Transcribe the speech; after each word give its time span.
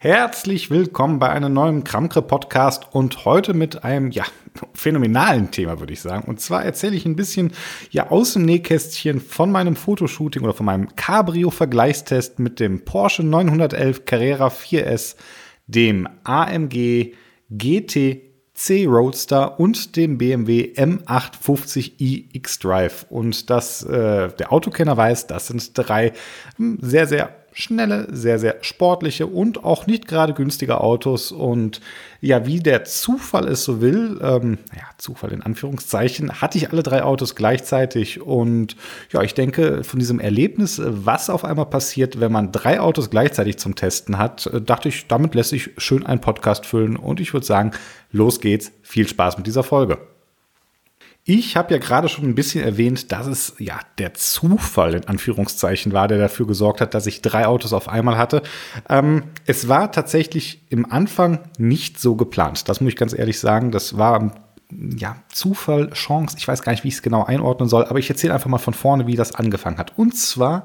Herzlich 0.00 0.70
willkommen 0.70 1.18
bei 1.18 1.28
einem 1.28 1.52
neuen 1.52 1.82
Kramkre-Podcast 1.82 2.86
und 2.92 3.24
heute 3.24 3.52
mit 3.52 3.82
einem, 3.82 4.12
ja, 4.12 4.22
phänomenalen 4.72 5.50
Thema, 5.50 5.80
würde 5.80 5.92
ich 5.92 6.00
sagen. 6.00 6.28
Und 6.28 6.40
zwar 6.40 6.64
erzähle 6.64 6.94
ich 6.94 7.04
ein 7.04 7.16
bisschen, 7.16 7.50
ja, 7.90 8.08
aus 8.08 8.34
dem 8.34 8.44
Nähkästchen 8.44 9.20
von 9.20 9.50
meinem 9.50 9.74
Fotoshooting 9.74 10.44
oder 10.44 10.54
von 10.54 10.66
meinem 10.66 10.94
Cabrio-Vergleichstest 10.94 12.38
mit 12.38 12.60
dem 12.60 12.84
Porsche 12.84 13.24
911 13.24 14.04
Carrera 14.04 14.46
4S, 14.46 15.16
dem 15.66 16.08
AMG 16.22 17.14
GT 17.50 18.22
C 18.54 18.86
Roadster 18.86 19.58
und 19.58 19.96
dem 19.96 20.16
BMW 20.16 20.74
M850i 20.76 22.36
X-Drive. 22.36 23.06
Und 23.10 23.50
das, 23.50 23.82
äh, 23.82 24.28
der 24.28 24.52
Autokenner 24.52 24.96
weiß, 24.96 25.26
das 25.26 25.48
sind 25.48 25.72
drei 25.74 26.12
hm, 26.56 26.78
sehr, 26.80 27.08
sehr 27.08 27.34
schnelle, 27.52 28.06
sehr, 28.10 28.38
sehr 28.38 28.56
sportliche 28.60 29.26
und 29.26 29.64
auch 29.64 29.86
nicht 29.86 30.06
gerade 30.06 30.34
günstige 30.34 30.80
Autos. 30.80 31.32
Und 31.32 31.80
ja, 32.20 32.46
wie 32.46 32.60
der 32.60 32.84
Zufall 32.84 33.48
es 33.48 33.64
so 33.64 33.80
will, 33.80 34.18
ähm, 34.22 34.58
ja, 34.74 34.84
Zufall 34.98 35.32
in 35.32 35.42
Anführungszeichen, 35.42 36.40
hatte 36.40 36.58
ich 36.58 36.70
alle 36.70 36.82
drei 36.82 37.02
Autos 37.02 37.34
gleichzeitig. 37.34 38.20
Und 38.20 38.76
ja, 39.12 39.22
ich 39.22 39.34
denke, 39.34 39.84
von 39.84 39.98
diesem 39.98 40.20
Erlebnis, 40.20 40.80
was 40.84 41.30
auf 41.30 41.44
einmal 41.44 41.66
passiert, 41.66 42.20
wenn 42.20 42.32
man 42.32 42.52
drei 42.52 42.80
Autos 42.80 43.10
gleichzeitig 43.10 43.58
zum 43.58 43.74
Testen 43.74 44.18
hat, 44.18 44.46
äh, 44.46 44.60
dachte 44.60 44.88
ich, 44.88 45.06
damit 45.06 45.34
lässt 45.34 45.50
sich 45.50 45.70
schön 45.78 46.06
ein 46.06 46.20
Podcast 46.20 46.66
füllen. 46.66 46.96
Und 46.96 47.20
ich 47.20 47.32
würde 47.32 47.46
sagen, 47.46 47.72
los 48.12 48.40
geht's. 48.40 48.72
Viel 48.82 49.06
Spaß 49.08 49.36
mit 49.36 49.46
dieser 49.46 49.62
Folge. 49.62 49.98
Ich 51.30 51.58
habe 51.58 51.74
ja 51.74 51.78
gerade 51.78 52.08
schon 52.08 52.24
ein 52.24 52.34
bisschen 52.34 52.64
erwähnt, 52.64 53.12
dass 53.12 53.26
es 53.26 53.52
ja 53.58 53.78
der 53.98 54.14
Zufall 54.14 54.94
in 54.94 55.04
Anführungszeichen 55.08 55.92
war, 55.92 56.08
der 56.08 56.16
dafür 56.16 56.46
gesorgt 56.46 56.80
hat, 56.80 56.94
dass 56.94 57.04
ich 57.04 57.20
drei 57.20 57.46
Autos 57.46 57.74
auf 57.74 57.86
einmal 57.86 58.16
hatte. 58.16 58.40
Ähm, 58.88 59.24
es 59.44 59.68
war 59.68 59.92
tatsächlich 59.92 60.62
im 60.70 60.90
Anfang 60.90 61.40
nicht 61.58 62.00
so 62.00 62.16
geplant. 62.16 62.70
Das 62.70 62.80
muss 62.80 62.92
ich 62.92 62.96
ganz 62.96 63.12
ehrlich 63.12 63.40
sagen. 63.40 63.72
Das 63.72 63.98
war 63.98 64.47
ja, 64.70 65.16
Zufall, 65.32 65.90
Chance, 65.90 66.36
ich 66.38 66.46
weiß 66.46 66.62
gar 66.62 66.72
nicht, 66.72 66.84
wie 66.84 66.88
ich 66.88 66.94
es 66.94 67.02
genau 67.02 67.24
einordnen 67.24 67.68
soll, 67.68 67.86
aber 67.86 67.98
ich 67.98 68.10
erzähle 68.10 68.34
einfach 68.34 68.50
mal 68.50 68.58
von 68.58 68.74
vorne, 68.74 69.06
wie 69.06 69.16
das 69.16 69.34
angefangen 69.34 69.78
hat. 69.78 69.96
Und 69.96 70.14
zwar 70.14 70.64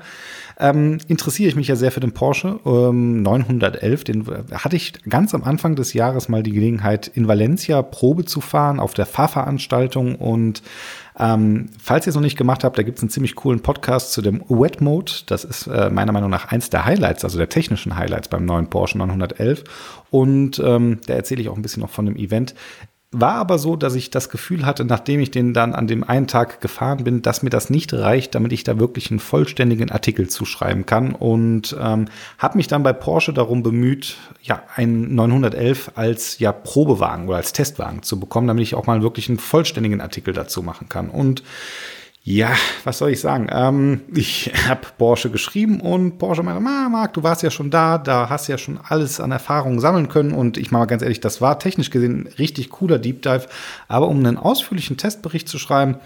ähm, 0.59 0.97
interessiere 1.07 1.49
ich 1.49 1.55
mich 1.55 1.69
ja 1.69 1.75
sehr 1.75 1.91
für 1.91 2.01
den 2.01 2.11
Porsche 2.11 2.59
ähm, 2.65 3.21
911. 3.21 4.03
Den 4.03 4.25
hatte 4.53 4.75
ich 4.75 4.93
ganz 5.09 5.33
am 5.33 5.43
Anfang 5.43 5.75
des 5.75 5.93
Jahres 5.93 6.27
mal 6.27 6.43
die 6.43 6.51
Gelegenheit, 6.51 7.07
in 7.07 7.27
Valencia 7.27 7.81
Probe 7.81 8.25
zu 8.25 8.41
fahren 8.41 8.79
auf 8.79 8.93
der 8.93 9.05
Fahrveranstaltung. 9.05 10.15
Und 10.15 10.61
ähm, 11.17 11.69
falls 11.81 12.05
ihr 12.05 12.09
es 12.09 12.15
noch 12.15 12.21
nicht 12.21 12.37
gemacht 12.37 12.63
habt, 12.63 12.77
da 12.77 12.83
gibt 12.83 12.97
es 12.97 13.03
einen 13.03 13.09
ziemlich 13.09 13.35
coolen 13.35 13.61
Podcast 13.61 14.11
zu 14.11 14.21
dem 14.21 14.43
Wet 14.49 14.81
Mode. 14.81 15.11
Das 15.27 15.45
ist 15.45 15.67
äh, 15.67 15.89
meiner 15.89 16.11
Meinung 16.11 16.29
nach 16.29 16.51
eins 16.51 16.69
der 16.69 16.85
Highlights, 16.85 17.23
also 17.23 17.37
der 17.37 17.49
technischen 17.49 17.95
Highlights 17.95 18.27
beim 18.27 18.45
neuen 18.45 18.69
Porsche 18.69 18.97
911. 18.97 19.63
Und 20.09 20.59
ähm, 20.59 20.99
da 21.07 21.13
erzähle 21.13 21.41
ich 21.41 21.49
auch 21.49 21.55
ein 21.55 21.61
bisschen 21.61 21.81
noch 21.81 21.89
von 21.89 22.05
dem 22.05 22.17
Event. 22.17 22.53
War 23.13 23.35
aber 23.35 23.59
so, 23.59 23.75
dass 23.75 23.93
ich 23.93 24.09
das 24.09 24.29
Gefühl 24.29 24.65
hatte, 24.65 24.85
nachdem 24.85 25.19
ich 25.19 25.29
den 25.29 25.53
dann 25.53 25.73
an 25.73 25.87
dem 25.87 26.03
einen 26.03 26.27
Tag 26.27 26.61
gefahren 26.61 27.03
bin, 27.03 27.21
dass 27.21 27.43
mir 27.43 27.51
das 27.51 27.69
nicht 27.69 27.93
reicht, 27.93 28.33
damit 28.33 28.51
ich 28.51 28.63
da 28.63 28.79
wirklich 28.79 29.11
einen 29.11 29.19
vollständigen 29.19 29.91
Artikel 29.91 30.27
zuschreiben 30.29 30.85
kann. 30.85 31.13
Und 31.13 31.75
ähm, 31.79 32.05
habe 32.39 32.57
mich 32.57 32.67
dann 32.67 32.81
bei 32.81 32.91
Porsche 32.91 33.31
darum 33.31 33.61
bemüht, 33.61 34.17
ja, 34.41 34.63
einen 34.75 35.13
911 35.13 35.91
als 35.95 36.39
ja 36.39 36.51
Probewagen 36.51 37.27
oder 37.27 37.37
als 37.37 37.53
Testwagen 37.53 38.01
zu 38.01 38.19
bekommen, 38.19 38.47
damit 38.47 38.63
ich 38.63 38.75
auch 38.75 38.87
mal 38.87 39.03
wirklich 39.03 39.29
einen 39.29 39.37
vollständigen 39.37 40.01
Artikel 40.01 40.33
dazu 40.33 40.63
machen 40.63 40.89
kann. 40.89 41.09
Und 41.09 41.43
ja, 42.25 42.55
was 42.85 42.99
soll 42.99 43.11
ich 43.11 43.19
sagen? 43.19 43.47
Ähm, 43.51 44.01
ich 44.15 44.49
habe 44.67 44.87
Porsche 44.97 45.29
geschrieben 45.29 45.81
und 45.81 46.19
Porsche 46.19 46.41
meinte, 46.41 46.61
Marc, 46.61 47.13
du 47.13 47.23
warst 47.23 47.43
ja 47.43 47.51
schon 47.51 47.69
da, 47.69 47.97
da 47.97 48.29
hast 48.29 48.47
ja 48.47 48.57
schon 48.57 48.79
alles 48.87 49.19
an 49.19 49.31
Erfahrungen 49.31 49.81
sammeln 49.81 50.07
können. 50.07 50.31
Und 50.31 50.57
ich 50.57 50.71
mal 50.71 50.85
ganz 50.85 51.01
ehrlich, 51.01 51.19
das 51.19 51.41
war 51.41 51.59
technisch 51.59 51.89
gesehen 51.89 52.21
ein 52.21 52.33
richtig 52.39 52.69
cooler 52.69 52.97
Deep 52.97 53.21
Dive, 53.23 53.47
aber 53.89 54.07
um 54.07 54.19
einen 54.19 54.37
ausführlichen 54.37 54.95
Testbericht 54.95 55.49
zu 55.49 55.59
schreiben, 55.59 55.97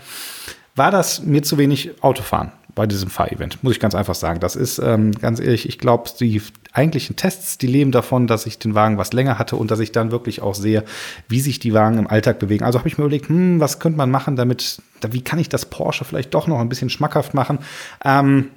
war 0.76 0.90
das 0.90 1.22
mir 1.22 1.44
zu 1.44 1.60
wenig 1.60 2.02
Autofahren 2.02 2.52
bei 2.78 2.86
diesem 2.86 3.10
Fahrevent, 3.10 3.64
muss 3.64 3.74
ich 3.74 3.80
ganz 3.80 3.96
einfach 3.96 4.14
sagen. 4.14 4.40
Das 4.40 4.56
ist 4.56 4.78
ähm, 4.78 5.12
ganz 5.12 5.40
ehrlich, 5.40 5.68
ich 5.68 5.80
glaube, 5.80 6.10
die 6.20 6.42
eigentlichen 6.72 7.16
Tests, 7.16 7.58
die 7.58 7.66
leben 7.66 7.92
davon, 7.92 8.28
dass 8.28 8.46
ich 8.46 8.60
den 8.60 8.76
Wagen 8.76 9.00
was 9.00 9.14
länger 9.14 9.40
hatte 9.40 9.56
und 9.56 9.72
dass 9.72 9.80
ich 9.80 9.92
dann 9.92 10.12
wirklich 10.12 10.44
auch 10.44 10.54
sehe, 10.54 10.84
wie 11.28 11.42
sich 11.42 11.58
die 11.58 11.74
Wagen 11.74 11.98
im 11.98 12.08
Alltag 12.08 12.38
bewegen. 12.38 12.64
Also 12.64 12.78
habe 12.78 12.88
ich 12.88 13.00
mir 13.00 13.06
überlegt, 13.06 13.30
hm, 13.30 13.60
was 13.60 13.80
könnte 13.80 13.98
man 13.98 14.12
machen, 14.12 14.36
damit, 14.36 14.80
wie 15.10 15.22
kann 15.22 15.40
ich 15.40 15.50
das 15.50 15.66
Porsche 15.66 16.06
vielleicht 16.06 16.36
doch 16.36 16.46
noch 16.46 16.60
ein 16.60 16.70
bisschen 16.70 16.92
schmackhaft 16.92 17.34
machen? 17.34 17.60
Ähm, 18.06 18.50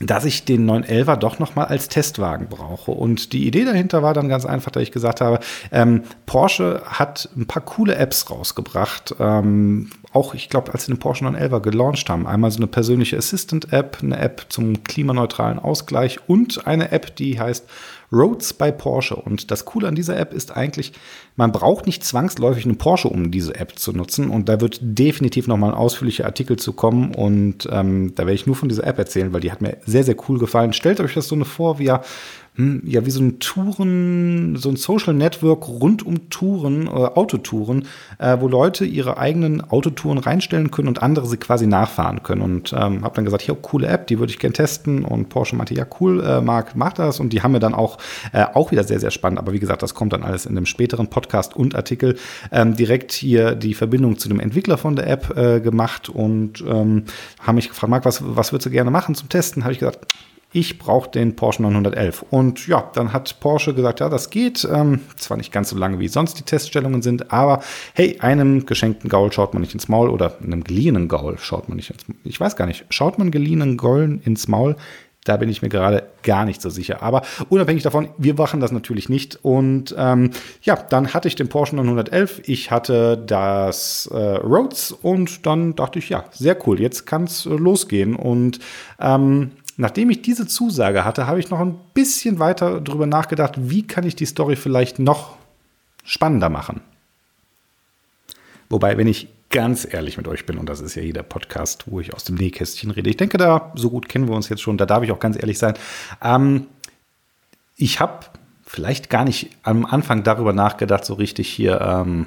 dass 0.00 0.24
ich 0.24 0.44
den 0.44 0.68
911er 0.68 1.16
doch 1.16 1.38
noch 1.38 1.54
mal 1.54 1.64
als 1.64 1.88
Testwagen 1.88 2.48
brauche. 2.48 2.90
Und 2.90 3.32
die 3.32 3.46
Idee 3.46 3.64
dahinter 3.64 4.02
war 4.02 4.14
dann 4.14 4.28
ganz 4.28 4.44
einfach, 4.44 4.70
dass 4.70 4.82
ich 4.82 4.92
gesagt 4.92 5.20
habe, 5.20 5.38
ähm, 5.70 6.02
Porsche 6.26 6.82
hat 6.84 7.28
ein 7.36 7.46
paar 7.46 7.62
coole 7.62 7.94
Apps 7.94 8.30
rausgebracht. 8.30 9.14
Ähm, 9.18 9.90
auch, 10.12 10.34
ich 10.34 10.48
glaube, 10.48 10.72
als 10.72 10.86
sie 10.86 10.92
den 10.92 10.98
Porsche 10.98 11.24
911er 11.24 11.60
gelauncht 11.60 12.10
haben. 12.10 12.26
Einmal 12.26 12.50
so 12.50 12.58
eine 12.58 12.66
persönliche 12.66 13.16
Assistant-App, 13.16 13.98
eine 14.02 14.18
App 14.18 14.46
zum 14.48 14.84
klimaneutralen 14.84 15.58
Ausgleich 15.58 16.20
und 16.26 16.66
eine 16.66 16.92
App, 16.92 17.16
die 17.16 17.38
heißt 17.38 17.66
Roads 18.12 18.52
bei 18.52 18.70
Porsche. 18.70 19.16
Und 19.16 19.50
das 19.50 19.64
Coole 19.64 19.88
an 19.88 19.94
dieser 19.94 20.18
App 20.18 20.34
ist 20.34 20.54
eigentlich, 20.56 20.92
man 21.36 21.50
braucht 21.50 21.86
nicht 21.86 22.04
zwangsläufig 22.04 22.64
einen 22.64 22.76
Porsche, 22.76 23.08
um 23.08 23.30
diese 23.30 23.54
App 23.54 23.78
zu 23.78 23.92
nutzen. 23.92 24.30
Und 24.30 24.48
da 24.48 24.60
wird 24.60 24.78
definitiv 24.82 25.48
nochmal 25.48 25.70
ein 25.70 25.76
ausführlicher 25.76 26.26
Artikel 26.26 26.58
zu 26.58 26.72
kommen. 26.72 27.14
Und 27.14 27.68
ähm, 27.70 28.14
da 28.14 28.24
werde 28.24 28.34
ich 28.34 28.46
nur 28.46 28.56
von 28.56 28.68
dieser 28.68 28.86
App 28.86 28.98
erzählen, 28.98 29.32
weil 29.32 29.40
die 29.40 29.50
hat 29.50 29.62
mir 29.62 29.78
sehr, 29.86 30.04
sehr 30.04 30.16
cool 30.28 30.38
gefallen. 30.38 30.72
Stellt 30.72 31.00
euch 31.00 31.14
das 31.14 31.28
so 31.28 31.34
eine 31.34 31.44
vor, 31.44 31.78
wie 31.78 31.84
ja 31.84 32.02
hm, 32.54 32.82
ja, 32.84 33.06
wie 33.06 33.10
so 33.10 33.22
ein 33.22 33.38
Touren, 33.38 34.56
so 34.56 34.68
ein 34.68 34.76
Social 34.76 35.14
Network 35.14 35.66
rund 35.68 36.04
um 36.04 36.28
Touren, 36.28 36.86
äh, 36.86 36.90
Autotouren, 36.90 37.86
äh, 38.18 38.36
wo 38.40 38.48
Leute 38.48 38.84
ihre 38.84 39.16
eigenen 39.16 39.62
Autotouren 39.62 40.18
reinstellen 40.18 40.70
können 40.70 40.88
und 40.88 41.02
andere 41.02 41.26
sie 41.26 41.38
quasi 41.38 41.66
nachfahren 41.66 42.22
können. 42.22 42.42
Und 42.42 42.74
ähm, 42.74 43.04
habe 43.04 43.14
dann 43.14 43.24
gesagt, 43.24 43.42
hier, 43.42 43.54
coole 43.54 43.86
App, 43.86 44.06
die 44.06 44.18
würde 44.18 44.32
ich 44.32 44.38
gerne 44.38 44.52
testen. 44.52 45.02
Und 45.02 45.30
Porsche 45.30 45.56
meinte, 45.56 45.72
ja, 45.72 45.86
cool, 45.98 46.22
äh, 46.22 46.42
Marc, 46.42 46.76
mach 46.76 46.92
das. 46.92 47.20
Und 47.20 47.32
die 47.32 47.42
haben 47.42 47.52
mir 47.52 47.58
dann 47.58 47.72
auch, 47.72 47.96
äh, 48.34 48.44
auch 48.52 48.70
wieder 48.70 48.84
sehr, 48.84 49.00
sehr 49.00 49.10
spannend. 49.10 49.38
Aber 49.38 49.54
wie 49.54 49.60
gesagt, 49.60 49.82
das 49.82 49.94
kommt 49.94 50.12
dann 50.12 50.22
alles 50.22 50.44
in 50.44 50.54
einem 50.54 50.66
späteren 50.66 51.08
Podcast 51.08 51.56
und 51.56 51.74
Artikel 51.74 52.16
ähm, 52.50 52.76
direkt 52.76 53.12
hier 53.12 53.54
die 53.54 53.72
Verbindung 53.72 54.18
zu 54.18 54.28
dem 54.28 54.40
Entwickler 54.40 54.76
von 54.76 54.94
der 54.94 55.06
App 55.06 55.34
äh, 55.38 55.60
gemacht 55.60 56.10
und 56.10 56.62
ähm, 56.68 57.04
haben 57.40 57.54
mich 57.54 57.70
gefragt, 57.70 57.90
Marc, 57.90 58.04
was, 58.04 58.22
was 58.22 58.52
würdest 58.52 58.66
du 58.66 58.70
gerne 58.70 58.90
machen 58.90 59.14
zum 59.14 59.30
Testen? 59.30 59.64
Habe 59.64 59.72
ich 59.72 59.78
gesagt, 59.78 60.06
ich 60.52 60.78
brauche 60.78 61.10
den 61.10 61.36
Porsche 61.36 61.62
911. 61.62 62.24
Und 62.30 62.66
ja, 62.66 62.90
dann 62.94 63.12
hat 63.12 63.40
Porsche 63.40 63.74
gesagt, 63.74 64.00
ja, 64.00 64.08
das 64.08 64.30
geht. 64.30 64.66
Ähm, 64.70 65.00
zwar 65.16 65.36
nicht 65.36 65.52
ganz 65.52 65.70
so 65.70 65.76
lange, 65.76 65.98
wie 65.98 66.08
sonst 66.08 66.38
die 66.38 66.42
Teststellungen 66.42 67.02
sind, 67.02 67.32
aber 67.32 67.62
hey, 67.94 68.18
einem 68.20 68.66
geschenkten 68.66 69.08
Gaul 69.08 69.32
schaut 69.32 69.54
man 69.54 69.62
nicht 69.62 69.74
ins 69.74 69.88
Maul 69.88 70.10
oder 70.10 70.36
einem 70.42 70.64
geliehenen 70.64 71.08
Gaul 71.08 71.38
schaut 71.38 71.68
man 71.68 71.76
nicht 71.76 71.90
ins 71.90 72.06
Maul. 72.08 72.16
Ich 72.24 72.38
weiß 72.38 72.56
gar 72.56 72.66
nicht, 72.66 72.84
schaut 72.90 73.18
man 73.18 73.30
geliehenen 73.30 73.76
Gaulen 73.76 74.20
ins 74.20 74.48
Maul? 74.48 74.76
Da 75.24 75.36
bin 75.36 75.48
ich 75.48 75.62
mir 75.62 75.68
gerade 75.68 76.08
gar 76.24 76.44
nicht 76.44 76.60
so 76.60 76.68
sicher. 76.68 77.00
Aber 77.00 77.22
unabhängig 77.48 77.84
davon, 77.84 78.08
wir 78.18 78.34
machen 78.34 78.58
das 78.58 78.72
natürlich 78.72 79.08
nicht. 79.08 79.38
Und 79.42 79.94
ähm, 79.96 80.30
ja, 80.62 80.74
dann 80.74 81.14
hatte 81.14 81.28
ich 81.28 81.36
den 81.36 81.48
Porsche 81.48 81.76
911, 81.76 82.42
ich 82.46 82.72
hatte 82.72 83.16
das 83.16 84.08
äh, 84.12 84.16
Rhodes 84.16 84.90
und 84.90 85.46
dann 85.46 85.76
dachte 85.76 86.00
ich, 86.00 86.08
ja, 86.08 86.24
sehr 86.32 86.56
cool, 86.66 86.80
jetzt 86.80 87.06
kann 87.06 87.24
es 87.24 87.46
äh, 87.46 87.50
losgehen. 87.50 88.16
Und 88.16 88.58
ähm, 88.98 89.52
nachdem 89.76 90.10
ich 90.10 90.22
diese 90.22 90.46
Zusage 90.46 91.04
hatte, 91.04 91.26
habe 91.26 91.40
ich 91.40 91.50
noch 91.50 91.60
ein 91.60 91.78
bisschen 91.94 92.38
weiter 92.38 92.80
darüber 92.80 93.06
nachgedacht, 93.06 93.54
wie 93.56 93.86
kann 93.86 94.04
ich 94.04 94.16
die 94.16 94.26
Story 94.26 94.56
vielleicht 94.56 94.98
noch 94.98 95.36
spannender 96.04 96.48
machen. 96.48 96.80
Wobei, 98.68 98.96
wenn 98.96 99.06
ich 99.06 99.28
ganz 99.50 99.86
ehrlich 99.88 100.16
mit 100.16 100.26
euch 100.26 100.46
bin, 100.46 100.58
und 100.58 100.68
das 100.68 100.80
ist 100.80 100.94
ja 100.94 101.02
jeder 101.02 101.22
Podcast, 101.22 101.84
wo 101.86 102.00
ich 102.00 102.14
aus 102.14 102.24
dem 102.24 102.36
Nähkästchen 102.36 102.90
rede, 102.90 103.10
ich 103.10 103.18
denke, 103.18 103.38
da 103.38 103.70
so 103.74 103.90
gut 103.90 104.08
kennen 104.08 104.28
wir 104.28 104.34
uns 104.34 104.48
jetzt 104.48 104.62
schon, 104.62 104.78
da 104.78 104.86
darf 104.86 105.02
ich 105.02 105.12
auch 105.12 105.20
ganz 105.20 105.36
ehrlich 105.36 105.58
sein. 105.58 105.74
Ähm, 106.22 106.66
ich 107.76 108.00
habe 108.00 108.26
vielleicht 108.64 109.10
gar 109.10 109.24
nicht 109.24 109.50
am 109.62 109.84
Anfang 109.84 110.22
darüber 110.22 110.52
nachgedacht, 110.52 111.04
so 111.04 111.14
richtig 111.14 111.48
hier. 111.48 111.80
Ähm, 111.80 112.26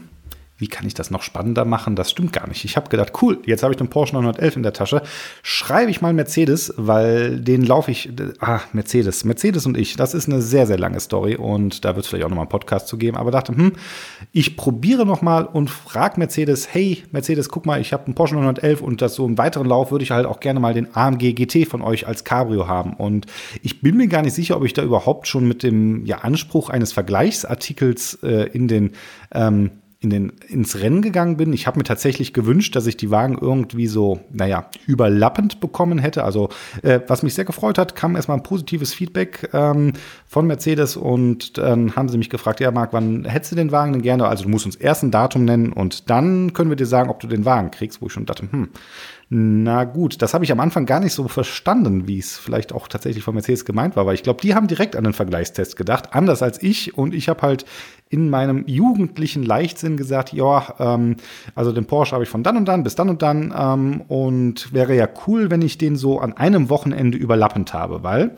wie 0.58 0.68
kann 0.68 0.88
ich 0.88 0.94
das 0.94 1.12
noch 1.12 1.22
spannender 1.22 1.66
machen? 1.66 1.98
Das 1.98 2.10
stimmt 2.10 2.32
gar 2.32 2.48
nicht. 2.48 2.64
Ich 2.64 2.78
habe 2.78 2.90
gedacht, 2.90 3.12
cool, 3.22 3.40
jetzt 3.46 3.62
habe 3.62 3.74
ich 3.74 3.78
den 3.78 3.90
Porsche 3.90 4.14
911 4.14 4.56
in 4.56 4.64
der 4.64 4.72
Tasche. 4.72 5.02
Schreibe 5.44 5.92
ich 5.92 6.02
mal 6.02 6.14
Mercedes, 6.14 6.74
weil 6.78 7.42
den 7.42 7.66
laufe 7.66 7.92
ich. 7.92 8.10
Ah, 8.40 8.62
Mercedes. 8.72 9.26
Mercedes 9.26 9.66
und 9.66 9.78
ich, 9.78 9.98
das 9.98 10.14
ist 10.14 10.30
eine 10.30 10.42
sehr, 10.42 10.66
sehr 10.66 10.78
lange 10.78 11.00
Story 11.02 11.36
und 11.36 11.84
da 11.84 11.96
wird 11.96 12.06
es 12.06 12.10
vielleicht 12.10 12.24
auch 12.24 12.30
nochmal 12.30 12.44
einen 12.44 12.50
Podcast 12.50 12.88
zu 12.88 12.98
geben. 12.98 13.18
Aber 13.18 13.32
dachte, 13.32 13.54
hm, 13.56 13.74
ich 14.32 14.56
probiere 14.56 15.06
nochmal 15.06 15.46
und 15.46 15.70
frage 15.70 16.20
Mercedes, 16.20 16.74
hey, 16.74 17.04
Mercedes, 17.12 17.50
guck 17.50 17.66
mal, 17.66 17.82
ich 17.82 17.92
habe 17.92 18.06
einen 18.06 18.16
Porsche 18.16 18.36
911 18.36 18.82
und 18.82 19.02
das 19.02 19.16
so 19.16 19.26
im 19.26 19.38
weiteren 19.38 19.68
Lauf 19.68 19.92
würde 19.92 20.04
ich 20.04 20.12
halt 20.12 20.26
auch 20.26 20.40
gerne 20.40 20.62
mal 20.62 20.74
den 20.74 20.96
AMG 20.96 21.34
GT 21.34 21.68
von 21.68 21.82
euch 21.82 22.08
als 22.08 22.24
Cabrio 22.24 22.66
haben. 22.68 22.94
Und 22.94 23.26
ich 23.62 23.82
bin 23.82 23.98
mir 23.98 24.08
gar 24.08 24.22
nicht 24.22 24.34
sicher, 24.34 24.56
ob 24.56 24.64
ich 24.64 24.74
da 24.74 24.84
überhaupt 24.84 25.28
schon 25.28 25.46
mit 25.48 25.64
dem 25.64 26.06
ja, 26.06 26.20
Anspruch 26.20 26.70
eines 26.70 26.94
Vergleichsartikels 26.94 28.20
äh, 28.24 28.50
in 28.54 28.70
den 28.70 28.92
ähm, 29.34 29.72
in 30.00 30.10
den, 30.10 30.34
ins 30.48 30.80
Rennen 30.80 31.02
gegangen 31.02 31.38
bin. 31.38 31.54
Ich 31.54 31.68
habe 31.68 31.78
mir 31.78 31.84
tatsächlich 31.84 32.34
gewünscht, 32.34 32.76
dass 32.76 32.86
ich 32.86 32.98
die 32.98 33.12
Wagen 33.12 33.38
irgendwie 33.40 33.88
so, 33.88 34.20
naja, 34.32 34.70
überlappend 34.86 35.60
bekommen 35.60 36.00
hätte. 36.00 36.24
Also, 36.24 36.50
äh, 36.84 37.00
was 37.08 37.24
mich 37.24 37.34
sehr 37.34 37.46
gefreut 37.46 37.78
hat, 37.78 37.96
kam 37.96 38.16
erstmal 38.16 38.38
ein 38.38 38.44
positives 38.44 38.94
Feedback 38.94 39.50
ähm, 39.54 39.94
von 40.28 40.48
Mercedes 40.48 40.98
und 40.98 41.58
dann 41.58 41.96
haben 41.96 42.10
sie 42.10 42.18
mich 42.18 42.30
gefragt, 42.30 42.60
ja, 42.60 42.72
Marc, 42.72 42.94
wann 42.94 43.26
hättest 43.26 43.54
du 43.54 43.56
den 43.56 43.72
Wagen 43.72 43.94
denn 43.94 44.02
gerne? 44.02 44.28
Also, 44.28 44.44
du 44.44 44.50
musst 44.50 44.66
uns 44.66 44.76
erst 44.76 45.04
ein 45.04 45.12
Datum 45.12 45.46
nennen 45.46 45.74
und 45.74 46.10
dann 46.10 46.54
können 46.54 46.70
wir 46.70 46.78
dir 46.78 46.86
sagen, 46.86 47.10
ob 47.10 47.20
du 47.20 47.28
den 47.28 47.46
Wagen 47.46 47.72
kriegst, 47.72 48.02
wo 48.02 48.08
ich 48.08 48.14
schon 48.14 48.26
dachte, 48.26 48.48
hm, 48.52 48.70
na 49.30 49.86
gut, 49.86 50.22
das 50.22 50.36
habe 50.36 50.44
ich 50.44 50.52
am 50.52 50.60
Anfang 50.60 50.86
gar 50.86 51.00
nicht 51.00 51.14
so 51.14 51.28
verstanden, 51.28 52.08
wie 52.08 52.20
es 52.20 52.38
vielleicht 52.38 52.74
auch 52.74 52.88
tatsächlich 52.88 53.24
von 53.24 53.34
Mercedes 53.34 53.66
gemeint 53.66 53.96
war, 53.96 54.06
weil 54.06 54.14
ich 54.14 54.22
glaube, 54.22 54.42
die 54.42 54.54
haben 54.54 54.68
direkt 54.68 54.96
an 54.96 55.04
den 55.04 55.14
Vergleichstest 55.14 55.76
gedacht, 55.76 56.14
anders 56.14 56.44
als 56.44 56.62
ich. 56.62 56.96
Und 56.96 57.16
ich 57.16 57.28
habe 57.28 57.42
halt 57.42 57.66
in 58.10 58.30
meinem 58.30 58.66
jugendlichen 58.68 59.42
Leichtsinn 59.42 59.98
gesagt, 59.98 60.32
ja, 60.32 60.76
ähm, 60.80 61.16
also 61.56 61.72
den 61.72 61.86
Porsche 61.86 62.14
habe 62.14 62.24
ich 62.24 62.30
von 62.30 62.44
dann 62.44 62.56
und 62.56 62.66
dann 62.66 62.84
bis 62.84 62.94
dann 62.94 63.10
und 63.10 63.24
dann 63.24 63.52
ähm, 63.58 64.02
und 64.08 64.72
wäre 64.74 64.96
ja 64.96 65.10
cool, 65.26 65.50
wenn 65.50 65.64
ich 65.64 65.80
den 65.80 65.96
so 65.96 66.20
an 66.20 66.34
einem 66.34 66.70
Wochenende 66.70 67.18
überlappend 67.18 67.74
habe, 67.74 68.04
weil 68.04 68.36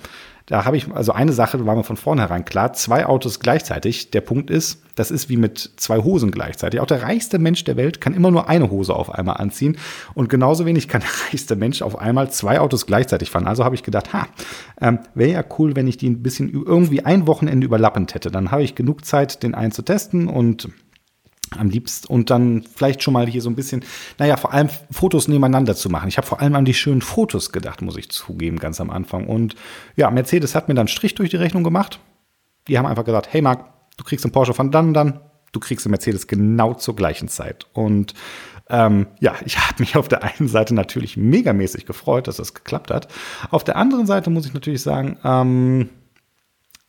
da 0.48 0.64
habe 0.64 0.78
ich, 0.78 0.90
also 0.94 1.12
eine 1.12 1.34
Sache 1.34 1.66
war 1.66 1.76
mir 1.76 1.84
von 1.84 1.98
vornherein 1.98 2.46
klar, 2.46 2.72
zwei 2.72 3.06
Autos 3.06 3.42
gleichzeitig. 3.42 4.12
Der 4.12 4.22
Punkt 4.22 4.50
ist, 4.50 4.82
das 4.96 5.12
ist 5.12 5.28
wie 5.28 5.36
mit 5.36 5.72
zwei 5.76 5.98
Hosen 5.98 6.32
gleichzeitig. 6.32 6.80
Auch 6.80 6.86
der 6.86 7.04
reichste 7.04 7.38
Mensch 7.38 7.66
der 7.66 7.76
Welt 7.76 8.00
kann 8.00 8.14
immer 8.14 8.32
nur 8.32 8.48
eine 8.48 8.72
Hose 8.72 8.96
auf 8.96 9.14
einmal 9.14 9.38
anziehen. 9.38 9.78
Und 10.14 10.30
genauso 10.30 10.66
wenig 10.66 10.88
kann 10.88 11.02
der 11.02 11.10
reichste 11.28 11.58
Mensch 11.58 11.82
auf 11.82 11.98
einmal 12.00 12.32
zwei 12.32 12.62
Autos 12.62 12.86
gleichzeitig 12.86 13.30
fahren. 13.30 13.46
Also 13.46 13.66
habe 13.66 13.76
ich 13.76 13.84
gedacht, 13.84 14.14
ha, 14.14 14.26
ähm, 14.80 15.00
wäre 15.16 15.32
ja 15.32 15.44
cool, 15.60 15.76
wenn 15.76 15.86
ich 15.86 15.98
die 15.98 16.10
ein 16.10 16.24
bisschen 16.24 16.50
irgendwie 16.50 17.04
ein 17.04 17.28
Wochenende 17.28 17.66
überlappend 17.66 18.14
hätte. 18.14 18.32
Dann 18.32 18.50
habe 18.50 18.64
ich 18.64 18.74
genug 18.74 19.04
Zeit, 19.04 19.44
den 19.44 19.54
einen 19.54 19.74
zu 19.74 19.82
testen 19.82 20.30
und 20.30 20.70
am 21.58 21.70
liebsten 21.70 22.08
und 22.08 22.30
dann 22.30 22.64
vielleicht 22.76 23.04
schon 23.04 23.14
mal 23.14 23.28
hier 23.28 23.42
so 23.42 23.50
ein 23.50 23.56
bisschen, 23.56 23.84
naja, 24.18 24.38
vor 24.38 24.54
allem 24.54 24.70
Fotos 24.92 25.28
nebeneinander 25.28 25.76
zu 25.76 25.90
machen. 25.90 26.10
Ich 26.10 26.18
habe 26.18 26.28
vor 26.28 26.42
allem 26.42 26.56
an 26.56 26.66
die 26.66 26.74
schönen 26.74 27.02
Fotos 27.02 27.52
gedacht, 27.52 27.82
muss 27.82 27.98
ich 27.98 28.10
zugeben, 28.10 28.60
ganz 28.60 28.82
am 28.82 28.90
Anfang. 28.90 29.28
Und 29.28 29.56
ja, 29.96 30.12
Mercedes 30.12 30.56
hat 30.56 30.68
mir 30.68 30.76
dann 30.76 30.88
Strich 30.88 31.16
durch 31.16 31.30
die 31.30 31.38
Rechnung 31.38 31.64
gemacht. 31.64 32.00
Die 32.68 32.78
haben 32.78 32.86
einfach 32.86 33.06
gesagt, 33.06 33.30
hey 33.32 33.42
Marc, 33.42 33.66
du 33.98 34.04
kriegst 34.04 34.26
einen 34.26 34.32
Porsche 34.32 34.54
von 34.54 34.72
dann 34.72 34.90
und 34.90 34.94
dann, 34.94 35.20
du 35.52 35.60
kriegst 35.60 35.86
einen 35.86 35.92
Mercedes 35.92 36.28
genau 36.28 36.74
zur 36.74 36.96
gleichen 36.96 37.28
Zeit. 37.28 37.68
Und 37.74 38.14
ähm, 38.70 39.08
ja, 39.20 39.36
ich 39.46 39.58
habe 39.68 39.76
mich 39.80 39.96
auf 39.96 40.08
der 40.08 40.24
einen 40.24 40.48
Seite 40.48 40.74
natürlich 40.74 41.18
megamäßig 41.18 41.86
gefreut, 41.86 42.28
dass 42.28 42.38
das 42.38 42.54
geklappt 42.54 42.92
hat. 42.92 43.08
Auf 43.50 43.64
der 43.64 43.78
anderen 43.78 44.06
Seite 44.06 44.30
muss 44.30 44.46
ich 44.46 44.54
natürlich 44.54 44.82
sagen, 44.82 45.18
ähm, 45.24 45.90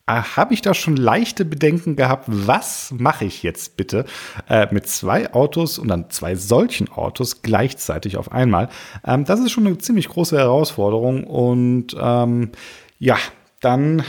habe 0.09 0.55
ich 0.55 0.63
da 0.63 0.75
schon 0.75 0.97
leichte 0.97 1.45
Bedenken 1.45 1.97
gehabt, 1.97 2.25
was 2.27 2.93
mache 2.97 3.25
ich 3.25 3.43
jetzt 3.43 3.77
bitte 3.77 4.05
äh, 4.49 4.67
mit 4.73 4.89
zwei 4.89 5.33
Autos 5.33 5.79
und 5.79 5.89
dann 5.89 6.11
zwei 6.11 6.35
solchen 6.35 6.91
Autos 6.91 7.43
gleichzeitig 7.43 8.17
auf 8.17 8.33
einmal. 8.33 8.69
Ähm, 9.07 9.25
das 9.25 9.41
ist 9.41 9.53
schon 9.53 9.67
eine 9.67 9.79
ziemlich 9.79 10.09
große 10.09 10.37
Herausforderung 10.37 11.25
und 11.25 11.97
ähm, 12.01 12.51
ja, 12.99 13.17
dann 13.61 14.03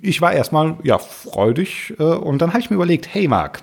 ich 0.00 0.20
war 0.20 0.32
erstmal 0.32 0.76
ja 0.84 0.98
freudig 0.98 1.94
äh, 1.98 2.02
und 2.02 2.40
dann 2.40 2.50
habe 2.50 2.60
ich 2.60 2.70
mir 2.70 2.76
überlegt, 2.76 3.12
hey 3.12 3.26
Marc, 3.26 3.62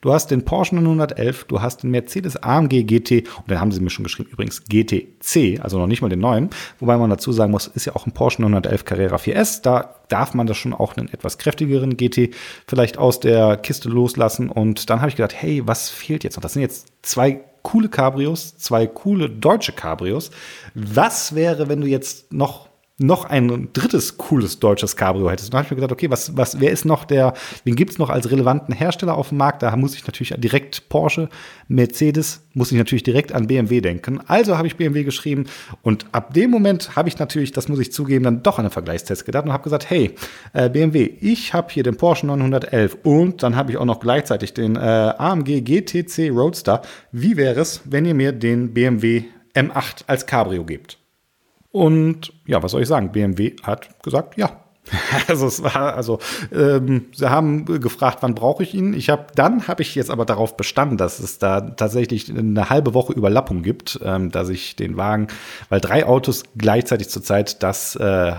Du 0.00 0.12
hast 0.12 0.30
den 0.30 0.44
Porsche 0.44 0.76
911, 0.76 1.44
du 1.44 1.62
hast 1.62 1.82
den 1.82 1.90
Mercedes 1.90 2.36
AMG 2.36 2.84
GT 2.84 3.28
und 3.38 3.50
dann 3.50 3.60
haben 3.60 3.72
sie 3.72 3.80
mir 3.80 3.90
schon 3.90 4.04
geschrieben, 4.04 4.30
übrigens 4.30 4.64
GTC, 4.64 5.60
also 5.62 5.78
noch 5.78 5.86
nicht 5.86 6.02
mal 6.02 6.08
den 6.08 6.20
neuen. 6.20 6.50
Wobei 6.78 6.96
man 6.96 7.10
dazu 7.10 7.32
sagen 7.32 7.52
muss, 7.52 7.66
ist 7.66 7.86
ja 7.86 7.94
auch 7.94 8.06
ein 8.06 8.12
Porsche 8.12 8.42
911 8.42 8.84
Carrera 8.84 9.16
4S. 9.16 9.62
Da 9.62 9.96
darf 10.08 10.34
man 10.34 10.46
das 10.46 10.56
schon 10.56 10.72
auch 10.72 10.96
einen 10.96 11.08
etwas 11.12 11.38
kräftigeren 11.38 11.96
GT 11.96 12.34
vielleicht 12.66 12.98
aus 12.98 13.20
der 13.20 13.56
Kiste 13.56 13.88
loslassen. 13.88 14.48
Und 14.50 14.90
dann 14.90 15.00
habe 15.00 15.08
ich 15.08 15.16
gedacht, 15.16 15.34
hey, 15.34 15.62
was 15.66 15.88
fehlt 15.88 16.24
jetzt 16.24 16.36
noch? 16.36 16.42
Das 16.42 16.52
sind 16.52 16.62
jetzt 16.62 16.88
zwei 17.02 17.40
coole 17.62 17.88
Cabrios, 17.88 18.56
zwei 18.58 18.86
coole 18.86 19.28
deutsche 19.28 19.72
Cabrios. 19.72 20.30
Was 20.74 21.34
wäre, 21.34 21.68
wenn 21.68 21.80
du 21.80 21.88
jetzt 21.88 22.32
noch 22.32 22.65
noch 22.98 23.26
ein 23.26 23.68
drittes 23.74 24.16
cooles 24.16 24.58
deutsches 24.58 24.96
Cabrio 24.96 25.30
hättest. 25.30 25.48
Und 25.48 25.54
dann 25.54 25.58
habe 25.58 25.66
ich 25.66 25.70
mir 25.72 25.76
gedacht, 25.76 25.92
okay, 25.92 26.10
was, 26.10 26.34
was, 26.34 26.60
wer 26.60 26.70
ist 26.70 26.86
noch 26.86 27.04
der, 27.04 27.34
wen 27.64 27.76
gibt 27.76 27.92
es 27.92 27.98
noch 27.98 28.08
als 28.08 28.30
relevanten 28.30 28.74
Hersteller 28.74 29.14
auf 29.14 29.28
dem 29.28 29.38
Markt? 29.38 29.62
Da 29.62 29.76
muss 29.76 29.94
ich 29.94 30.06
natürlich 30.06 30.32
direkt 30.38 30.88
Porsche, 30.88 31.28
Mercedes, 31.68 32.46
muss 32.54 32.72
ich 32.72 32.78
natürlich 32.78 33.02
direkt 33.02 33.32
an 33.32 33.48
BMW 33.48 33.82
denken. 33.82 34.20
Also 34.26 34.56
habe 34.56 34.66
ich 34.66 34.76
BMW 34.76 35.04
geschrieben 35.04 35.44
und 35.82 36.06
ab 36.12 36.32
dem 36.32 36.50
Moment 36.50 36.96
habe 36.96 37.10
ich 37.10 37.18
natürlich, 37.18 37.52
das 37.52 37.68
muss 37.68 37.80
ich 37.80 37.92
zugeben, 37.92 38.24
dann 38.24 38.42
doch 38.42 38.58
an 38.58 38.64
einen 38.64 38.72
Vergleichstest 38.72 39.26
gedacht 39.26 39.44
und 39.44 39.52
habe 39.52 39.64
gesagt, 39.64 39.90
hey, 39.90 40.14
äh, 40.54 40.70
BMW, 40.70 41.02
ich 41.20 41.52
habe 41.52 41.70
hier 41.70 41.82
den 41.82 41.98
Porsche 41.98 42.26
911 42.26 42.98
und 43.02 43.42
dann 43.42 43.56
habe 43.56 43.72
ich 43.72 43.76
auch 43.76 43.84
noch 43.84 44.00
gleichzeitig 44.00 44.54
den 44.54 44.76
äh, 44.76 44.78
AMG 44.78 45.60
GTC 45.60 46.30
Roadster. 46.30 46.80
Wie 47.12 47.36
wäre 47.36 47.60
es, 47.60 47.82
wenn 47.84 48.06
ihr 48.06 48.14
mir 48.14 48.32
den 48.32 48.72
BMW 48.72 49.24
M8 49.54 50.04
als 50.06 50.24
Cabrio 50.24 50.64
gebt? 50.64 50.98
Und 51.76 52.32
ja, 52.46 52.62
was 52.62 52.72
soll 52.72 52.80
ich 52.80 52.88
sagen? 52.88 53.12
BMW 53.12 53.54
hat 53.62 54.02
gesagt, 54.02 54.38
ja. 54.38 54.62
Also 55.28 55.46
es 55.46 55.62
war, 55.62 55.94
also 55.94 56.20
ähm, 56.54 57.06
sie 57.12 57.28
haben 57.28 57.66
gefragt, 57.66 58.18
wann 58.22 58.34
brauche 58.34 58.62
ich 58.62 58.72
ihn? 58.72 58.94
Ich 58.94 59.10
habe, 59.10 59.26
dann 59.34 59.68
habe 59.68 59.82
ich 59.82 59.94
jetzt 59.94 60.10
aber 60.10 60.24
darauf 60.24 60.56
bestanden, 60.56 60.96
dass 60.96 61.18
es 61.18 61.38
da 61.38 61.60
tatsächlich 61.60 62.30
eine 62.30 62.70
halbe 62.70 62.94
Woche 62.94 63.12
Überlappung 63.12 63.62
gibt, 63.62 64.00
ähm, 64.02 64.30
dass 64.30 64.48
ich 64.48 64.74
den 64.74 64.96
Wagen, 64.96 65.26
weil 65.68 65.82
drei 65.82 66.06
Autos 66.06 66.44
gleichzeitig 66.56 67.10
zurzeit, 67.10 67.62
das 67.62 67.94
äh, 67.96 68.32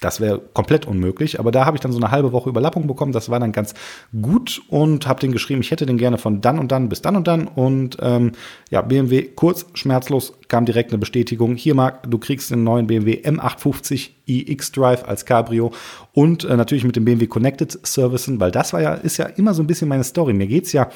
das 0.00 0.20
wäre 0.20 0.40
komplett 0.54 0.86
unmöglich, 0.86 1.38
aber 1.38 1.50
da 1.50 1.66
habe 1.66 1.76
ich 1.76 1.80
dann 1.80 1.92
so 1.92 1.98
eine 1.98 2.10
halbe 2.10 2.32
Woche 2.32 2.48
Überlappung 2.48 2.86
bekommen. 2.86 3.12
Das 3.12 3.28
war 3.28 3.38
dann 3.38 3.52
ganz 3.52 3.74
gut 4.20 4.62
und 4.68 5.06
habe 5.06 5.20
den 5.20 5.30
geschrieben, 5.30 5.60
ich 5.60 5.70
hätte 5.70 5.84
den 5.84 5.98
gerne 5.98 6.16
von 6.16 6.40
dann 6.40 6.58
und 6.58 6.72
dann 6.72 6.88
bis 6.88 7.02
dann 7.02 7.16
und 7.16 7.26
dann. 7.26 7.46
Und 7.46 7.98
ähm, 8.00 8.32
ja, 8.70 8.80
BMW 8.80 9.22
kurz, 9.22 9.66
schmerzlos 9.74 10.32
kam 10.48 10.64
direkt 10.64 10.90
eine 10.90 10.98
Bestätigung. 10.98 11.54
Hier, 11.54 11.74
Marc, 11.74 12.10
du 12.10 12.18
kriegst 12.18 12.50
den 12.50 12.64
neuen 12.64 12.86
BMW 12.86 13.20
M850 13.22 14.10
iX 14.26 14.72
Drive 14.72 15.04
als 15.06 15.26
Cabrio 15.26 15.72
und 16.12 16.44
äh, 16.44 16.56
natürlich 16.56 16.84
mit 16.84 16.96
dem 16.96 17.04
BMW 17.04 17.26
Connected 17.26 17.86
Servicen, 17.86 18.40
weil 18.40 18.50
das 18.50 18.72
war 18.72 18.80
ja, 18.80 18.94
ist 18.94 19.18
ja 19.18 19.26
immer 19.26 19.52
so 19.52 19.62
ein 19.62 19.66
bisschen 19.66 19.88
meine 19.88 20.04
Story. 20.04 20.32
Mir 20.32 20.46
geht's 20.46 20.72
ja 20.72 20.88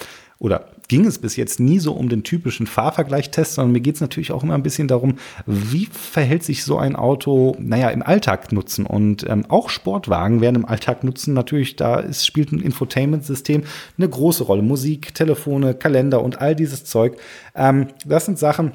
oder 0.44 0.67
ging 0.88 1.06
es 1.06 1.19
bis 1.19 1.37
jetzt 1.37 1.58
nie 1.58 1.79
so 1.79 1.94
um 1.94 2.11
den 2.11 2.23
typischen 2.23 2.67
Fahrvergleichtest, 2.67 3.55
sondern 3.55 3.73
mir 3.73 3.81
geht 3.81 3.94
es 3.94 4.02
natürlich 4.02 4.31
auch 4.31 4.43
immer 4.43 4.52
ein 4.52 4.62
bisschen 4.62 4.88
darum, 4.88 5.14
wie 5.46 5.87
verhält 5.87 6.43
sich 6.43 6.64
so 6.64 6.76
ein 6.76 6.96
Auto, 6.96 7.56
naja, 7.58 7.88
im 7.88 8.02
Alltag 8.02 8.52
nutzen. 8.52 8.85
Und 8.85 9.25
ähm, 9.26 9.46
auch 9.49 9.70
Sportwagen 9.70 10.43
werden 10.43 10.56
im 10.56 10.67
Alltag 10.67 11.02
nutzen. 11.02 11.32
Natürlich, 11.32 11.76
da 11.76 11.99
ist, 11.99 12.26
spielt 12.26 12.52
ein 12.52 12.61
Infotainment-System 12.61 13.62
eine 13.96 14.08
große 14.08 14.44
Rolle. 14.44 14.61
Musik, 14.61 15.14
Telefone, 15.14 15.73
Kalender 15.73 16.23
und 16.23 16.43
all 16.43 16.55
dieses 16.55 16.85
Zeug. 16.85 17.17
Ähm, 17.55 17.88
das 18.05 18.26
sind 18.26 18.38
Sachen, 18.38 18.73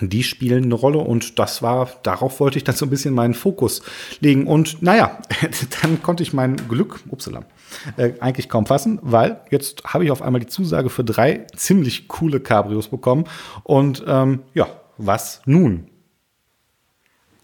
die 0.00 0.22
spielen 0.22 0.64
eine 0.64 0.74
Rolle 0.74 0.98
und 0.98 1.38
das 1.38 1.62
war, 1.62 1.90
darauf 2.02 2.38
wollte 2.38 2.58
ich 2.58 2.64
dann 2.64 2.76
so 2.76 2.86
ein 2.86 2.90
bisschen 2.90 3.14
meinen 3.14 3.34
Fokus 3.34 3.82
legen. 4.20 4.46
Und 4.46 4.82
naja, 4.82 5.18
dann 5.82 6.00
konnte 6.02 6.22
ich 6.22 6.32
mein 6.32 6.56
Glück, 6.68 7.00
upsala, 7.10 7.44
äh, 7.96 8.12
eigentlich 8.20 8.48
kaum 8.48 8.66
fassen, 8.66 8.98
weil 9.02 9.40
jetzt 9.50 9.84
habe 9.84 10.04
ich 10.04 10.10
auf 10.10 10.22
einmal 10.22 10.40
die 10.40 10.46
Zusage 10.46 10.90
für 10.90 11.04
drei 11.04 11.46
ziemlich 11.54 12.08
coole 12.08 12.40
Cabrios 12.40 12.88
bekommen. 12.88 13.24
Und 13.62 14.04
ähm, 14.06 14.42
ja, 14.54 14.66
was 14.98 15.42
nun? 15.46 15.88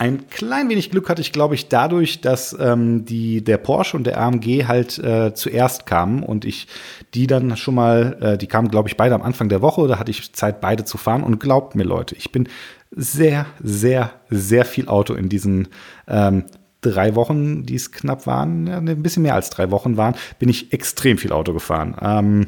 Ein 0.03 0.27
klein 0.29 0.69
wenig 0.69 0.91
Glück 0.91 1.09
hatte 1.09 1.23
ich, 1.23 1.31
glaube 1.31 1.55
ich, 1.55 1.69
dadurch, 1.69 2.21
dass 2.21 2.57
ähm, 2.59 3.05
die, 3.05 3.45
der 3.45 3.57
Porsche 3.57 3.97
und 3.97 4.05
der 4.05 4.21
AMG 4.21 4.67
halt 4.67 4.99
äh, 4.99 5.33
zuerst 5.33 5.87
kamen 5.87 6.25
und 6.25 6.45
ich 6.45 6.67
die 7.15 7.29
dann 7.29 7.57
schon 7.57 7.77
mal, 7.77 8.17
äh, 8.21 8.37
die 8.37 8.49
kamen, 8.49 8.69
glaube 8.69 8.89
ich, 8.89 8.97
beide 8.97 9.15
am 9.15 9.23
Anfang 9.23 9.49
der 9.49 9.63
Woche, 9.63 9.87
da 9.87 10.01
hatte 10.01 10.11
ich 10.11 10.33
Zeit, 10.33 10.61
beide 10.61 10.85
zu 10.85 10.99
fahren. 10.99 11.23
Und 11.23 11.39
glaubt 11.39 11.77
mir, 11.77 11.85
Leute, 11.85 12.17
ich 12.17 12.33
bin 12.33 12.49
sehr, 12.91 13.47
sehr, 13.63 14.11
sehr 14.29 14.65
viel 14.65 14.89
Auto 14.89 15.15
in 15.15 15.29
diesen 15.29 15.69
ähm, 16.09 16.47
drei 16.83 17.15
Wochen, 17.15 17.65
die 17.65 17.77
es 17.77 17.91
knapp 17.93 18.27
waren, 18.27 18.69
ein 18.69 19.03
bisschen 19.03 19.23
mehr 19.23 19.35
als 19.35 19.49
drei 19.49 19.71
Wochen 19.71 19.97
waren, 19.97 20.15
bin 20.39 20.49
ich 20.51 20.73
extrem 20.73 21.17
viel 21.17 21.33
Auto 21.33 21.55
gefahren. 21.55 21.97
Ähm, 22.03 22.47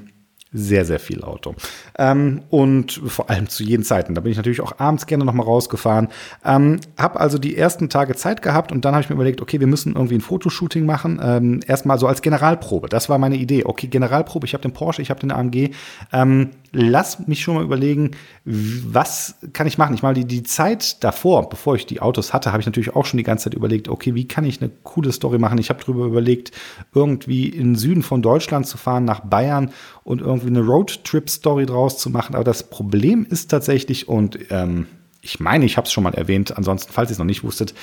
sehr, 0.55 0.85
sehr 0.85 1.01
viel 1.01 1.23
Auto. 1.23 1.57
Ähm, 1.99 2.43
und 2.49 2.93
vor 3.07 3.29
allem 3.29 3.49
zu 3.49 3.65
jeden 3.65 3.83
Zeiten. 3.83 4.15
Da 4.15 4.21
bin 4.21 4.31
ich 4.31 4.37
natürlich 4.37 4.61
auch 4.61 4.79
abends 4.79 5.07
gerne 5.07 5.25
nochmal 5.25 5.45
rausgefahren. 5.45 6.09
Ähm, 6.45 6.79
habe 6.97 7.19
also 7.19 7.39
die 7.39 7.57
ersten 7.57 7.89
Tage 7.89 8.15
Zeit 8.15 8.41
gehabt 8.41 8.71
und 8.71 8.85
dann 8.85 8.95
habe 8.95 9.03
ich 9.03 9.11
mir 9.11 9.17
überlegt, 9.17 9.43
okay, 9.43 9.59
wir 9.59 9.67
müssen 9.67 9.95
irgendwie 9.97 10.15
ein 10.15 10.21
Fotoshooting 10.21 10.87
machen. 10.87 11.21
Ähm, 11.23 11.61
erstmal 11.67 11.99
so 11.99 12.07
als 12.07 12.23
Generalprobe. 12.23 12.89
Das 12.89 13.09
war 13.09 13.19
meine 13.19 13.37
Idee. 13.37 13.65
Okay, 13.65 13.89
Generalprobe, 13.89 14.47
ich 14.47 14.55
habe 14.55 14.63
den 14.63 14.73
Porsche, 14.73 15.03
ich 15.03 15.11
habe 15.11 15.21
den 15.21 15.33
AMG. 15.33 15.71
Ähm, 16.13 16.51
lass 16.73 17.27
mich 17.27 17.43
schon 17.43 17.57
mal 17.57 17.65
überlegen, 17.65 18.13
was 18.45 19.37
kann 19.53 19.67
ich 19.67 19.77
machen? 19.77 19.95
Ich 19.95 20.03
meine, 20.03 20.15
die, 20.15 20.27
die 20.27 20.45
Zeit 20.45 21.03
davor, 21.03 21.49
bevor 21.49 21.75
ich 21.75 21.87
die 21.87 22.01
Autos 22.01 22.33
hatte, 22.33 22.53
habe 22.53 22.61
ich 22.61 22.67
natürlich 22.67 22.95
auch 22.95 23.07
schon 23.07 23.19
die 23.19 23.25
ganze 23.25 23.45
Zeit 23.45 23.55
überlegt, 23.55 23.89
okay, 23.89 24.15
wie 24.15 24.29
kann 24.29 24.45
ich 24.45 24.61
eine 24.61 24.71
coole 24.85 25.11
Story 25.11 25.39
machen? 25.39 25.59
Ich 25.59 25.71
habe 25.71 25.81
darüber 25.81 26.07
überlegt, 26.07 26.53
irgendwie 26.95 27.49
in 27.49 27.71
den 27.71 27.77
Süden 27.77 28.03
von 28.05 28.23
Deutschland 28.23 28.67
zu 28.67 28.77
fahren, 28.77 29.05
nach 29.05 29.21
Bayern 29.21 29.73
und 30.05 30.21
irgendwie 30.21 30.49
eine 30.49 30.61
Roadtrip-Story 30.61 31.67
draus 31.67 31.99
zu 31.99 32.11
machen. 32.11 32.35
Aber 32.35 32.45
das 32.45 32.69
Problem 32.71 33.27
ist 33.29 33.51
tatsächlich, 33.51 34.09
und 34.09 34.39
ähm, 34.51 34.87
ich 35.23 35.41
meine, 35.41 35.65
ich 35.65 35.77
habe 35.77 35.87
es 35.87 35.93
schon 35.93 36.05
mal 36.05 36.15
erwähnt, 36.15 36.57
ansonsten, 36.57 36.93
falls 36.93 37.11
ihr 37.11 37.13
es 37.13 37.19
noch 37.19 37.25
nicht 37.25 37.43
wusstet, 37.43 37.75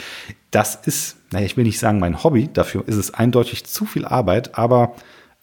das 0.52 0.76
ist, 0.76 1.18
naja, 1.32 1.46
ich 1.46 1.58
will 1.58 1.64
nicht 1.64 1.80
sagen 1.80 2.00
mein 2.00 2.24
Hobby, 2.24 2.50
dafür 2.54 2.88
ist 2.88 2.98
es 2.98 3.14
eindeutig 3.14 3.66
zu 3.66 3.86
viel 3.86 4.06
Arbeit, 4.06 4.58
aber 4.58 4.94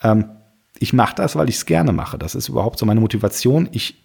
ähm, 0.02 0.30
ich 0.78 0.92
mache 0.92 1.16
das, 1.16 1.34
weil 1.34 1.48
ich 1.48 1.56
es 1.56 1.66
gerne 1.66 1.92
mache. 1.92 2.18
Das 2.18 2.36
ist 2.36 2.48
überhaupt 2.48 2.78
so 2.78 2.86
meine 2.86 3.00
Motivation. 3.00 3.68
Ich 3.72 3.96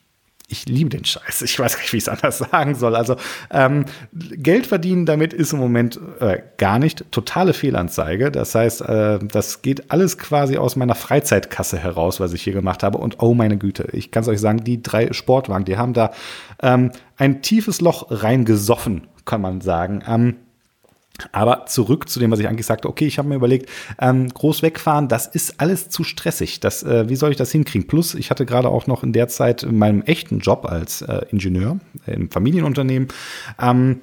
ich 0.48 0.66
liebe 0.68 0.90
den 0.90 1.06
Scheiß. 1.06 1.42
Ich 1.42 1.58
weiß 1.58 1.76
gar 1.76 1.82
nicht, 1.82 1.94
wie 1.94 1.98
ich 1.98 2.04
es 2.04 2.10
anders 2.10 2.38
sagen 2.38 2.76
soll. 2.76 2.96
Also 2.96 3.16
ähm, 3.50 3.86
Geld 4.14 4.68
verdienen 4.68 5.06
damit 5.06 5.34
ist 5.34 5.54
im 5.54 5.60
Moment 5.60 6.00
äh, 6.20 6.42
gar 6.58 6.80
nicht 6.80 7.12
totale 7.12 7.54
Fehlanzeige. 7.54 8.32
Das 8.32 8.54
heißt, 8.54 8.82
äh, 8.82 9.20
das 9.20 9.62
geht 9.62 9.92
alles 9.92 10.18
quasi 10.18 10.58
aus 10.58 10.76
meiner 10.76 10.96
Freizeitkasse 10.96 11.78
heraus, 11.78 12.20
was 12.20 12.34
ich 12.34 12.44
hier 12.44 12.54
gemacht 12.54 12.84
habe. 12.84 12.98
Und 12.98 13.22
oh 13.22 13.34
meine 13.34 13.58
Güte, 13.58 13.88
ich 13.94 14.12
kann 14.12 14.24
es 14.24 14.30
euch 14.30 14.40
sagen, 14.40 14.64
die 14.64 14.84
drei 14.84 15.12
Sportwagen, 15.14 15.66
die 15.66 15.78
haben 15.78 15.94
da 15.94 16.12
ähm, 16.62 16.92
ein 17.18 17.42
tiefes 17.42 17.82
Loch 17.82 18.08
reingesoffen, 18.10 19.08
kann 19.26 19.42
man 19.42 19.62
sagen. 19.62 20.04
Ähm, 20.08 20.36
aber 21.32 21.65
zurück 21.67 22.10
zu 22.10 22.20
dem, 22.20 22.32
was 22.32 22.39
ich 22.39 22.48
eigentlich 22.48 22.65
sagte, 22.65 22.89
okay, 22.89 23.05
ich 23.05 23.20
habe 23.20 23.29
mir 23.29 23.36
überlegt, 23.36 23.70
ähm, 24.00 24.29
groß 24.29 24.63
wegfahren, 24.63 25.08
das 25.08 25.27
ist 25.27 25.60
alles 25.60 25.89
zu 25.89 26.03
stressig. 26.03 26.60
Das, 26.60 26.84
äh, 26.84 27.08
wie 27.08 27.15
soll 27.15 27.32
ich 27.32 27.38
das 27.38 27.51
hinkriegen? 27.51 27.88
Plus, 27.88 28.15
ich 28.15 28.32
hatte 28.32 28.46
gerade 28.46 28.70
auch 28.70 28.88
noch 28.88 29.03
in 29.03 29.13
der 29.13 29.27
Zeit 29.27 29.63
in 29.63 29.77
meinem 29.77 30.01
echten 30.01 30.39
Job 30.39 30.65
als 30.65 31.01
äh, 31.03 31.25
Ingenieur 31.29 31.79
im 32.08 32.32
Familienunternehmen 32.32 33.10
ähm, 33.62 34.01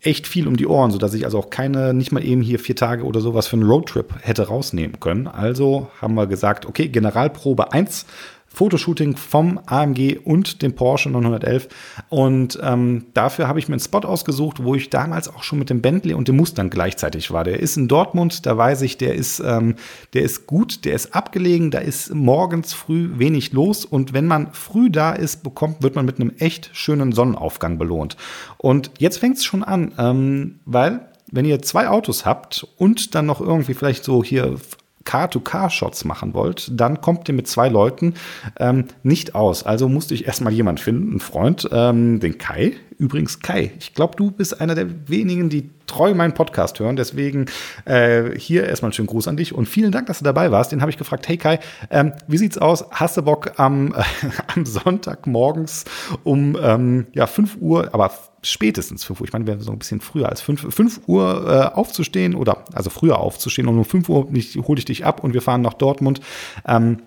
echt 0.00 0.26
viel 0.26 0.46
um 0.46 0.56
die 0.56 0.66
Ohren, 0.66 0.90
sodass 0.90 1.14
ich 1.14 1.24
also 1.24 1.38
auch 1.38 1.50
keine, 1.50 1.94
nicht 1.94 2.12
mal 2.12 2.24
eben 2.24 2.42
hier 2.42 2.58
vier 2.58 2.76
Tage 2.76 3.04
oder 3.04 3.20
sowas 3.20 3.46
für 3.46 3.56
einen 3.56 3.68
Roadtrip 3.68 4.14
hätte 4.20 4.48
rausnehmen 4.48 5.00
können. 5.00 5.26
Also 5.26 5.88
haben 6.00 6.14
wir 6.14 6.26
gesagt, 6.26 6.66
okay, 6.66 6.88
Generalprobe 6.88 7.72
1 7.72 8.06
Fotoshooting 8.54 9.16
vom 9.16 9.60
AMG 9.66 10.18
und 10.24 10.62
dem 10.62 10.74
Porsche 10.74 11.10
911. 11.10 11.68
Und 12.08 12.58
ähm, 12.62 13.06
dafür 13.12 13.48
habe 13.48 13.58
ich 13.58 13.68
mir 13.68 13.74
einen 13.74 13.80
Spot 13.80 13.98
ausgesucht, 13.98 14.62
wo 14.62 14.74
ich 14.74 14.90
damals 14.90 15.28
auch 15.28 15.42
schon 15.42 15.58
mit 15.58 15.70
dem 15.70 15.82
Bentley 15.82 16.14
und 16.14 16.28
dem 16.28 16.36
Mustang 16.36 16.70
gleichzeitig 16.70 17.30
war. 17.30 17.44
Der 17.44 17.60
ist 17.60 17.76
in 17.76 17.88
Dortmund, 17.88 18.46
da 18.46 18.56
weiß 18.56 18.82
ich, 18.82 18.96
der 18.96 19.14
ist, 19.14 19.40
ähm, 19.40 19.74
der 20.14 20.22
ist 20.22 20.46
gut, 20.46 20.84
der 20.84 20.94
ist 20.94 21.14
abgelegen, 21.14 21.70
da 21.70 21.80
ist 21.80 22.14
morgens 22.14 22.72
früh 22.72 23.10
wenig 23.18 23.52
los. 23.52 23.84
Und 23.84 24.12
wenn 24.12 24.26
man 24.26 24.52
früh 24.52 24.90
da 24.90 25.12
ist, 25.12 25.42
bekommt, 25.42 25.82
wird 25.82 25.96
man 25.96 26.06
mit 26.06 26.20
einem 26.20 26.32
echt 26.38 26.70
schönen 26.72 27.12
Sonnenaufgang 27.12 27.76
belohnt. 27.76 28.16
Und 28.56 28.92
jetzt 28.98 29.18
fängt 29.18 29.36
es 29.36 29.44
schon 29.44 29.64
an, 29.64 29.92
ähm, 29.98 30.60
weil 30.64 31.08
wenn 31.30 31.44
ihr 31.44 31.60
zwei 31.62 31.88
Autos 31.88 32.24
habt 32.24 32.66
und 32.76 33.14
dann 33.14 33.26
noch 33.26 33.40
irgendwie 33.40 33.74
vielleicht 33.74 34.04
so 34.04 34.22
hier 34.22 34.56
Car-to-Car-Shots 35.04 36.04
machen 36.04 36.34
wollt, 36.34 36.68
dann 36.72 37.00
kommt 37.00 37.28
ihr 37.28 37.34
mit 37.34 37.46
zwei 37.46 37.68
Leuten 37.68 38.14
ähm, 38.58 38.86
nicht 39.02 39.34
aus. 39.34 39.62
Also 39.64 39.88
musste 39.88 40.14
ich 40.14 40.26
erstmal 40.26 40.52
jemand 40.52 40.80
finden, 40.80 41.10
einen 41.10 41.20
Freund, 41.20 41.68
ähm, 41.72 42.20
den 42.20 42.38
Kai. 42.38 42.74
Übrigens, 43.04 43.40
Kai, 43.40 43.72
ich 43.78 43.92
glaube, 43.92 44.16
du 44.16 44.30
bist 44.30 44.62
einer 44.62 44.74
der 44.74 45.10
wenigen, 45.10 45.50
die 45.50 45.68
treu 45.86 46.14
meinen 46.14 46.32
Podcast 46.32 46.80
hören. 46.80 46.96
Deswegen 46.96 47.44
äh, 47.84 48.30
hier 48.38 48.64
erstmal 48.66 48.88
einen 48.88 48.94
schönen 48.94 49.08
Gruß 49.08 49.28
an 49.28 49.36
dich 49.36 49.54
und 49.54 49.68
vielen 49.68 49.92
Dank, 49.92 50.06
dass 50.06 50.20
du 50.20 50.24
dabei 50.24 50.50
warst. 50.50 50.72
Den 50.72 50.80
habe 50.80 50.90
ich 50.90 50.96
gefragt, 50.96 51.28
hey 51.28 51.36
Kai, 51.36 51.60
ähm, 51.90 52.14
wie 52.26 52.38
sieht's 52.38 52.56
aus? 52.56 52.86
Hast 52.92 53.18
du 53.18 53.22
Bock 53.22 53.58
am, 53.58 53.92
äh, 53.92 54.02
am 54.54 54.64
Sonntag 54.64 55.26
morgens 55.26 55.84
um 56.22 56.56
ähm, 56.58 57.08
ja, 57.12 57.26
5 57.26 57.58
Uhr, 57.60 57.92
aber 57.92 58.10
spätestens 58.40 59.04
5 59.04 59.20
Uhr, 59.20 59.26
ich 59.26 59.34
meine, 59.34 59.46
wir 59.46 59.60
so 59.60 59.72
ein 59.72 59.78
bisschen 59.78 60.00
früher 60.00 60.30
als 60.30 60.40
5, 60.40 60.74
5 60.74 61.02
Uhr 61.06 61.46
äh, 61.46 61.76
aufzustehen 61.76 62.34
oder 62.34 62.64
also 62.72 62.88
früher 62.88 63.18
aufzustehen 63.18 63.68
und 63.68 63.76
um 63.76 63.84
5 63.84 64.08
Uhr 64.08 64.28
hole 64.66 64.78
ich 64.78 64.86
dich 64.86 65.04
ab 65.04 65.22
und 65.22 65.34
wir 65.34 65.42
fahren 65.42 65.60
nach 65.60 65.74
Dortmund. 65.74 66.20
Ähm, 66.66 67.02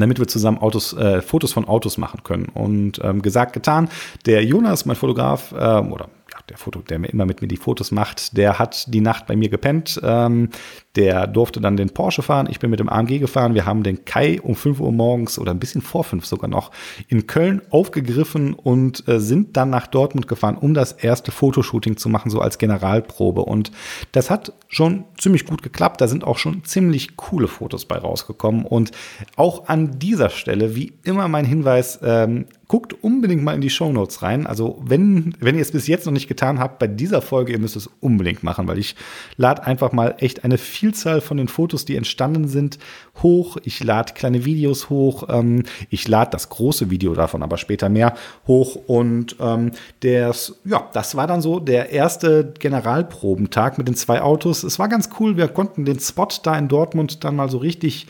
damit 0.00 0.18
wir 0.18 0.28
zusammen 0.28 0.58
Autos, 0.58 0.92
äh, 0.92 1.22
Fotos 1.22 1.52
von 1.52 1.66
Autos 1.66 1.98
machen 1.98 2.22
können. 2.22 2.46
Und 2.46 3.00
ähm, 3.02 3.22
gesagt, 3.22 3.52
getan. 3.52 3.88
Der 4.24 4.44
Jonas, 4.44 4.86
mein 4.86 4.96
Fotograf, 4.96 5.54
ähm, 5.58 5.92
oder 5.92 6.08
der 6.48 6.56
Foto, 6.56 6.80
der 6.80 7.02
immer 7.10 7.26
mit 7.26 7.42
mir 7.42 7.48
die 7.48 7.56
Fotos 7.56 7.90
macht, 7.90 8.36
der 8.36 8.58
hat 8.58 8.92
die 8.92 9.00
Nacht 9.00 9.26
bei 9.26 9.36
mir 9.36 9.48
gepennt. 9.48 10.00
Ähm, 10.02 10.50
der 10.96 11.26
durfte 11.26 11.60
dann 11.60 11.76
den 11.76 11.90
Porsche 11.90 12.22
fahren. 12.22 12.48
Ich 12.50 12.58
bin 12.58 12.70
mit 12.70 12.80
dem 12.80 12.88
AMG 12.88 13.18
gefahren. 13.18 13.54
Wir 13.54 13.66
haben 13.66 13.82
den 13.82 14.04
Kai 14.04 14.40
um 14.40 14.56
5 14.56 14.80
Uhr 14.80 14.92
morgens 14.92 15.38
oder 15.38 15.52
ein 15.52 15.58
bisschen 15.58 15.82
vor 15.82 16.04
5 16.04 16.24
sogar 16.24 16.48
noch 16.48 16.70
in 17.08 17.26
Köln 17.26 17.62
aufgegriffen 17.70 18.54
und 18.54 19.06
äh, 19.06 19.20
sind 19.20 19.56
dann 19.56 19.70
nach 19.70 19.86
Dortmund 19.86 20.26
gefahren, 20.26 20.56
um 20.56 20.74
das 20.74 20.92
erste 20.92 21.30
Fotoshooting 21.30 21.96
zu 21.96 22.08
machen, 22.08 22.30
so 22.30 22.40
als 22.40 22.58
Generalprobe. 22.58 23.42
Und 23.42 23.70
das 24.12 24.30
hat 24.30 24.52
schon 24.68 25.04
ziemlich 25.18 25.44
gut 25.46 25.62
geklappt. 25.62 26.00
Da 26.00 26.08
sind 26.08 26.24
auch 26.24 26.38
schon 26.38 26.64
ziemlich 26.64 27.16
coole 27.16 27.48
Fotos 27.48 27.84
bei 27.84 27.98
rausgekommen. 27.98 28.64
Und 28.64 28.90
auch 29.36 29.68
an 29.68 29.98
dieser 29.98 30.30
Stelle, 30.30 30.74
wie 30.74 30.94
immer 31.04 31.28
mein 31.28 31.44
Hinweis, 31.44 32.00
ähm, 32.02 32.46
guckt 32.68 32.92
unbedingt 33.04 33.44
mal 33.44 33.54
in 33.54 33.60
die 33.60 33.70
Show 33.70 33.92
Notes 33.92 34.22
rein. 34.22 34.46
Also 34.46 34.82
wenn, 34.84 35.34
wenn 35.38 35.54
ihr 35.54 35.62
es 35.62 35.70
bis 35.70 35.86
jetzt 35.86 36.06
noch 36.06 36.12
nicht 36.12 36.28
getan 36.28 36.58
habt, 36.58 36.78
bei 36.78 36.86
dieser 36.86 37.22
Folge, 37.22 37.52
ihr 37.52 37.58
müsst 37.58 37.76
es 37.76 37.88
unbedingt 38.00 38.42
machen, 38.42 38.66
weil 38.66 38.78
ich 38.78 38.96
lade 39.36 39.64
einfach 39.64 39.92
mal 39.92 40.16
echt 40.18 40.44
eine 40.44 40.58
Vielzahl 40.86 41.20
von 41.20 41.36
den 41.36 41.48
Fotos, 41.48 41.84
die 41.84 41.96
entstanden 41.96 42.46
sind, 42.46 42.78
hoch. 43.20 43.56
Ich 43.64 43.82
lade 43.82 44.12
kleine 44.12 44.44
Videos 44.44 44.88
hoch. 44.88 45.24
Ähm, 45.28 45.64
ich 45.90 46.06
lade 46.06 46.30
das 46.30 46.48
große 46.48 46.90
Video 46.90 47.12
davon, 47.14 47.42
aber 47.42 47.56
später 47.56 47.88
mehr 47.88 48.14
hoch. 48.46 48.76
Und 48.86 49.34
ähm, 49.40 49.72
das, 50.00 50.54
ja, 50.64 50.88
das 50.92 51.16
war 51.16 51.26
dann 51.26 51.42
so 51.42 51.58
der 51.58 51.90
erste 51.90 52.52
Generalprobentag 52.56 53.78
mit 53.78 53.88
den 53.88 53.96
zwei 53.96 54.22
Autos. 54.22 54.62
Es 54.62 54.78
war 54.78 54.88
ganz 54.88 55.10
cool. 55.18 55.36
Wir 55.36 55.48
konnten 55.48 55.84
den 55.84 55.98
Spot 55.98 56.28
da 56.44 56.56
in 56.56 56.68
Dortmund 56.68 57.24
dann 57.24 57.34
mal 57.34 57.50
so 57.50 57.58
richtig 57.58 58.06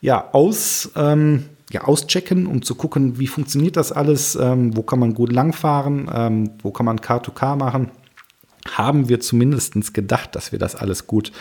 ja, 0.00 0.28
aus. 0.32 0.92
Ähm, 0.94 1.46
ja, 1.72 1.82
auschecken, 1.82 2.46
um 2.48 2.62
zu 2.62 2.74
gucken, 2.74 3.20
wie 3.20 3.28
funktioniert 3.28 3.76
das 3.76 3.92
alles, 3.92 4.34
ähm, 4.34 4.76
wo 4.76 4.82
kann 4.82 4.98
man 4.98 5.14
gut 5.14 5.30
langfahren, 5.30 6.10
ähm, 6.12 6.50
wo 6.62 6.72
kann 6.72 6.84
man 6.84 7.00
Car-to-Car 7.00 7.54
machen. 7.54 7.92
Haben 8.76 9.08
wir 9.08 9.20
zumindest 9.20 9.94
gedacht, 9.94 10.34
dass 10.34 10.52
wir 10.52 10.58
das 10.58 10.76
alles 10.76 11.06
gut 11.06 11.32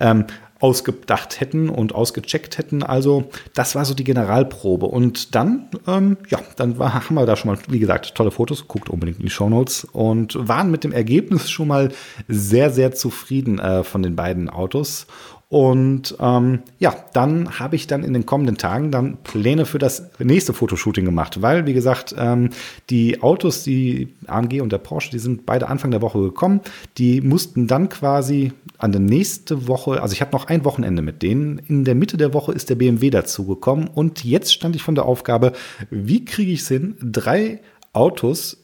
ähm, 0.00 0.26
ausgedacht 0.60 1.40
hätten 1.40 1.68
und 1.68 1.94
ausgecheckt 1.94 2.58
hätten. 2.58 2.82
Also 2.82 3.30
das 3.54 3.74
war 3.74 3.84
so 3.84 3.94
die 3.94 4.04
Generalprobe. 4.04 4.86
Und 4.86 5.34
dann, 5.34 5.68
ähm, 5.86 6.16
ja, 6.28 6.40
dann 6.56 6.78
war, 6.78 6.94
haben 6.94 7.14
wir 7.14 7.26
da 7.26 7.36
schon 7.36 7.52
mal, 7.52 7.58
wie 7.68 7.78
gesagt, 7.78 8.14
tolle 8.14 8.30
Fotos. 8.30 8.66
Guckt 8.66 8.90
unbedingt 8.90 9.18
in 9.18 9.26
die 9.26 9.30
Show 9.30 9.48
Notes 9.48 9.84
und 9.84 10.36
waren 10.48 10.70
mit 10.70 10.84
dem 10.84 10.92
Ergebnis 10.92 11.48
schon 11.50 11.68
mal 11.68 11.92
sehr, 12.26 12.70
sehr 12.70 12.92
zufrieden 12.92 13.58
äh, 13.58 13.84
von 13.84 14.02
den 14.02 14.16
beiden 14.16 14.50
Autos. 14.50 15.06
Und 15.50 16.14
ähm, 16.20 16.60
ja, 16.78 16.94
dann 17.14 17.58
habe 17.58 17.74
ich 17.74 17.86
dann 17.86 18.04
in 18.04 18.12
den 18.12 18.26
kommenden 18.26 18.58
Tagen 18.58 18.90
dann 18.90 19.16
Pläne 19.22 19.64
für 19.64 19.78
das 19.78 20.10
nächste 20.18 20.52
Fotoshooting 20.52 21.06
gemacht, 21.06 21.40
weil, 21.40 21.64
wie 21.64 21.72
gesagt, 21.72 22.14
ähm, 22.18 22.50
die 22.90 23.22
Autos, 23.22 23.62
die 23.62 24.14
AMG 24.26 24.60
und 24.60 24.72
der 24.72 24.78
Porsche, 24.78 25.10
die 25.10 25.18
sind 25.18 25.46
beide 25.46 25.68
Anfang 25.68 25.90
der 25.90 26.02
Woche 26.02 26.20
gekommen. 26.20 26.60
Die 26.98 27.22
mussten 27.22 27.66
dann 27.66 27.88
quasi 27.88 28.52
an 28.76 28.92
der 28.92 29.00
nächste 29.00 29.66
Woche, 29.66 30.02
also 30.02 30.12
ich 30.12 30.20
habe 30.20 30.32
noch 30.32 30.48
ein 30.48 30.66
Wochenende 30.66 31.00
mit 31.00 31.22
denen. 31.22 31.58
In 31.66 31.84
der 31.84 31.94
Mitte 31.94 32.18
der 32.18 32.34
Woche 32.34 32.52
ist 32.52 32.68
der 32.68 32.74
BMW 32.74 33.08
dazugekommen 33.08 33.88
und 33.88 34.24
jetzt 34.24 34.52
stand 34.52 34.76
ich 34.76 34.82
von 34.82 34.96
der 34.96 35.06
Aufgabe, 35.06 35.52
wie 35.90 36.26
kriege 36.26 36.52
ich 36.52 36.60
es 36.60 36.68
hin, 36.68 36.94
drei 37.00 37.60
Autos 37.94 38.62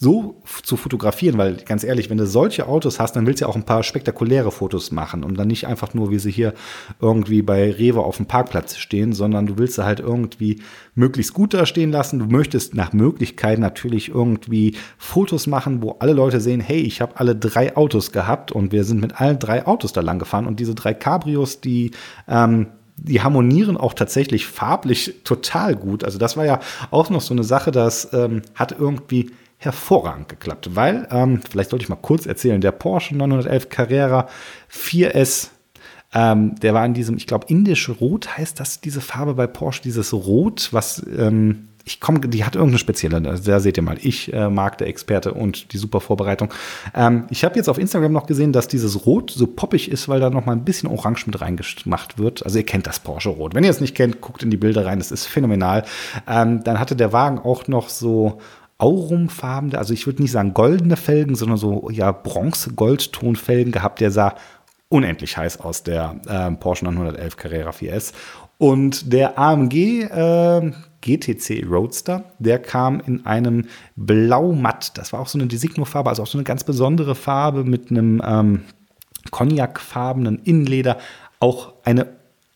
so 0.00 0.42
zu 0.62 0.76
fotografieren, 0.76 1.38
weil 1.38 1.56
ganz 1.56 1.84
ehrlich, 1.84 2.10
wenn 2.10 2.18
du 2.18 2.26
solche 2.26 2.66
Autos 2.66 3.00
hast, 3.00 3.16
dann 3.16 3.26
willst 3.26 3.40
du 3.40 3.44
ja 3.44 3.48
auch 3.48 3.56
ein 3.56 3.64
paar 3.64 3.82
spektakuläre 3.82 4.50
Fotos 4.50 4.90
machen 4.90 5.24
und 5.24 5.38
dann 5.38 5.48
nicht 5.48 5.66
einfach 5.66 5.94
nur, 5.94 6.10
wie 6.10 6.18
sie 6.18 6.30
hier 6.30 6.54
irgendwie 7.00 7.42
bei 7.42 7.70
Rewe 7.70 8.00
auf 8.00 8.16
dem 8.16 8.26
Parkplatz 8.26 8.76
stehen, 8.76 9.12
sondern 9.12 9.46
du 9.46 9.58
willst 9.58 9.74
sie 9.74 9.84
halt 9.84 10.00
irgendwie 10.00 10.60
möglichst 10.94 11.34
gut 11.34 11.54
da 11.54 11.66
stehen 11.66 11.90
lassen. 11.90 12.18
Du 12.18 12.26
möchtest 12.26 12.74
nach 12.74 12.92
Möglichkeit 12.92 13.58
natürlich 13.58 14.08
irgendwie 14.08 14.76
Fotos 14.98 15.46
machen, 15.46 15.82
wo 15.82 15.96
alle 16.00 16.12
Leute 16.12 16.40
sehen, 16.40 16.60
hey, 16.60 16.80
ich 16.80 17.00
habe 17.00 17.18
alle 17.18 17.36
drei 17.36 17.76
Autos 17.76 18.12
gehabt 18.12 18.52
und 18.52 18.72
wir 18.72 18.84
sind 18.84 19.00
mit 19.00 19.20
allen 19.20 19.38
drei 19.38 19.66
Autos 19.66 19.92
da 19.92 20.00
lang 20.00 20.18
gefahren 20.18 20.46
und 20.46 20.60
diese 20.60 20.74
drei 20.74 20.94
Cabrios, 20.94 21.60
die 21.60 21.92
ähm, 22.28 22.66
die 22.96 23.20
harmonieren 23.22 23.76
auch 23.76 23.94
tatsächlich 23.94 24.46
farblich 24.46 25.20
total 25.24 25.74
gut. 25.74 26.04
Also 26.04 26.18
das 26.18 26.36
war 26.36 26.44
ja 26.44 26.60
auch 26.90 27.10
noch 27.10 27.20
so 27.20 27.34
eine 27.34 27.44
Sache, 27.44 27.70
das 27.70 28.12
ähm, 28.12 28.42
hat 28.54 28.76
irgendwie 28.78 29.30
hervorragend 29.64 30.28
geklappt, 30.28 30.74
weil, 30.74 31.08
ähm, 31.10 31.40
vielleicht 31.48 31.70
sollte 31.70 31.84
ich 31.84 31.88
mal 31.88 31.96
kurz 31.96 32.26
erzählen, 32.26 32.60
der 32.60 32.72
Porsche 32.72 33.16
911 33.16 33.68
Carrera 33.68 34.28
4S, 34.70 35.48
ähm, 36.12 36.54
der 36.60 36.74
war 36.74 36.86
in 36.86 36.94
diesem, 36.94 37.16
ich 37.16 37.26
glaube, 37.26 37.46
indisch 37.48 37.88
Rot 37.88 38.36
heißt 38.38 38.60
das, 38.60 38.80
diese 38.80 39.00
Farbe 39.00 39.34
bei 39.34 39.46
Porsche, 39.46 39.82
dieses 39.82 40.12
Rot, 40.12 40.68
was, 40.72 41.04
ähm, 41.16 41.68
ich 41.86 42.00
komme, 42.00 42.20
die 42.20 42.44
hat 42.44 42.54
irgendeine 42.54 42.78
spezielle, 42.78 43.20
da 43.20 43.60
seht 43.60 43.76
ihr 43.76 43.82
mal, 43.82 43.98
ich 44.00 44.32
äh, 44.32 44.48
mag 44.48 44.78
der 44.78 44.86
Experte 44.88 45.34
und 45.34 45.72
die 45.72 45.78
super 45.78 46.00
Vorbereitung. 46.00 46.52
Ähm, 46.94 47.24
ich 47.30 47.44
habe 47.44 47.56
jetzt 47.56 47.68
auf 47.68 47.78
Instagram 47.78 48.12
noch 48.12 48.26
gesehen, 48.26 48.52
dass 48.52 48.68
dieses 48.68 49.04
Rot 49.04 49.30
so 49.30 49.46
poppig 49.46 49.90
ist, 49.90 50.08
weil 50.08 50.18
da 50.20 50.30
noch 50.30 50.46
mal 50.46 50.52
ein 50.52 50.64
bisschen 50.64 50.88
Orange 50.88 51.26
mit 51.26 51.40
reingemacht 51.40 52.18
wird. 52.18 52.44
Also 52.44 52.58
ihr 52.58 52.64
kennt 52.64 52.86
das 52.86 53.00
Porsche 53.00 53.28
Rot. 53.28 53.54
Wenn 53.54 53.64
ihr 53.64 53.70
es 53.70 53.82
nicht 53.82 53.94
kennt, 53.94 54.22
guckt 54.22 54.42
in 54.42 54.50
die 54.50 54.56
Bilder 54.56 54.86
rein, 54.86 54.98
das 54.98 55.12
ist 55.12 55.26
phänomenal. 55.26 55.84
Ähm, 56.26 56.64
dann 56.64 56.80
hatte 56.80 56.96
der 56.96 57.12
Wagen 57.12 57.38
auch 57.38 57.68
noch 57.68 57.90
so 57.90 58.40
aurumfarbene, 58.78 59.78
also 59.78 59.94
ich 59.94 60.06
würde 60.06 60.22
nicht 60.22 60.32
sagen 60.32 60.54
goldene 60.54 60.96
Felgen, 60.96 61.34
sondern 61.34 61.58
so 61.58 61.90
ja 61.90 62.12
Bronze-Goldtonfelgen 62.12 63.72
gehabt. 63.72 64.00
Der 64.00 64.10
sah 64.10 64.34
unendlich 64.88 65.36
heiß 65.36 65.60
aus, 65.60 65.82
der 65.82 66.20
äh, 66.26 66.50
Porsche 66.52 66.84
911 66.84 67.36
Carrera 67.36 67.70
4S. 67.70 68.12
Und 68.58 69.12
der 69.12 69.38
AMG 69.38 70.02
äh, 70.02 70.72
GTC 71.00 71.66
Roadster, 71.68 72.24
der 72.38 72.58
kam 72.60 73.00
in 73.00 73.26
einem 73.26 73.66
Blau-Matt. 73.96 74.96
Das 74.96 75.12
war 75.12 75.20
auch 75.20 75.28
so 75.28 75.38
eine 75.38 75.48
Designo-Farbe, 75.48 76.08
also 76.08 76.22
auch 76.22 76.26
so 76.26 76.38
eine 76.38 76.44
ganz 76.44 76.64
besondere 76.64 77.14
Farbe 77.14 77.64
mit 77.64 77.90
einem 77.90 78.22
ähm, 78.24 78.62
Cognac-farbenen 79.30 80.40
Innenleder. 80.44 80.98
Auch 81.40 81.74
eine 81.84 82.06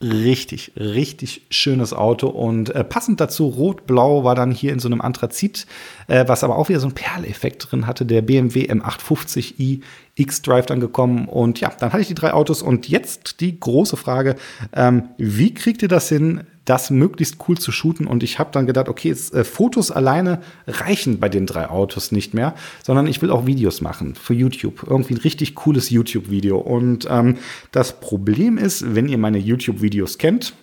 richtig, 0.02 0.72
richtig 0.76 1.42
schönes 1.50 1.92
Auto. 1.92 2.28
Und 2.28 2.74
äh, 2.74 2.84
passend 2.84 3.20
dazu 3.20 3.48
rot-blau 3.48 4.22
war 4.22 4.34
dann 4.34 4.52
hier 4.52 4.72
in 4.72 4.78
so 4.78 4.88
einem 4.88 5.00
Anthrazit, 5.00 5.66
äh, 6.06 6.24
was 6.28 6.44
aber 6.44 6.56
auch 6.56 6.68
wieder 6.68 6.78
so 6.78 6.86
einen 6.86 6.94
Perleffekt 6.94 7.70
drin 7.70 7.86
hatte, 7.86 8.06
der 8.06 8.22
BMW 8.22 8.70
M850i 8.70 9.80
X-Drive 10.14 10.66
dann 10.66 10.80
gekommen. 10.80 11.28
Und 11.28 11.60
ja, 11.60 11.72
dann 11.78 11.92
hatte 11.92 12.02
ich 12.02 12.08
die 12.08 12.14
drei 12.14 12.32
Autos. 12.32 12.62
Und 12.62 12.88
jetzt 12.88 13.40
die 13.40 13.58
große 13.58 13.96
Frage, 13.96 14.36
ähm, 14.72 15.08
wie 15.18 15.52
kriegt 15.52 15.82
ihr 15.82 15.88
das 15.88 16.08
hin, 16.08 16.44
das 16.68 16.90
möglichst 16.90 17.36
cool 17.48 17.56
zu 17.56 17.72
shooten. 17.72 18.06
Und 18.06 18.22
ich 18.22 18.38
habe 18.38 18.50
dann 18.52 18.66
gedacht, 18.66 18.88
okay, 18.88 19.08
jetzt, 19.08 19.32
äh, 19.34 19.44
Fotos 19.44 19.90
alleine 19.90 20.42
reichen 20.66 21.18
bei 21.18 21.28
den 21.28 21.46
drei 21.46 21.68
Autos 21.68 22.12
nicht 22.12 22.34
mehr, 22.34 22.54
sondern 22.84 23.06
ich 23.06 23.22
will 23.22 23.30
auch 23.30 23.46
Videos 23.46 23.80
machen 23.80 24.14
für 24.14 24.34
YouTube. 24.34 24.84
Irgendwie 24.86 25.14
ein 25.14 25.20
richtig 25.20 25.54
cooles 25.54 25.90
YouTube-Video. 25.90 26.58
Und 26.58 27.06
ähm, 27.10 27.38
das 27.72 28.00
Problem 28.00 28.58
ist, 28.58 28.94
wenn 28.94 29.08
ihr 29.08 29.18
meine 29.18 29.38
YouTube-Videos 29.38 30.18
kennt, 30.18 30.54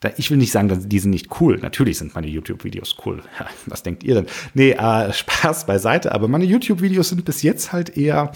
da, 0.00 0.10
ich 0.16 0.30
will 0.30 0.36
nicht 0.36 0.52
sagen, 0.52 0.88
die 0.88 0.98
sind 0.98 1.10
nicht 1.10 1.40
cool. 1.40 1.58
Natürlich 1.58 1.98
sind 1.98 2.14
meine 2.14 2.28
YouTube-Videos 2.28 2.96
cool. 3.04 3.22
Ja, 3.38 3.46
was 3.66 3.82
denkt 3.82 4.04
ihr 4.04 4.14
denn? 4.14 4.26
Nee, 4.54 4.72
äh, 4.72 5.12
Spaß 5.12 5.66
beiseite. 5.66 6.12
Aber 6.12 6.28
meine 6.28 6.44
YouTube-Videos 6.44 7.08
sind 7.08 7.24
bis 7.24 7.42
jetzt 7.42 7.72
halt 7.72 7.96
eher 7.96 8.32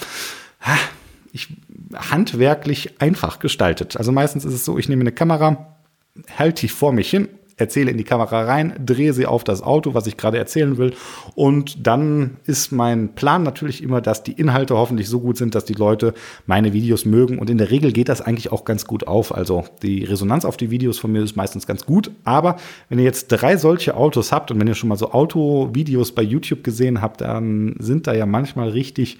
ich, 1.32 1.48
handwerklich 1.94 3.00
einfach 3.00 3.38
gestaltet. 3.38 3.96
Also 3.96 4.12
meistens 4.12 4.44
ist 4.44 4.54
es 4.54 4.64
so, 4.64 4.78
ich 4.78 4.88
nehme 4.88 5.02
eine 5.02 5.12
Kamera, 5.12 5.76
halte 6.36 6.66
ich 6.66 6.72
vor 6.72 6.92
mich 6.92 7.10
hin, 7.10 7.28
erzähle 7.56 7.90
in 7.90 7.98
die 7.98 8.04
Kamera 8.04 8.42
rein, 8.42 8.74
drehe 8.84 9.12
sie 9.12 9.26
auf 9.26 9.44
das 9.44 9.62
Auto, 9.62 9.94
was 9.94 10.06
ich 10.06 10.16
gerade 10.16 10.38
erzählen 10.38 10.78
will. 10.78 10.94
Und 11.34 11.86
dann 11.86 12.38
ist 12.44 12.72
mein 12.72 13.14
Plan 13.14 13.42
natürlich 13.42 13.82
immer, 13.82 14.00
dass 14.00 14.22
die 14.22 14.32
Inhalte 14.32 14.76
hoffentlich 14.76 15.08
so 15.08 15.20
gut 15.20 15.36
sind, 15.36 15.54
dass 15.54 15.64
die 15.64 15.74
Leute 15.74 16.14
meine 16.46 16.72
Videos 16.72 17.04
mögen. 17.04 17.38
Und 17.38 17.50
in 17.50 17.58
der 17.58 17.70
Regel 17.70 17.92
geht 17.92 18.08
das 18.08 18.20
eigentlich 18.20 18.52
auch 18.52 18.64
ganz 18.64 18.86
gut 18.86 19.06
auf. 19.06 19.34
Also 19.34 19.64
die 19.82 20.04
Resonanz 20.04 20.44
auf 20.44 20.56
die 20.56 20.70
Videos 20.70 20.98
von 20.98 21.12
mir 21.12 21.22
ist 21.22 21.36
meistens 21.36 21.66
ganz 21.66 21.86
gut. 21.86 22.10
Aber 22.24 22.56
wenn 22.88 22.98
ihr 22.98 23.04
jetzt 23.04 23.28
drei 23.28 23.56
solche 23.56 23.96
Autos 23.96 24.32
habt 24.32 24.50
und 24.50 24.60
wenn 24.60 24.66
ihr 24.66 24.74
schon 24.74 24.88
mal 24.88 24.96
so 24.96 25.12
Autovideos 25.12 26.12
bei 26.12 26.22
YouTube 26.22 26.64
gesehen 26.64 27.00
habt, 27.00 27.20
dann 27.20 27.76
sind 27.78 28.06
da 28.06 28.14
ja 28.14 28.26
manchmal 28.26 28.70
richtig 28.70 29.18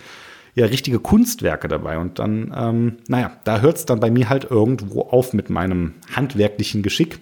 ja 0.54 0.66
richtige 0.66 0.98
Kunstwerke 0.98 1.68
dabei. 1.68 1.98
Und 1.98 2.18
dann, 2.18 2.54
ähm, 2.56 2.96
naja, 3.08 3.32
da 3.44 3.60
hört 3.60 3.76
es 3.76 3.86
dann 3.86 4.00
bei 4.00 4.10
mir 4.10 4.28
halt 4.28 4.50
irgendwo 4.50 5.02
auf 5.02 5.32
mit 5.32 5.50
meinem 5.50 5.94
handwerklichen 6.14 6.82
Geschick. 6.82 7.18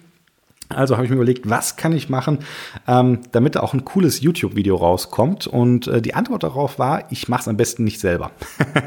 Also 0.69 0.95
habe 0.95 1.05
ich 1.05 1.09
mir 1.09 1.17
überlegt, 1.17 1.49
was 1.49 1.75
kann 1.75 1.91
ich 1.91 2.09
machen, 2.09 2.39
ähm, 2.87 3.19
damit 3.31 3.57
auch 3.57 3.73
ein 3.73 3.83
cooles 3.83 4.21
YouTube-Video 4.21 4.75
rauskommt. 4.75 5.47
Und 5.47 5.87
äh, 5.87 6.01
die 6.01 6.13
Antwort 6.13 6.43
darauf 6.43 6.79
war, 6.79 7.11
ich 7.11 7.27
mache 7.27 7.41
es 7.41 7.47
am 7.47 7.57
besten 7.57 7.83
nicht 7.83 7.99
selber, 7.99 8.31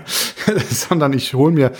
sondern 0.70 1.12
ich 1.12 1.34
hole 1.34 1.52
mir 1.52 1.72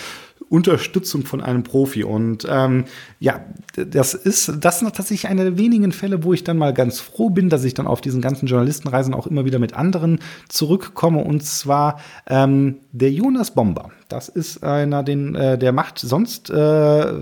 Unterstützung 0.55 1.27
von 1.27 1.41
einem 1.41 1.65
Profi. 1.65 2.05
Und 2.05 2.47
ähm, 2.49 2.85
ja, 3.19 3.41
das 3.75 4.15
ist, 4.15 4.53
das 4.61 4.83
ist 4.83 4.95
tatsächlich 4.95 5.29
eine 5.29 5.43
der 5.43 5.59
wenigen 5.59 5.91
Fälle, 5.91 6.23
wo 6.23 6.33
ich 6.33 6.45
dann 6.45 6.59
mal 6.59 6.73
ganz 6.73 7.01
froh 7.01 7.29
bin, 7.29 7.49
dass 7.49 7.65
ich 7.65 7.75
dann 7.75 7.89
auf 7.89 8.01
diesen 8.01 8.21
ganzen 8.21 8.47
Journalistenreisen 8.47 9.15
auch 9.15 9.27
immer 9.27 9.45
wieder 9.45 9.59
mit 9.59 9.75
anderen 9.75 10.21
zurückkomme. 10.49 11.25
Und 11.25 11.43
zwar 11.43 11.99
ähm, 12.29 12.77
der 12.93 13.11
Jonas 13.11 13.51
Bomber. 13.53 13.91
Das 14.09 14.29
ist 14.29 14.63
einer, 14.63 15.03
den, 15.03 15.35
äh, 15.35 15.59
der 15.59 15.73
macht 15.73 15.99
sonst 15.99 16.51
äh, 16.51 17.13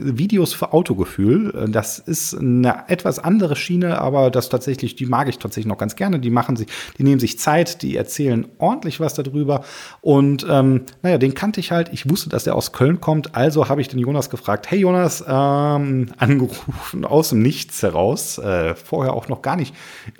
Videos 0.00 0.52
für 0.52 0.72
Autogefühl. 0.72 1.68
Das 1.70 1.98
ist 1.98 2.34
eine 2.34 2.84
etwas 2.88 3.18
andere 3.18 3.56
Schiene, 3.56 4.00
aber 4.00 4.30
das 4.30 4.48
tatsächlich, 4.48 4.96
die 4.96 5.06
mag 5.06 5.28
ich 5.28 5.38
tatsächlich 5.38 5.66
noch 5.66 5.78
ganz 5.78 5.96
gerne. 5.96 6.18
Die 6.18 6.30
machen 6.30 6.56
sich, 6.56 6.68
die 6.98 7.02
nehmen 7.02 7.20
sich 7.20 7.38
Zeit, 7.38 7.82
die 7.82 7.96
erzählen 7.96 8.46
ordentlich 8.58 9.00
was 9.00 9.14
darüber. 9.14 9.64
Und 10.00 10.46
ähm, 10.48 10.82
naja, 11.02 11.18
den 11.18 11.34
kannte 11.34 11.60
ich 11.60 11.72
halt. 11.72 11.90
Ich 11.92 12.08
wusste, 12.08 12.28
dass 12.28 12.46
er 12.46 12.54
aus 12.54 12.72
Köln 12.72 13.00
kommt, 13.00 13.34
also 13.34 13.68
habe 13.68 13.80
ich 13.80 13.88
den 13.88 13.98
Jonas 13.98 14.30
gefragt, 14.30 14.70
hey 14.70 14.80
Jonas, 14.80 15.24
ähm, 15.26 16.10
angerufen 16.18 17.04
aus 17.04 17.30
dem 17.30 17.42
Nichts 17.42 17.82
heraus. 17.82 18.38
Äh, 18.38 18.74
vorher 18.74 19.14
auch 19.14 19.28
noch 19.28 19.42
gar 19.42 19.56
nicht, 19.56 19.74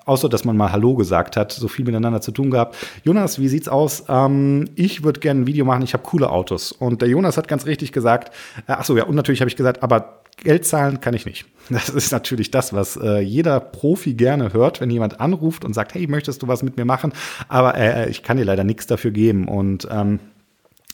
außer 0.05 0.29
dass 0.29 0.45
man 0.45 0.57
mal 0.57 0.73
Hallo 0.73 0.95
gesagt 0.95 1.37
hat, 1.37 1.53
so 1.53 1.69
viel 1.69 1.85
miteinander 1.85 2.21
zu 2.21 2.33
tun 2.33 2.51
gehabt. 2.51 2.77
Jonas, 3.05 3.39
wie 3.39 3.49
sieht's 3.49 3.69
aus? 3.69 4.05
Ähm, 4.09 4.71
ich 4.75 5.05
würde 5.05 5.21
gerne 5.21 5.43
ein 5.43 5.47
Video 5.47 5.65
machen, 5.65 5.83
ich 5.83 5.93
habe 5.93 6.03
coole 6.05 6.31
Autos. 6.31 6.73
Und 6.73 7.03
der 7.03 7.09
Jonas 7.09 7.37
hat 7.37 7.49
ganz 7.49 7.67
richtig 7.67 7.93
gesagt, 7.93 8.35
äh, 8.67 8.73
ach 8.73 8.85
so, 8.85 8.97
ja, 8.97 9.05
und 9.05 9.15
natürlich 9.15 9.41
habe 9.41 9.49
ich 9.49 9.57
gesagt, 9.57 9.68
gesagt, 9.69 9.83
aber 9.83 10.23
Geld 10.37 10.65
zahlen 10.65 11.01
kann 11.01 11.15
ich 11.15 11.27
nicht. 11.27 11.47
Das 11.71 11.91
ist 11.91 12.13
natürlich 12.13 12.51
das, 12.51 12.73
was 12.73 12.97
äh, 12.97 13.19
jeder 13.19 13.61
Profi 13.61 14.15
gerne 14.15 14.55
hört, 14.55 14.81
wenn 14.81 14.89
jemand 14.89 15.21
anruft 15.21 15.67
und 15.67 15.75
sagt, 15.75 15.93
hey, 15.93 16.07
möchtest 16.07 16.43
du 16.43 16.49
was 16.49 16.63
mit 16.63 16.79
mir 16.79 16.87
machen? 16.87 17.13
Aber 17.49 17.75
äh, 17.77 18.05
äh 18.05 18.09
ich 18.09 18.23
kann 18.23 18.39
dir 18.39 18.45
leider 18.45 18.65
nichts 18.65 18.87
dafür 18.87 19.11
geben. 19.11 19.49
Und 19.49 19.87
ähm, 19.91 20.19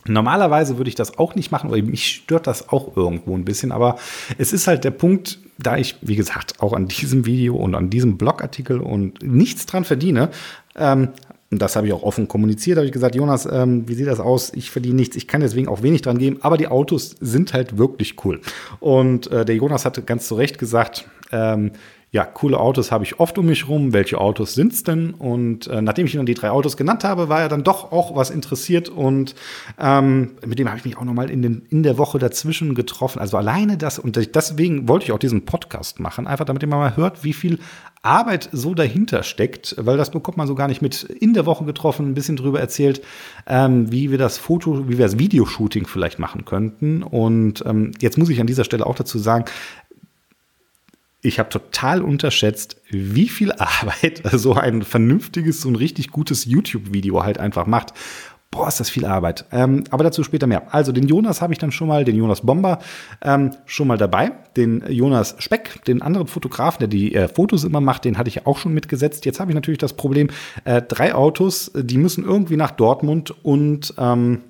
Normalerweise 0.07 0.77
würde 0.77 0.89
ich 0.89 0.97
das 0.97 1.17
auch 1.17 1.35
nicht 1.35 1.51
machen, 1.51 1.71
weil 1.71 1.83
mich 1.83 2.07
stört 2.07 2.47
das 2.47 2.69
auch 2.69 2.95
irgendwo 2.95 3.35
ein 3.35 3.47
bisschen. 3.47 3.73
Aber 3.73 3.97
es 4.37 4.53
ist 4.53 4.67
halt 4.67 4.85
der 4.85 4.91
Punkt, 4.91 5.39
da 5.57 5.79
ich, 5.79 5.97
wie 6.03 6.17
gesagt, 6.17 6.61
auch 6.61 6.75
an 6.75 6.89
diesem 6.89 7.25
Video 7.25 7.57
und 7.57 7.75
an 7.75 7.89
diesem 7.89 8.19
Blogartikel 8.19 8.81
und 8.81 9.23
nichts 9.23 9.65
dran 9.65 9.85
verdiene, 9.85 10.29
ähm, 10.77 11.09
und 11.51 11.63
das 11.63 11.77
habe 11.77 11.87
ich 11.87 11.93
auch 11.93 12.03
offen 12.03 12.27
kommuniziert, 12.27 12.79
habe 12.79 12.87
ich 12.87 12.93
gesagt, 12.93 13.15
Jonas, 13.15 13.47
ähm, 13.47 13.89
wie 13.89 13.95
sieht 13.95 14.07
das 14.07 14.21
aus? 14.21 14.53
Ich 14.55 14.71
verdiene 14.71 14.97
nichts, 14.97 15.17
ich 15.17 15.29
kann 15.29 15.41
deswegen 15.41 15.69
auch 15.69 15.83
wenig 15.83 16.03
dran 16.03 16.19
geben, 16.19 16.39
aber 16.41 16.57
die 16.57 16.69
Autos 16.69 17.17
sind 17.21 17.53
halt 17.53 17.79
wirklich 17.79 18.25
cool. 18.25 18.41
Und 18.81 19.31
äh, 19.31 19.45
der 19.45 19.57
Jonas 19.57 19.85
hatte 19.85 20.03
ganz 20.03 20.27
zu 20.27 20.35
Recht 20.35 20.59
gesagt, 20.59 21.07
ähm, 21.33 21.73
ja, 22.15 22.25
coole 22.25 22.61
Autos 22.61 22.93
habe 22.93 23.03
ich 23.03 23.19
oft 23.19 23.39
um 23.39 23.47
mich 23.47 23.67
rum. 23.67 23.93
Welche 23.93 24.19
Autos 24.19 24.55
sind 24.55 24.73
es 24.73 24.85
denn? 24.85 25.15
Und 25.15 25.67
äh, 25.67 25.83
nachdem 25.83 26.07
ich 26.07 26.15
ihm 26.15 26.19
dann 26.19 26.27
die 26.27 26.35
drei 26.35 26.51
Autos 26.51 26.77
genannt 26.77 27.03
habe, 27.03 27.29
war 27.29 27.41
er 27.41 27.49
dann 27.49 27.65
doch 27.65 27.91
auch 27.91 28.15
was 28.15 28.31
interessiert 28.31 28.89
und 28.89 29.35
ähm, 29.81 30.37
mit 30.47 30.61
dem 30.61 30.69
habe 30.69 30.79
ich 30.79 30.85
mich 30.85 30.97
auch 30.97 31.03
nochmal 31.03 31.29
in, 31.29 31.43
den, 31.43 31.67
in 31.71 31.83
der 31.83 31.99
Woche 31.99 32.21
dazwischen 32.21 32.77
getroffen. 32.77 33.19
Also 33.19 33.37
alleine 33.37 33.77
das 33.77 33.99
und 33.99 34.15
deswegen 34.33 34.87
wollte 34.87 35.07
ich 35.07 35.11
auch 35.11 35.19
diesen 35.19 35.45
Podcast 35.45 35.99
machen, 35.99 36.29
einfach 36.29 36.45
damit 36.45 36.63
ihr 36.63 36.69
mal 36.69 36.97
hört, 36.97 37.25
wie 37.25 37.33
viel 37.33 37.59
Arbeit 38.05 38.51
so 38.53 38.75
dahinter 38.75 39.23
steckt, 39.23 39.75
weil 39.79 39.97
das 39.97 40.11
bekommt 40.11 40.37
man 40.37 40.47
so 40.47 40.55
gar 40.55 40.69
nicht 40.69 40.83
mit. 40.83 41.03
In 41.03 41.33
der 41.33 41.47
Woche 41.47 41.65
getroffen, 41.65 42.11
ein 42.11 42.15
bisschen 42.15 42.37
drüber 42.37 42.61
erzählt, 42.61 43.03
ähm, 43.47 43.91
wie 43.91 44.11
wir 44.11 44.19
das 44.19 44.37
Foto, 44.37 44.89
wie 44.89 44.99
wir 44.99 45.07
das 45.07 45.19
Videoshooting 45.19 45.87
vielleicht 45.87 46.19
machen 46.19 46.45
könnten. 46.45 47.03
Und 47.03 47.65
ähm, 47.67 47.93
jetzt 48.01 48.19
muss 48.19 48.29
ich 48.29 48.41
an 48.41 48.47
dieser 48.47 48.65
Stelle 48.65 48.85
auch 48.85 48.95
dazu 48.95 49.19
sagen, 49.19 49.47
ich 51.25 51.39
habe 51.39 51.49
total 51.49 52.03
unterschätzt, 52.03 52.77
wie 52.91 53.29
viel 53.29 53.53
Arbeit 53.53 54.23
so 54.33 54.55
ein 54.55 54.83
vernünftiges, 54.83 55.65
ein 55.65 55.77
richtig 55.77 56.11
gutes 56.11 56.45
YouTube-Video 56.45 57.25
halt 57.25 57.39
einfach 57.39 57.67
macht. 57.67 57.95
Boah, 58.51 58.69
ist 58.69 58.79
das 58.79 58.89
viel 58.89 59.05
Arbeit. 59.05 59.47
Ähm, 59.51 59.83
aber 59.91 60.05
dazu 60.05 60.23
später 60.23 60.47
mehr. 60.47 60.73
Also 60.73 60.93
den 60.93 61.09
Jonas 61.09 61.43
habe 61.43 61.53
ich 61.53 61.59
dann 61.59 61.73
schon 61.73 61.89
mal, 61.89 62.05
den 62.05 62.15
Jonas 62.15 62.43
Bomber, 62.43 62.79
ähm, 63.21 63.51
schon 63.67 63.89
mal 63.89 63.99
dabei. 63.99 64.31
Den 64.57 64.85
Jonas 64.89 65.35
Speck, 65.39 65.85
den 65.87 66.03
anderen 66.03 66.29
Fotografen, 66.29 66.79
der 66.79 66.89
die 66.89 67.15
äh, 67.17 67.27
Fotos 67.27 67.65
immer 67.65 67.81
macht, 67.81 68.05
den 68.05 68.17
hatte 68.17 68.29
ich 68.29 68.37
ja 68.37 68.43
auch 68.45 68.59
schon 68.59 68.73
mitgesetzt. 68.73 69.25
Jetzt 69.25 69.41
habe 69.41 69.51
ich 69.51 69.57
natürlich 69.57 69.79
das 69.79 69.95
Problem, 69.95 70.29
äh, 70.65 70.83
drei 70.83 71.17
Autos, 71.17 71.73
die 71.75 71.99
müssen 71.99 72.23
irgendwie 72.23 72.57
nach 72.57 72.71
Dortmund 72.71 73.35
und 73.45 73.93
ähm, 73.99 74.43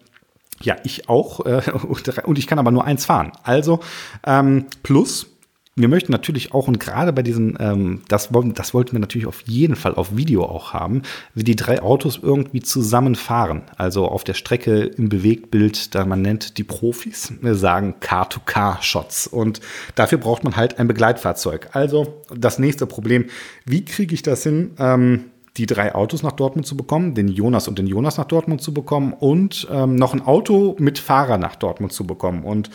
ja, 0.61 0.77
ich 0.85 1.09
auch. 1.09 1.47
Äh, 1.47 1.63
und 2.25 2.39
ich 2.39 2.47
kann 2.47 2.59
aber 2.59 2.73
nur 2.73 2.85
eins 2.85 3.07
fahren. 3.07 3.33
Also 3.43 3.81
ähm, 4.27 4.67
plus 4.83 5.34
wir 5.77 5.89
möchten 5.89 6.13
natürlich 6.13 6.55
auch, 6.55 6.69
und 6.69 6.79
gerade 6.79 7.13
bei 7.13 7.23
diesen, 7.23 7.57
ähm, 7.59 8.03
das, 8.09 8.31
das 8.55 8.75
wollten 8.75 8.93
wir 8.93 9.01
natürlich 9.01 9.27
auf 9.27 9.43
jeden 9.47 9.75
Fall 9.75 9.95
auf 9.95 10.17
Video 10.17 10.45
auch 10.45 10.73
haben, 10.73 11.03
wie 11.35 11.43
die 11.43 11.57
drei 11.57 11.83
Autos 11.83 12.21
irgendwie 12.23 12.63
zusammenfahren. 12.63 13.63
Also 13.77 14.07
auf 14.07 14.23
der 14.23 14.35
Strecke 14.35 14.83
im 14.83 15.09
Bewegtbild, 15.09 15.95
da 15.95 16.05
man 16.05 16.23
nennt 16.23 16.59
die 16.59 16.65
Profis, 16.65 17.33
wir 17.41 17.57
sagen 17.57 17.97
Car-to-Car-Shots. 17.99 19.27
Und 19.27 19.61
dafür 19.97 20.19
braucht 20.19 20.45
man 20.45 20.55
halt 20.55 20.79
ein 20.79 20.87
Begleitfahrzeug. 20.87 21.71
Also 21.73 22.23
das 22.33 22.61
nächste 22.61 22.87
Problem, 22.87 23.27
wie 23.65 23.85
kriege 23.85 24.15
ich 24.15 24.23
das 24.23 24.45
hin? 24.45 24.73
Ähm, 24.79 25.25
die 25.57 25.67
drei 25.67 25.95
Autos 25.95 26.23
nach 26.23 26.33
Dortmund 26.33 26.67
zu 26.67 26.77
bekommen, 26.77 27.15
den 27.15 27.29
Jonas 27.29 27.69
und 27.69 27.79
den 27.79 27.87
Jonas 27.87 28.17
nach 28.17 28.25
Dortmund 28.25 28.61
zu 28.61 28.75
bekommen 28.75 29.13
und 29.13 29.69
ähm, 29.71 29.95
noch 29.97 30.13
ein 30.13 30.23
Auto 30.23 30.75
mit 30.79 30.99
Fahrer 30.99 31.39
nach 31.39 31.57
Dortmund 31.57 31.93
zu 31.93 32.07
bekommen. 32.07 32.43
Und 32.45 32.71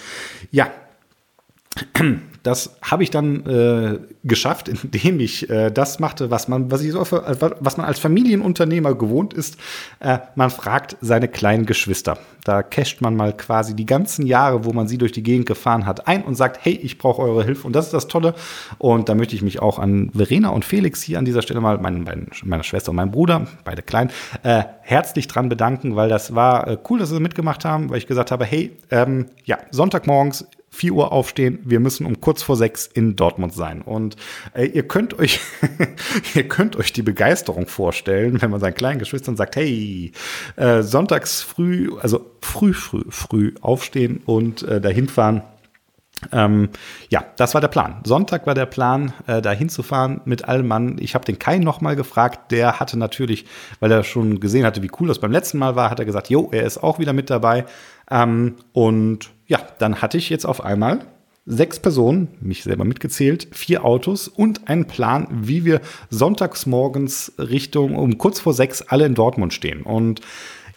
ja, 0.51 0.69
das 2.49 2.75
habe 2.81 3.03
ich 3.03 3.11
dann 3.11 3.45
äh, 3.45 3.99
geschafft, 4.23 4.67
indem 4.83 5.19
ich 5.19 5.49
äh, 5.49 5.71
das 5.71 5.99
machte, 5.99 6.31
was 6.31 6.47
man, 6.47 6.71
was 6.71 6.81
ich 6.81 6.91
so 6.91 7.05
für, 7.05 7.37
was 7.59 7.77
man 7.77 7.85
als 7.85 7.99
Familienunternehmer 7.99 8.95
gewohnt 8.95 9.33
ist. 9.33 9.57
Äh, 9.99 10.19
man 10.35 10.49
fragt 10.49 10.97
seine 11.01 11.27
kleinen 11.27 11.65
Geschwister. 11.65 12.17
Da 12.43 12.63
casht 12.63 13.01
man 13.01 13.15
mal 13.15 13.35
quasi 13.35 13.75
die 13.75 13.85
ganzen 13.85 14.25
Jahre, 14.25 14.65
wo 14.65 14.73
man 14.73 14.87
sie 14.87 14.97
durch 14.97 15.11
die 15.11 15.23
Gegend 15.23 15.45
gefahren 15.45 15.85
hat, 15.85 16.07
ein 16.07 16.23
und 16.23 16.35
sagt, 16.35 16.59
hey, 16.63 16.73
ich 16.73 16.97
brauche 16.97 17.21
eure 17.21 17.43
Hilfe. 17.43 17.67
Und 17.67 17.75
das 17.75 17.85
ist 17.85 17.93
das 17.93 18.07
Tolle. 18.07 18.33
Und 18.77 19.09
da 19.09 19.15
möchte 19.15 19.35
ich 19.35 19.41
mich 19.41 19.61
auch 19.61 19.77
an 19.77 20.09
Verena 20.13 20.49
und 20.49 20.65
Felix 20.65 21.03
hier 21.03 21.19
an 21.19 21.25
dieser 21.25 21.41
Stelle 21.41 21.61
mal, 21.61 21.77
mein, 21.77 22.03
mein, 22.03 22.27
meine 22.43 22.63
Schwester 22.63 22.89
und 22.89 22.95
mein 22.95 23.11
Bruder, 23.11 23.45
beide 23.63 23.81
klein, 23.81 24.09
äh, 24.43 24.63
herzlich 24.81 25.27
dran 25.27 25.49
bedanken, 25.49 25.95
weil 25.95 26.09
das 26.09 26.33
war 26.33 26.67
äh, 26.67 26.77
cool, 26.89 26.99
dass 26.99 27.09
sie 27.09 27.19
mitgemacht 27.19 27.65
haben, 27.65 27.89
weil 27.89 27.97
ich 27.99 28.07
gesagt 28.07 28.31
habe, 28.31 28.45
hey, 28.45 28.75
ähm, 28.89 29.27
ja, 29.45 29.59
Sonntagmorgens 29.71 30.47
4 30.71 30.93
Uhr 30.93 31.11
aufstehen, 31.11 31.59
wir 31.63 31.79
müssen 31.79 32.05
um 32.05 32.21
kurz 32.21 32.43
vor 32.43 32.55
sechs 32.55 32.85
in 32.85 33.15
Dortmund 33.15 33.53
sein. 33.53 33.81
Und 33.81 34.15
äh, 34.53 34.65
ihr 34.65 34.87
könnt 34.87 35.17
euch, 35.17 35.39
ihr 36.35 36.47
könnt 36.47 36.75
euch 36.75 36.93
die 36.93 37.01
Begeisterung 37.01 37.67
vorstellen, 37.67 38.41
wenn 38.41 38.51
man 38.51 38.59
seinen 38.59 38.75
kleinen 38.75 38.99
Geschwistern 38.99 39.35
sagt, 39.35 39.55
hey, 39.55 40.11
äh, 40.55 40.81
sonntags 40.83 41.41
früh, 41.41 41.89
also 41.99 42.25
früh, 42.41 42.73
früh, 42.73 43.03
früh 43.09 43.53
aufstehen 43.61 44.21
und 44.25 44.63
äh, 44.63 44.79
dahin 44.79 45.07
fahren 45.07 45.43
Ähm, 46.33 46.69
ja, 47.09 47.23
das 47.37 47.53
war 47.53 47.61
der 47.61 47.69
Plan. 47.69 48.01
Sonntag 48.03 48.45
war 48.45 48.53
der 48.53 48.65
Plan, 48.65 49.13
äh, 49.25 49.41
da 49.41 49.51
hinzufahren 49.51 50.19
mit 50.25 50.43
allem 50.49 50.67
Mann. 50.67 50.97
Ich 50.99 51.15
habe 51.15 51.23
den 51.23 51.39
Kai 51.39 51.59
nochmal 51.59 51.95
gefragt. 51.95 52.51
Der 52.51 52.79
hatte 52.79 52.99
natürlich, 52.99 53.45
weil 53.79 53.89
er 53.89 54.03
schon 54.03 54.41
gesehen 54.41 54.65
hatte, 54.65 54.83
wie 54.83 54.91
cool 54.99 55.07
das 55.07 55.19
beim 55.19 55.31
letzten 55.31 55.59
Mal 55.59 55.77
war, 55.77 55.89
hat 55.89 55.99
er 55.99 56.05
gesagt, 56.05 56.29
jo, 56.29 56.49
er 56.51 56.63
ist 56.63 56.77
auch 56.83 56.99
wieder 56.99 57.13
mit 57.13 57.29
dabei. 57.29 57.65
Ähm, 58.11 58.55
und 58.73 59.29
ja, 59.49 59.59
dann 59.79 60.01
hatte 60.01 60.17
ich 60.17 60.29
jetzt 60.29 60.45
auf 60.45 60.63
einmal 60.63 61.01
sechs 61.45 61.79
Personen, 61.79 62.29
mich 62.39 62.63
selber 62.63 62.85
mitgezählt, 62.85 63.47
vier 63.51 63.83
Autos 63.83 64.27
und 64.27 64.69
einen 64.69 64.85
Plan, 64.85 65.27
wie 65.31 65.65
wir 65.65 65.81
sonntags 66.09 66.67
morgens 66.67 67.33
Richtung 67.37 67.95
um 67.95 68.17
kurz 68.17 68.39
vor 68.39 68.53
sechs 68.53 68.83
alle 68.83 69.05
in 69.05 69.15
Dortmund 69.15 69.53
stehen. 69.53 69.81
Und 69.81 70.21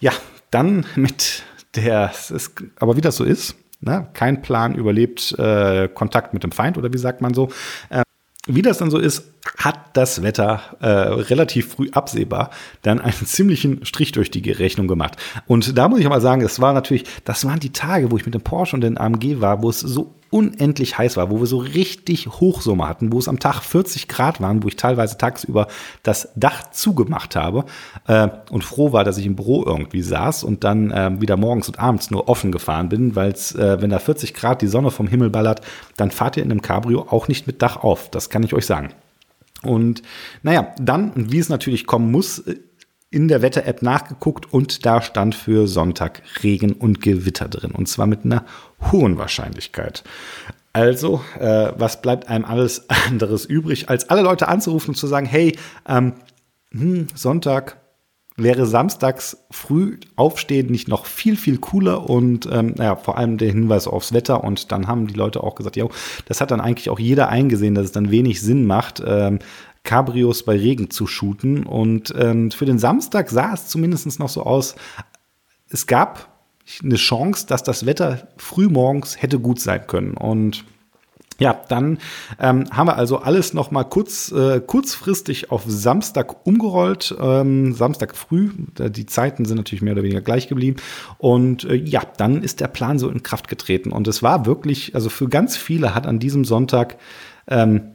ja, 0.00 0.12
dann 0.50 0.86
mit 0.96 1.44
der, 1.76 2.10
ist, 2.10 2.54
aber 2.76 2.96
wie 2.96 3.02
das 3.02 3.16
so 3.16 3.24
ist, 3.24 3.56
Ne? 3.84 4.06
Kein 4.12 4.42
Plan 4.42 4.76
überlebt 4.76 5.36
äh, 5.40 5.88
Kontakt 5.88 6.32
mit 6.34 6.44
dem 6.44 6.52
Feind 6.52 6.78
oder 6.78 6.92
wie 6.92 6.98
sagt 6.98 7.20
man 7.20 7.34
so. 7.34 7.48
Äh, 7.90 8.02
wie 8.46 8.62
das 8.62 8.78
dann 8.78 8.90
so 8.90 8.98
ist, 8.98 9.30
hat 9.56 9.96
das 9.96 10.22
Wetter 10.22 10.60
äh, 10.80 10.86
relativ 10.86 11.74
früh 11.74 11.90
absehbar 11.92 12.50
dann 12.82 13.00
einen 13.00 13.26
ziemlichen 13.26 13.84
Strich 13.84 14.12
durch 14.12 14.30
die 14.30 14.50
Rechnung 14.50 14.88
gemacht. 14.88 15.16
Und 15.46 15.78
da 15.78 15.88
muss 15.88 16.00
ich 16.00 16.08
mal 16.08 16.20
sagen, 16.20 16.42
es 16.42 16.60
war 16.60 16.72
natürlich, 16.72 17.04
das 17.24 17.44
waren 17.44 17.60
die 17.60 17.72
Tage, 17.72 18.10
wo 18.10 18.16
ich 18.16 18.24
mit 18.24 18.34
dem 18.34 18.42
Porsche 18.42 18.76
und 18.76 18.80
dem 18.80 18.98
AMG 18.98 19.40
war, 19.40 19.62
wo 19.62 19.70
es 19.70 19.80
so 19.80 20.14
unendlich 20.32 20.96
heiß 20.96 21.18
war, 21.18 21.30
wo 21.30 21.40
wir 21.40 21.46
so 21.46 21.58
richtig 21.58 22.26
Hochsommer 22.26 22.88
hatten, 22.88 23.12
wo 23.12 23.18
es 23.18 23.28
am 23.28 23.38
Tag 23.38 23.60
40 23.60 24.08
Grad 24.08 24.40
waren, 24.40 24.62
wo 24.62 24.68
ich 24.68 24.76
teilweise 24.76 25.18
tagsüber 25.18 25.68
das 26.02 26.30
Dach 26.36 26.70
zugemacht 26.72 27.36
habe 27.36 27.66
äh, 28.06 28.28
und 28.50 28.64
froh 28.64 28.92
war, 28.92 29.04
dass 29.04 29.18
ich 29.18 29.26
im 29.26 29.36
Büro 29.36 29.62
irgendwie 29.64 30.00
saß 30.00 30.42
und 30.42 30.64
dann 30.64 30.90
äh, 30.90 31.20
wieder 31.20 31.36
morgens 31.36 31.68
und 31.68 31.78
abends 31.78 32.10
nur 32.10 32.28
offen 32.28 32.50
gefahren 32.50 32.88
bin, 32.88 33.14
weil 33.14 33.32
äh, 33.32 33.80
wenn 33.82 33.90
da 33.90 33.98
40 33.98 34.32
Grad 34.32 34.62
die 34.62 34.68
Sonne 34.68 34.90
vom 34.90 35.06
Himmel 35.06 35.28
ballert, 35.28 35.60
dann 35.96 36.10
fahrt 36.10 36.38
ihr 36.38 36.42
in 36.42 36.50
einem 36.50 36.62
Cabrio 36.62 37.06
auch 37.10 37.28
nicht 37.28 37.46
mit 37.46 37.60
Dach 37.60 37.76
auf. 37.76 38.10
Das 38.10 38.30
kann 38.30 38.42
ich 38.42 38.54
euch 38.54 38.64
sagen. 38.64 38.90
Und 39.62 40.02
naja, 40.42 40.74
dann, 40.80 41.12
wie 41.14 41.38
es 41.38 41.48
natürlich 41.48 41.86
kommen 41.86 42.10
muss, 42.10 42.40
äh, 42.40 42.56
in 43.12 43.28
der 43.28 43.42
Wetter-App 43.42 43.82
nachgeguckt 43.82 44.52
und 44.52 44.84
da 44.86 45.02
stand 45.02 45.34
für 45.34 45.68
Sonntag 45.68 46.22
Regen 46.42 46.72
und 46.72 47.02
Gewitter 47.02 47.46
drin. 47.46 47.70
Und 47.72 47.86
zwar 47.86 48.06
mit 48.06 48.24
einer 48.24 48.44
hohen 48.90 49.18
Wahrscheinlichkeit. 49.18 50.02
Also, 50.72 51.20
äh, 51.38 51.72
was 51.76 52.00
bleibt 52.00 52.28
einem 52.28 52.46
alles 52.46 52.88
anderes 53.08 53.44
übrig, 53.44 53.90
als 53.90 54.08
alle 54.08 54.22
Leute 54.22 54.48
anzurufen 54.48 54.90
und 54.90 54.96
zu 54.96 55.06
sagen, 55.06 55.26
hey, 55.26 55.56
ähm, 55.86 56.14
hm, 56.70 57.08
Sonntag 57.14 57.76
wäre 58.36 58.64
samstags 58.64 59.44
früh 59.50 59.98
aufstehen 60.16 60.68
nicht 60.68 60.88
noch 60.88 61.04
viel, 61.04 61.36
viel 61.36 61.58
cooler 61.58 62.08
und 62.08 62.48
ähm, 62.50 62.72
naja, 62.76 62.96
vor 62.96 63.18
allem 63.18 63.36
der 63.36 63.50
Hinweis 63.50 63.86
aufs 63.86 64.14
Wetter 64.14 64.42
und 64.42 64.72
dann 64.72 64.88
haben 64.88 65.06
die 65.06 65.14
Leute 65.14 65.42
auch 65.42 65.54
gesagt, 65.54 65.76
ja, 65.76 65.86
das 66.26 66.40
hat 66.40 66.50
dann 66.50 66.62
eigentlich 66.62 66.88
auch 66.88 66.98
jeder 66.98 67.28
eingesehen, 67.28 67.74
dass 67.74 67.84
es 67.84 67.92
dann 67.92 68.10
wenig 68.10 68.40
Sinn 68.40 68.64
macht, 68.64 69.02
ähm, 69.06 69.38
Cabrios 69.84 70.44
bei 70.44 70.56
Regen 70.56 70.90
zu 70.90 71.06
shooten. 71.06 71.64
Und 71.64 72.14
ähm, 72.16 72.50
für 72.50 72.66
den 72.66 72.78
Samstag 72.78 73.30
sah 73.30 73.52
es 73.54 73.68
zumindest 73.68 74.18
noch 74.18 74.28
so 74.28 74.42
aus, 74.42 74.74
es 75.68 75.86
gab 75.86 76.28
eine 76.82 76.96
Chance, 76.96 77.46
dass 77.46 77.62
das 77.62 77.86
Wetter 77.86 78.28
frühmorgens 78.36 79.20
hätte 79.20 79.38
gut 79.38 79.60
sein 79.60 79.86
können. 79.86 80.14
Und 80.14 80.64
ja, 81.38 81.60
dann 81.68 81.98
ähm, 82.38 82.66
haben 82.70 82.86
wir 82.86 82.96
also 82.96 83.18
alles 83.18 83.52
noch 83.52 83.72
mal 83.72 83.82
kurz, 83.82 84.30
äh, 84.30 84.60
kurzfristig 84.60 85.50
auf 85.50 85.64
Samstag 85.66 86.46
umgerollt. 86.46 87.16
Ähm, 87.20 87.74
Samstag 87.74 88.16
früh, 88.16 88.50
die 88.78 89.06
Zeiten 89.06 89.44
sind 89.44 89.56
natürlich 89.56 89.82
mehr 89.82 89.94
oder 89.94 90.04
weniger 90.04 90.20
gleich 90.20 90.46
geblieben. 90.46 90.76
Und 91.18 91.64
äh, 91.64 91.74
ja, 91.74 92.02
dann 92.16 92.42
ist 92.42 92.60
der 92.60 92.68
Plan 92.68 93.00
so 93.00 93.08
in 93.08 93.24
Kraft 93.24 93.48
getreten. 93.48 93.90
Und 93.90 94.06
es 94.06 94.22
war 94.22 94.46
wirklich, 94.46 94.94
also 94.94 95.10
für 95.10 95.28
ganz 95.28 95.56
viele 95.56 95.94
hat 95.96 96.06
an 96.06 96.20
diesem 96.20 96.44
Sonntag 96.44 96.98
ähm, 97.48 97.92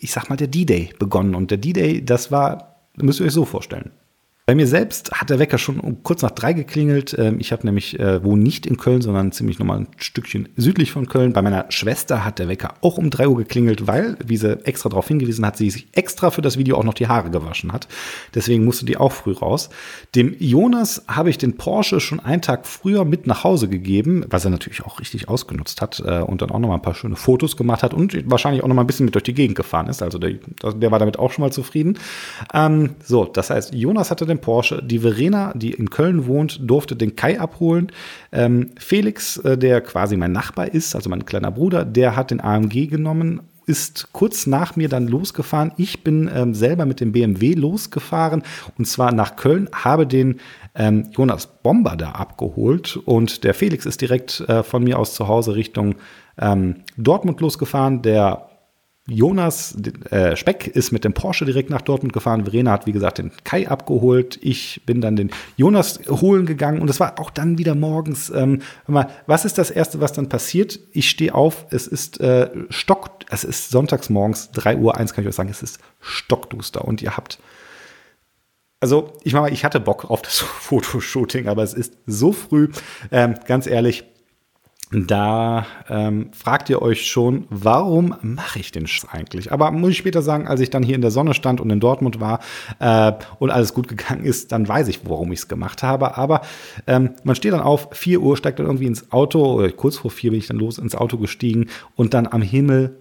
ich 0.00 0.12
sag 0.12 0.28
mal, 0.28 0.36
der 0.36 0.48
D-Day 0.48 0.90
begonnen. 0.98 1.34
Und 1.34 1.50
der 1.50 1.58
D-Day, 1.58 2.04
das 2.04 2.30
war, 2.30 2.76
müsst 2.96 3.20
ihr 3.20 3.26
euch 3.26 3.32
so 3.32 3.44
vorstellen. 3.44 3.92
Bei 4.46 4.54
mir 4.54 4.66
selbst 4.66 5.10
hat 5.10 5.30
der 5.30 5.38
Wecker 5.38 5.56
schon 5.56 6.02
kurz 6.02 6.20
nach 6.20 6.32
drei 6.32 6.52
geklingelt. 6.52 7.16
Ähm, 7.18 7.40
ich 7.40 7.50
habe 7.50 7.64
nämlich, 7.64 7.98
äh, 7.98 8.22
wohne 8.22 8.42
nicht 8.42 8.66
in 8.66 8.76
Köln, 8.76 9.00
sondern 9.00 9.32
ziemlich 9.32 9.58
nochmal 9.58 9.78
ein 9.78 9.88
Stückchen 9.96 10.50
südlich 10.54 10.92
von 10.92 11.08
Köln. 11.08 11.32
Bei 11.32 11.40
meiner 11.40 11.64
Schwester 11.70 12.26
hat 12.26 12.38
der 12.38 12.46
Wecker 12.46 12.74
auch 12.82 12.98
um 12.98 13.08
drei 13.08 13.26
Uhr 13.26 13.38
geklingelt, 13.38 13.86
weil, 13.86 14.18
wie 14.22 14.36
sie 14.36 14.62
extra 14.66 14.90
darauf 14.90 15.08
hingewiesen 15.08 15.46
hat, 15.46 15.56
sie 15.56 15.70
sich 15.70 15.88
extra 15.92 16.30
für 16.30 16.42
das 16.42 16.58
Video 16.58 16.76
auch 16.76 16.84
noch 16.84 16.92
die 16.92 17.08
Haare 17.08 17.30
gewaschen 17.30 17.72
hat. 17.72 17.88
Deswegen 18.34 18.66
musste 18.66 18.84
die 18.84 18.98
auch 18.98 19.12
früh 19.12 19.32
raus. 19.32 19.70
Dem 20.14 20.36
Jonas 20.38 21.04
habe 21.08 21.30
ich 21.30 21.38
den 21.38 21.56
Porsche 21.56 21.98
schon 22.00 22.20
einen 22.20 22.42
Tag 22.42 22.66
früher 22.66 23.06
mit 23.06 23.26
nach 23.26 23.44
Hause 23.44 23.68
gegeben, 23.68 24.26
was 24.28 24.44
er 24.44 24.50
natürlich 24.50 24.84
auch 24.84 25.00
richtig 25.00 25.26
ausgenutzt 25.26 25.80
hat 25.80 26.02
äh, 26.04 26.20
und 26.20 26.42
dann 26.42 26.50
auch 26.50 26.58
nochmal 26.58 26.76
ein 26.76 26.82
paar 26.82 26.94
schöne 26.94 27.16
Fotos 27.16 27.56
gemacht 27.56 27.82
hat 27.82 27.94
und 27.94 28.30
wahrscheinlich 28.30 28.62
auch 28.62 28.68
nochmal 28.68 28.84
ein 28.84 28.88
bisschen 28.88 29.06
mit 29.06 29.14
durch 29.14 29.24
die 29.24 29.32
Gegend 29.32 29.56
gefahren 29.56 29.86
ist. 29.86 30.02
Also 30.02 30.18
der, 30.18 30.34
der 30.74 30.90
war 30.90 30.98
damit 30.98 31.18
auch 31.18 31.32
schon 31.32 31.44
mal 31.44 31.50
zufrieden. 31.50 31.98
Ähm, 32.52 32.96
so, 33.02 33.24
das 33.24 33.48
heißt, 33.48 33.72
Jonas 33.72 34.10
hatte 34.10 34.26
den 34.26 34.33
den 34.34 34.40
Porsche. 34.40 34.82
Die 34.82 35.00
Verena, 35.00 35.52
die 35.54 35.72
in 35.72 35.90
Köln 35.90 36.26
wohnt, 36.26 36.58
durfte 36.62 36.96
den 36.96 37.16
Kai 37.16 37.40
abholen. 37.40 37.90
Ähm, 38.32 38.70
Felix, 38.78 39.36
äh, 39.38 39.56
der 39.56 39.80
quasi 39.80 40.16
mein 40.16 40.32
Nachbar 40.32 40.72
ist, 40.72 40.94
also 40.94 41.10
mein 41.10 41.24
kleiner 41.24 41.50
Bruder, 41.50 41.84
der 41.84 42.16
hat 42.16 42.30
den 42.30 42.40
AMG 42.40 42.88
genommen 42.88 43.40
ist 43.66 44.12
kurz 44.12 44.46
nach 44.46 44.76
mir 44.76 44.88
dann 44.88 45.08
losgefahren. 45.08 45.72
Ich 45.76 46.04
bin 46.04 46.30
ähm, 46.34 46.54
selber 46.54 46.86
mit 46.86 47.00
dem 47.00 47.12
BMW 47.12 47.54
losgefahren 47.54 48.42
und 48.78 48.86
zwar 48.86 49.12
nach 49.12 49.36
Köln, 49.36 49.68
habe 49.72 50.06
den 50.06 50.40
ähm, 50.74 51.08
Jonas 51.12 51.46
Bomber 51.46 51.96
da 51.96 52.10
abgeholt 52.10 52.96
und 52.96 53.44
der 53.44 53.54
Felix 53.54 53.86
ist 53.86 54.00
direkt 54.00 54.40
äh, 54.48 54.62
von 54.62 54.84
mir 54.84 54.98
aus 54.98 55.14
zu 55.14 55.28
Hause 55.28 55.54
Richtung 55.54 55.94
ähm, 56.38 56.76
Dortmund 56.96 57.40
losgefahren. 57.40 58.02
Der 58.02 58.48
Jonas 59.06 59.76
äh, 60.10 60.34
Speck 60.34 60.66
ist 60.66 60.90
mit 60.90 61.04
dem 61.04 61.12
Porsche 61.12 61.44
direkt 61.44 61.68
nach 61.68 61.82
Dortmund 61.82 62.14
gefahren. 62.14 62.44
Verena 62.44 62.72
hat, 62.72 62.86
wie 62.86 62.92
gesagt, 62.92 63.18
den 63.18 63.32
Kai 63.44 63.68
abgeholt. 63.68 64.38
Ich 64.40 64.80
bin 64.86 65.02
dann 65.02 65.14
den 65.14 65.30
Jonas 65.56 66.00
holen 66.08 66.46
gegangen. 66.46 66.80
Und 66.80 66.88
es 66.88 67.00
war 67.00 67.18
auch 67.18 67.28
dann 67.30 67.58
wieder 67.58 67.74
morgens. 67.74 68.30
Ähm, 68.30 68.62
mal, 68.86 69.10
was 69.26 69.44
ist 69.44 69.58
das 69.58 69.70
Erste, 69.70 70.00
was 70.00 70.14
dann 70.14 70.30
passiert? 70.30 70.80
Ich 70.92 71.10
stehe 71.10 71.34
auf. 71.34 71.66
Es 71.70 71.86
ist 71.86 72.18
äh, 72.20 72.48
Stock. 72.70 73.10
Es 73.28 73.44
ist 73.44 73.68
sonntags 73.68 74.08
morgens, 74.08 74.52
3 74.52 74.78
Uhr, 74.78 74.96
eins 74.96 75.12
kann 75.12 75.24
ich 75.24 75.28
euch 75.28 75.34
sagen. 75.34 75.50
Es 75.50 75.62
ist 75.62 75.80
stockduster. 76.00 76.84
Und 76.84 77.02
ihr 77.02 77.16
habt 77.16 77.38
also 78.80 79.12
ich 79.22 79.32
meine, 79.32 79.50
ich 79.50 79.64
hatte 79.64 79.80
Bock 79.80 80.10
auf 80.10 80.20
das 80.20 80.38
Fotoshooting, 80.40 81.48
aber 81.48 81.62
es 81.62 81.72
ist 81.72 81.94
so 82.06 82.32
früh. 82.32 82.68
Ähm, 83.10 83.34
ganz 83.46 83.66
ehrlich, 83.66 84.04
da 84.94 85.66
ähm, 85.88 86.30
fragt 86.32 86.70
ihr 86.70 86.80
euch 86.80 87.06
schon, 87.06 87.46
warum 87.50 88.14
mache 88.22 88.60
ich 88.60 88.70
den 88.70 88.86
Sch 88.86 89.06
eigentlich? 89.10 89.50
Aber 89.50 89.70
muss 89.72 89.90
ich 89.90 89.98
später 89.98 90.22
sagen, 90.22 90.46
als 90.46 90.60
ich 90.60 90.70
dann 90.70 90.82
hier 90.82 90.94
in 90.94 91.00
der 91.00 91.10
Sonne 91.10 91.34
stand 91.34 91.60
und 91.60 91.70
in 91.70 91.80
Dortmund 91.80 92.20
war 92.20 92.40
äh, 92.78 93.12
und 93.38 93.50
alles 93.50 93.74
gut 93.74 93.88
gegangen 93.88 94.24
ist, 94.24 94.52
dann 94.52 94.68
weiß 94.68 94.88
ich, 94.88 95.00
warum 95.04 95.32
ich 95.32 95.40
es 95.40 95.48
gemacht 95.48 95.82
habe. 95.82 96.16
Aber 96.16 96.42
ähm, 96.86 97.10
man 97.24 97.34
steht 97.34 97.52
dann 97.52 97.60
auf, 97.60 97.88
4 97.92 98.20
Uhr, 98.20 98.36
steigt 98.36 98.58
dann 98.58 98.66
irgendwie 98.66 98.86
ins 98.86 99.10
Auto, 99.12 99.54
oder 99.54 99.70
kurz 99.72 99.96
vor 99.96 100.10
4 100.10 100.30
bin 100.30 100.38
ich 100.38 100.46
dann 100.46 100.58
los 100.58 100.78
ins 100.78 100.94
Auto 100.94 101.18
gestiegen 101.18 101.66
und 101.96 102.14
dann 102.14 102.26
am 102.26 102.42
Himmel 102.42 102.96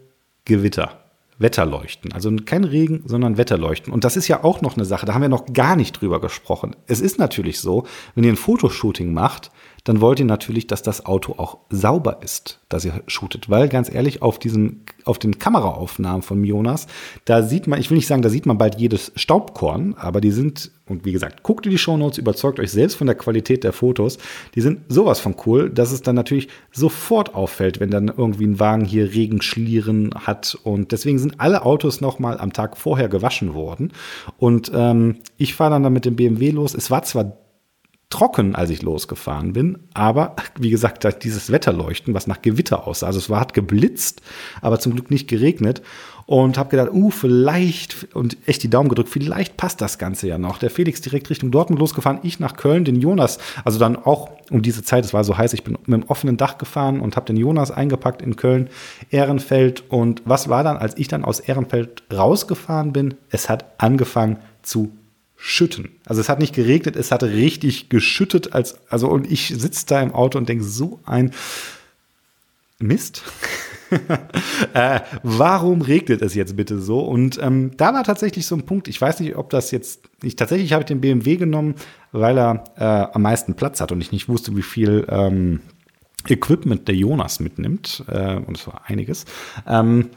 Gewitter. 0.45 1.03
Wetterleuchten. 1.39 2.13
Also 2.13 2.31
kein 2.45 2.63
Regen, 2.63 3.03
sondern 3.05 3.37
Wetterleuchten. 3.37 3.91
Und 3.91 4.03
das 4.03 4.17
ist 4.17 4.27
ja 4.27 4.43
auch 4.43 4.61
noch 4.61 4.77
eine 4.77 4.85
Sache, 4.85 5.05
da 5.05 5.13
haben 5.13 5.21
wir 5.21 5.29
noch 5.29 5.51
gar 5.51 5.75
nicht 5.75 5.99
drüber 5.99 6.21
gesprochen. 6.21 6.75
Es 6.87 7.01
ist 7.01 7.19
natürlich 7.19 7.59
so, 7.59 7.85
wenn 8.15 8.23
ihr 8.23 8.31
ein 8.31 8.37
Fotoshooting 8.37 9.13
macht, 9.13 9.51
dann 9.83 9.99
wollt 9.99 10.19
ihr 10.19 10.25
natürlich, 10.25 10.67
dass 10.67 10.81
das 10.81 11.05
Auto 11.05 11.33
auch 11.33 11.57
sauber 11.69 12.19
ist, 12.21 12.59
dass 12.69 12.85
ihr 12.85 13.03
shootet. 13.07 13.49
Weil 13.49 13.67
ganz 13.67 13.93
ehrlich, 13.93 14.21
auf 14.21 14.39
diesen, 14.39 14.85
auf 15.03 15.19
den 15.19 15.39
Kameraaufnahmen 15.39 16.21
von 16.21 16.43
Jonas, 16.43 16.87
da 17.25 17.43
sieht 17.43 17.67
man, 17.67 17.79
ich 17.79 17.89
will 17.89 17.97
nicht 17.97 18.07
sagen, 18.07 18.21
da 18.21 18.29
sieht 18.29 18.45
man 18.45 18.57
bald 18.57 18.79
jedes 18.79 19.11
Staubkorn, 19.17 19.95
aber 19.97 20.21
die 20.21 20.31
sind, 20.31 20.71
und 20.87 21.03
wie 21.03 21.11
gesagt, 21.11 21.43
guckt 21.43 21.65
ihr 21.65 21.71
die 21.71 21.77
Shownotes, 21.77 22.17
überzeugt 22.17 22.61
euch 22.61 22.71
selbst 22.71 22.95
von 22.95 23.07
der 23.07 23.17
Qualität 23.17 23.65
der 23.65 23.73
Fotos. 23.73 24.19
Die 24.55 24.61
sind 24.61 24.79
sowas 24.87 25.19
von 25.19 25.35
cool, 25.45 25.69
dass 25.69 25.91
es 25.91 26.01
dann 26.01 26.15
natürlich 26.15 26.47
sofort 26.71 27.35
auffällt, 27.35 27.81
wenn 27.81 27.91
dann 27.91 28.07
irgendwie 28.07 28.47
ein 28.47 28.61
Wagen 28.61 28.85
hier 28.85 29.13
Regenschlieren 29.13 30.11
hat. 30.15 30.57
Und 30.63 30.93
deswegen 30.93 31.19
sind 31.19 31.41
alle 31.41 31.65
Autos 31.65 31.99
nochmal 31.99 32.37
am 32.37 32.53
Tag 32.53 32.77
vorher 32.77 33.09
gewaschen 33.09 33.53
worden. 33.53 33.91
Und 34.37 34.71
ähm, 34.73 35.17
ich 35.35 35.55
fahre 35.55 35.71
dann, 35.71 35.83
dann 35.83 35.93
mit 35.93 36.05
dem 36.05 36.15
BMW 36.15 36.51
los. 36.51 36.73
Es 36.73 36.89
war 36.89 37.03
zwar 37.03 37.42
trocken, 38.13 38.53
als 38.53 38.69
ich 38.69 38.83
losgefahren 38.83 39.53
bin. 39.53 39.79
Aber 39.95 40.35
wie 40.59 40.69
gesagt, 40.69 41.23
dieses 41.23 41.51
Wetterleuchten, 41.51 42.13
was 42.13 42.27
nach 42.27 42.43
Gewitter 42.43 42.87
aussah. 42.87 43.07
Also 43.07 43.17
es 43.17 43.27
war, 43.27 43.39
hat 43.39 43.55
geblitzt, 43.55 44.21
aber 44.61 44.79
zum 44.79 44.93
Glück 44.93 45.09
nicht 45.09 45.27
geregnet. 45.27 45.81
Und 46.25 46.57
habe 46.57 46.69
gedacht, 46.69 46.91
uh, 46.93 47.09
vielleicht, 47.09 48.15
und 48.15 48.37
echt 48.45 48.63
die 48.63 48.69
Daumen 48.69 48.87
gedrückt, 48.87 49.09
vielleicht 49.09 49.57
passt 49.57 49.81
das 49.81 49.97
Ganze 49.97 50.27
ja 50.27 50.37
noch. 50.37 50.57
Der 50.57 50.69
Felix 50.69 51.01
direkt 51.01 51.29
Richtung 51.29 51.51
Dortmund 51.51 51.81
losgefahren, 51.81 52.19
ich 52.23 52.39
nach 52.39 52.55
Köln, 52.55 52.85
den 52.85 53.01
Jonas, 53.01 53.39
also 53.65 53.77
dann 53.77 53.97
auch 53.97 54.29
um 54.49 54.61
diese 54.61 54.83
Zeit, 54.83 55.03
es 55.03 55.13
war 55.13 55.25
so 55.25 55.37
heiß, 55.37 55.51
ich 55.53 55.63
bin 55.65 55.77
mit 55.85 56.01
dem 56.01 56.09
offenen 56.09 56.37
Dach 56.37 56.57
gefahren 56.57 57.01
und 57.01 57.17
habe 57.17 57.25
den 57.25 57.35
Jonas 57.35 57.71
eingepackt 57.71 58.21
in 58.21 58.37
Köln, 58.37 58.69
Ehrenfeld. 59.09 59.83
Und 59.89 60.21
was 60.23 60.47
war 60.47 60.63
dann, 60.63 60.77
als 60.77 60.97
ich 60.97 61.09
dann 61.09 61.25
aus 61.25 61.41
Ehrenfeld 61.41 62.03
rausgefahren 62.13 62.93
bin? 62.93 63.15
Es 63.29 63.49
hat 63.49 63.65
angefangen 63.79 64.37
zu 64.61 64.93
schütten. 65.45 65.89
Also 66.05 66.21
es 66.21 66.29
hat 66.29 66.39
nicht 66.39 66.55
geregnet, 66.55 66.95
es 66.95 67.11
hat 67.11 67.21
richtig 67.21 67.89
geschüttet, 67.89 68.53
als, 68.53 68.77
also 68.89 69.09
und 69.09 69.29
ich 69.29 69.49
sitze 69.49 69.85
da 69.87 70.01
im 70.01 70.13
Auto 70.13 70.37
und 70.37 70.47
denke, 70.47 70.63
so 70.63 71.01
ein 71.03 71.31
Mist. 72.79 73.23
äh, 74.73 75.01
warum 75.21 75.81
regnet 75.81 76.21
es 76.21 76.33
jetzt 76.33 76.55
bitte 76.55 76.79
so? 76.79 77.01
Und 77.01 77.39
ähm, 77.41 77.71
da 77.75 77.93
war 77.93 78.05
tatsächlich 78.05 78.45
so 78.47 78.55
ein 78.55 78.65
Punkt, 78.65 78.87
ich 78.87 79.01
weiß 79.01 79.19
nicht, 79.19 79.35
ob 79.35 79.49
das 79.49 79.71
jetzt, 79.71 80.03
ich 80.23 80.37
tatsächlich 80.37 80.71
habe 80.71 80.83
ich 80.83 80.87
den 80.87 81.01
BMW 81.01 81.35
genommen, 81.35 81.75
weil 82.13 82.37
er 82.37 82.63
äh, 82.77 83.13
am 83.13 83.23
meisten 83.23 83.55
Platz 83.55 83.81
hat 83.81 83.91
und 83.91 83.99
ich 83.99 84.13
nicht 84.13 84.29
wusste, 84.29 84.55
wie 84.55 84.61
viel 84.61 85.05
ähm, 85.09 85.59
Equipment 86.29 86.87
der 86.87 86.95
Jonas 86.95 87.41
mitnimmt. 87.41 88.05
Äh, 88.07 88.37
und 88.37 88.57
es 88.57 88.65
war 88.65 88.83
einiges. 88.85 89.25
Ähm, 89.67 90.09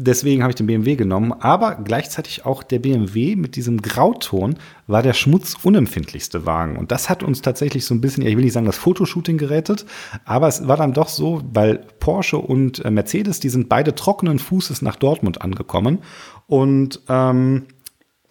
Deswegen 0.00 0.42
habe 0.44 0.52
ich 0.52 0.56
den 0.56 0.68
BMW 0.68 0.94
genommen, 0.94 1.32
aber 1.32 1.74
gleichzeitig 1.74 2.46
auch 2.46 2.62
der 2.62 2.78
BMW 2.78 3.34
mit 3.34 3.56
diesem 3.56 3.82
Grauton 3.82 4.54
war 4.86 5.02
der 5.02 5.12
schmutzunempfindlichste 5.12 6.46
Wagen. 6.46 6.76
Und 6.76 6.92
das 6.92 7.10
hat 7.10 7.24
uns 7.24 7.42
tatsächlich 7.42 7.84
so 7.84 7.94
ein 7.94 8.00
bisschen, 8.00 8.24
ich 8.24 8.36
will 8.36 8.44
nicht 8.44 8.52
sagen, 8.52 8.66
das 8.66 8.78
Fotoshooting 8.78 9.38
gerettet, 9.38 9.86
aber 10.24 10.46
es 10.46 10.68
war 10.68 10.76
dann 10.76 10.92
doch 10.92 11.08
so, 11.08 11.42
weil 11.52 11.84
Porsche 11.98 12.38
und 12.38 12.84
äh, 12.84 12.92
Mercedes, 12.92 13.40
die 13.40 13.48
sind 13.48 13.68
beide 13.68 13.92
trockenen 13.92 14.38
Fußes 14.38 14.82
nach 14.82 14.94
Dortmund 14.94 15.42
angekommen. 15.42 15.98
Und 16.46 17.00
ähm, 17.08 17.64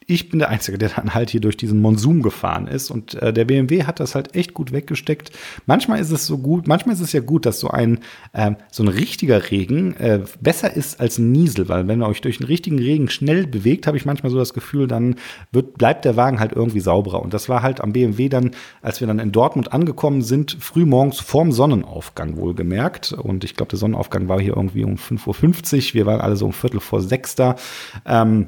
ich 0.10 0.30
bin 0.30 0.40
der 0.40 0.48
Einzige, 0.48 0.78
der 0.78 0.88
dann 0.88 1.14
halt 1.14 1.30
hier 1.30 1.42
durch 1.42 1.58
diesen 1.58 1.82
Monsum 1.82 2.22
gefahren 2.22 2.68
ist. 2.68 2.90
Und 2.90 3.16
äh, 3.16 3.34
der 3.34 3.44
BMW 3.44 3.84
hat 3.84 4.00
das 4.00 4.16
halt 4.16 4.36
echt 4.36 4.54
gut 4.54 4.72
weggesteckt. 4.72 5.32
Manchmal 5.66 6.00
ist 6.00 6.12
es 6.12 6.26
so 6.26 6.38
gut, 6.38 6.66
manchmal 6.66 6.96
ist 6.96 7.02
es 7.02 7.12
ja 7.12 7.20
gut, 7.20 7.46
dass 7.46 7.60
so 7.60 7.68
ein, 7.68 8.00
äh, 8.32 8.52
so 8.72 8.84
ein 8.84 8.88
richtiger 8.88 9.52
Regen 9.52 9.98
äh, 9.98 10.22
besser 10.40 10.74
ist 10.74 11.02
als 11.02 11.18
ein 11.18 11.34
Niesel, 11.34 11.68
weil 11.68 11.90
wenn 11.90 12.02
ihr 12.02 12.08
euch 12.08 12.22
durch 12.22 12.40
einen 12.40 12.48
richtigen 12.48 12.80
Regen 12.80 13.10
schnell 13.10 13.48
bewegt, 13.48 13.86
habe 13.86 13.98
ich 13.98 14.06
manchmal 14.06 14.32
so 14.32 14.38
das 14.38 14.54
Gefühl, 14.54 14.88
dann 14.88 15.16
wird, 15.52 15.78
bleibt 15.78 16.06
der 16.06 16.16
Wagen 16.16 16.40
halt 16.40 16.54
irgendwie 16.54 16.80
sauberer. 16.80 17.22
Und 17.22 17.34
das 17.34 17.50
war 17.50 17.62
halt 17.62 17.82
am 17.82 17.92
BMW 17.92 18.30
dann, 18.30 18.52
als 18.82 19.02
wir 19.02 19.08
dann 19.08 19.20
in 19.20 19.34
Dortmund 19.34 19.74
angekommen 19.74 20.22
sind, 20.22 20.56
früh 20.58 20.86
morgens 20.86 21.20
vorm 21.20 21.52
Sonnenaufgang 21.52 22.38
wohlgemerkt. 22.38 23.12
Und 23.12 23.44
ich 23.44 23.56
glaube, 23.56 23.72
der 23.72 23.80
Sonnenaufgang 23.80 24.30
war 24.30 24.40
hier 24.40 24.56
irgendwie 24.56 24.86
um 24.86 24.96
5.50 24.96 25.90
Uhr. 25.90 25.94
Wir 25.96 26.06
waren 26.06 26.22
alle 26.22 26.38
so 26.38 26.46
um 26.46 26.54
Viertel 26.54 26.80
vor 26.80 27.02
sechs 27.02 27.36
da. 27.36 27.58
Ähm, 28.06 28.48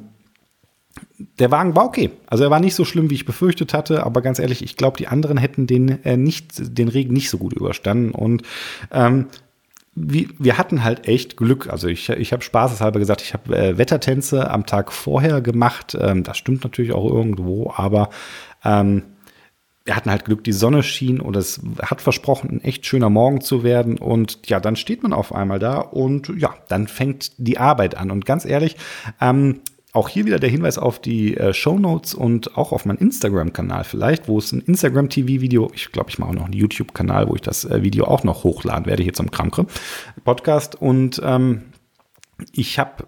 der 1.40 1.52
Wagen 1.52 1.76
war 1.76 1.86
okay. 1.86 2.12
Also 2.28 2.44
er 2.44 2.50
war 2.50 2.60
nicht 2.60 2.76
so 2.76 2.86
schlimm, 2.86 3.10
wie 3.10 3.16
ich 3.16 3.26
befürchtet 3.26 3.74
hatte, 3.74 4.06
aber 4.06 4.22
ganz 4.22 4.40
ehrlich, 4.40 4.64
ich 4.64 4.78
glaube, 4.78 4.98
die 4.98 5.08
anderen 5.08 5.38
hätten 5.38 5.68
den 5.68 6.04
äh, 6.06 6.18
nicht, 6.18 6.78
den 6.78 6.88
Regen 6.88 7.14
nicht 7.14 7.30
so 7.30 7.38
gut 7.38 7.54
überstanden. 7.54 8.12
Und 8.12 8.44
ähm, 8.92 9.28
wie, 9.96 10.30
wir 10.40 10.58
hatten 10.58 10.84
halt 10.84 11.08
echt 11.08 11.36
Glück. 11.36 11.70
Also 11.70 11.88
ich, 11.88 12.10
ich 12.10 12.32
habe 12.32 12.44
spaßeshalber 12.44 13.00
gesagt, 13.00 13.22
ich 13.22 13.34
habe 13.34 13.58
äh, 13.58 13.78
Wettertänze 13.78 14.50
am 14.50 14.66
Tag 14.66 14.94
vorher 14.94 15.42
gemacht. 15.42 15.98
Ähm, 16.00 16.24
das 16.24 16.38
stimmt 16.38 16.64
natürlich 16.64 16.94
auch 16.94 17.06
irgendwo, 17.06 17.74
aber 17.76 18.10
ähm, 18.64 19.04
wir 19.84 19.96
hatten 19.96 20.12
halt 20.12 20.26
Glück, 20.26 20.44
die 20.44 20.54
Sonne 20.54 20.84
schien 20.84 21.20
und 21.20 21.36
es 21.36 21.62
hat 21.82 22.00
versprochen, 22.02 22.50
ein 22.52 22.64
echt 22.64 22.86
schöner 22.86 23.10
Morgen 23.10 23.42
zu 23.42 23.64
werden. 23.64 23.98
Und 23.98 24.48
ja, 24.48 24.60
dann 24.60 24.76
steht 24.76 25.04
man 25.04 25.14
auf 25.14 25.34
einmal 25.34 25.60
da 25.60 25.80
und 25.80 26.32
ja, 26.38 26.54
dann 26.68 26.88
fängt 26.88 27.32
die 27.38 27.58
Arbeit 27.58 27.98
an. 27.98 28.12
Und 28.12 28.26
ganz 28.26 28.46
ehrlich, 28.46 28.78
ähm, 29.20 29.62
auch 29.92 30.10
hier 30.10 30.26
wieder 30.26 30.40
der 30.40 30.50
Hinweis 30.50 30.78
auf 30.78 31.00
die 31.00 31.36
äh, 31.36 31.54
Show 31.54 31.80
Notes 31.80 32.14
und 32.14 32.58
auch 32.58 32.72
auf 32.72 32.86
meinen 32.86 33.00
Instagram-Kanal 33.00 33.84
vielleicht, 33.84 34.28
wo 34.28 34.38
es 34.38 34.52
ein 34.52 34.62
Instagram-TV-Video, 34.62 35.72
ich 35.74 35.92
glaube, 35.92 36.10
ich 36.10 36.20
mache 36.20 36.36
noch 36.36 36.46
einen 36.46 36.54
YouTube-Kanal, 36.54 37.28
wo 37.28 37.36
ich 37.36 37.42
das 37.42 37.66
äh, 37.66 37.82
Video 37.82 38.06
auch 38.06 38.24
noch 38.24 38.44
hochladen 38.44 38.86
werde, 38.86 39.02
hier 39.02 39.14
zum 39.14 39.32
Kramkre-Podcast. 39.32 40.76
Und 40.76 41.20
ähm, 41.24 41.64
ich 42.52 42.78
habe 42.78 43.06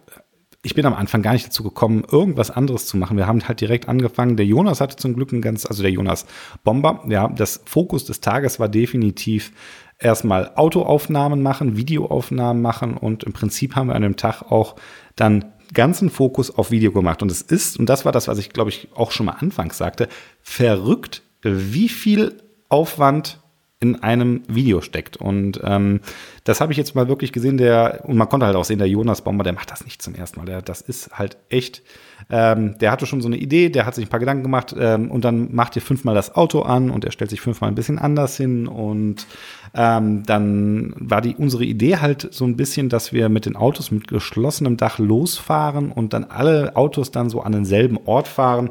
ich 0.64 0.76
bin 0.76 0.86
am 0.86 0.94
Anfang 0.94 1.24
gar 1.24 1.34
nicht 1.34 1.48
dazu 1.48 1.64
gekommen, 1.64 2.04
irgendwas 2.10 2.52
anderes 2.52 2.86
zu 2.86 2.96
machen. 2.96 3.18
Wir 3.18 3.26
haben 3.26 3.48
halt 3.48 3.62
direkt 3.62 3.90
angefangen. 3.90 4.38
Der 4.38 4.46
Jonas 4.46 4.80
hatte 4.80 4.96
zum 4.96 5.16
Glück 5.16 5.32
ein 5.32 5.42
ganz, 5.42 5.66
also 5.66 5.82
der 5.82 5.92
Jonas 5.92 6.28
Bomber, 6.64 7.04
ja, 7.08 7.28
das 7.30 7.62
Fokus 7.66 8.06
des 8.06 8.22
Tages 8.22 8.60
war 8.60 8.70
definitiv 8.70 9.54
erstmal 9.98 10.52
Autoaufnahmen 10.56 11.42
machen, 11.42 11.78
Videoaufnahmen 11.78 12.62
machen 12.62 12.96
und 12.96 13.24
im 13.24 13.34
Prinzip 13.34 13.76
haben 13.76 13.88
wir 13.88 13.96
an 13.96 14.04
dem 14.04 14.18
Tag 14.18 14.44
auch 14.52 14.76
dann 15.16 15.46
ganzen 15.74 16.10
Fokus 16.10 16.52
auf 16.52 16.72
Video 16.72 16.92
gemacht. 16.92 17.22
Und 17.22 17.32
es 17.32 17.42
ist, 17.42 17.78
und 17.78 17.88
das 17.88 18.06
war 18.06 18.12
das, 18.12 18.28
was 18.28 18.38
ich 18.38 18.52
glaube 18.52 18.70
ich 18.70 18.90
auch 18.94 19.12
schon 19.12 19.26
mal 19.26 19.34
anfangs 19.34 19.78
sagte, 19.78 20.08
verrückt, 20.42 21.24
wie 21.42 21.90
viel 21.90 22.42
Aufwand 22.70 23.41
in 23.82 24.02
einem 24.04 24.44
Video 24.48 24.80
steckt. 24.82 25.18
Und 25.18 25.60
ähm, 25.64 26.02
das 26.44 26.62
habe 26.62 26.72
ich 26.72 26.78
jetzt 26.78 26.96
mal 26.96 27.08
wirklich 27.08 27.34
gesehen, 27.34 27.58
der, 27.58 28.02
und 28.04 28.16
man 28.16 28.30
konnte 28.30 28.46
halt 28.46 28.56
auch 28.56 28.64
sehen, 28.64 28.78
der 28.78 28.88
Jonas 28.88 29.24
Bomber, 29.24 29.44
der 29.44 29.54
macht 29.54 29.72
das 29.72 29.84
nicht 29.84 30.04
zum 30.04 30.14
ersten 30.14 30.40
Mal. 30.40 30.46
Der, 30.46 30.62
das 30.62 30.82
ist 30.82 31.18
halt 31.18 31.38
echt, 31.50 31.82
ähm, 32.30 32.78
der 32.78 32.92
hatte 32.92 33.08
schon 33.08 33.22
so 33.22 33.28
eine 33.28 33.38
Idee, 33.38 33.70
der 33.70 33.88
hat 33.88 33.96
sich 33.96 34.06
ein 34.06 34.10
paar 34.10 34.20
Gedanken 34.20 34.44
gemacht 34.44 34.76
ähm, 34.78 35.10
und 35.10 35.26
dann 35.26 35.54
macht 35.54 35.76
ihr 35.76 35.82
fünfmal 35.82 36.14
das 36.14 36.36
Auto 36.36 36.62
an 36.62 36.92
und 36.92 37.06
er 37.06 37.12
stellt 37.12 37.32
sich 37.32 37.42
fünfmal 37.42 37.72
ein 37.72 37.76
bisschen 37.76 37.98
anders 37.98 38.38
hin. 38.38 38.68
Und 38.68 39.26
ähm, 39.74 40.24
dann 40.28 40.94
war 40.98 41.22
die 41.22 41.36
unsere 41.36 41.66
Idee 41.66 41.98
halt 41.98 42.28
so 42.32 42.46
ein 42.46 42.58
bisschen, 42.58 42.88
dass 42.88 43.14
wir 43.14 43.30
mit 43.30 43.48
den 43.48 43.56
Autos 43.56 43.90
mit 43.90 44.08
geschlossenem 44.08 44.78
Dach 44.78 45.00
losfahren 45.00 45.92
und 45.92 46.14
dann 46.14 46.26
alle 46.26 46.76
Autos 46.76 47.10
dann 47.10 47.32
so 47.32 47.42
an 47.42 47.52
denselben 47.52 47.98
Ort 48.06 48.28
fahren 48.28 48.70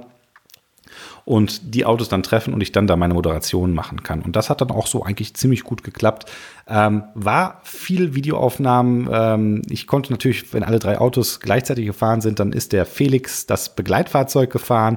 und 1.25 1.75
die 1.75 1.85
Autos 1.85 2.09
dann 2.09 2.23
treffen 2.23 2.55
und 2.55 2.63
ich 2.63 2.73
dann 2.73 2.87
da 2.87 2.97
meine 2.97 3.15
Moderation 3.15 3.75
machen 3.75 4.03
kann. 4.03 4.23
Und 4.23 4.37
das 4.37 4.51
hat 4.51 4.61
dann 4.61 4.71
auch 4.71 4.87
so 4.87 5.03
eigentlich 5.05 5.35
ziemlich 5.35 5.65
gut 5.65 5.83
geklappt. 5.85 6.31
Ähm, 6.69 7.05
war 7.15 7.61
viel 7.65 8.15
Videoaufnahmen. 8.15 9.09
Ähm, 9.13 9.63
ich 9.69 9.87
konnte 9.87 10.13
natürlich, 10.13 10.53
wenn 10.53 10.63
alle 10.63 10.79
drei 10.79 10.99
Autos 10.99 11.41
gleichzeitig 11.41 11.87
gefahren 11.87 12.21
sind, 12.21 12.39
dann 12.39 12.53
ist 12.53 12.73
der 12.73 12.87
Felix 12.87 13.47
das 13.47 13.75
Begleitfahrzeug 13.75 14.51
gefahren. 14.51 14.97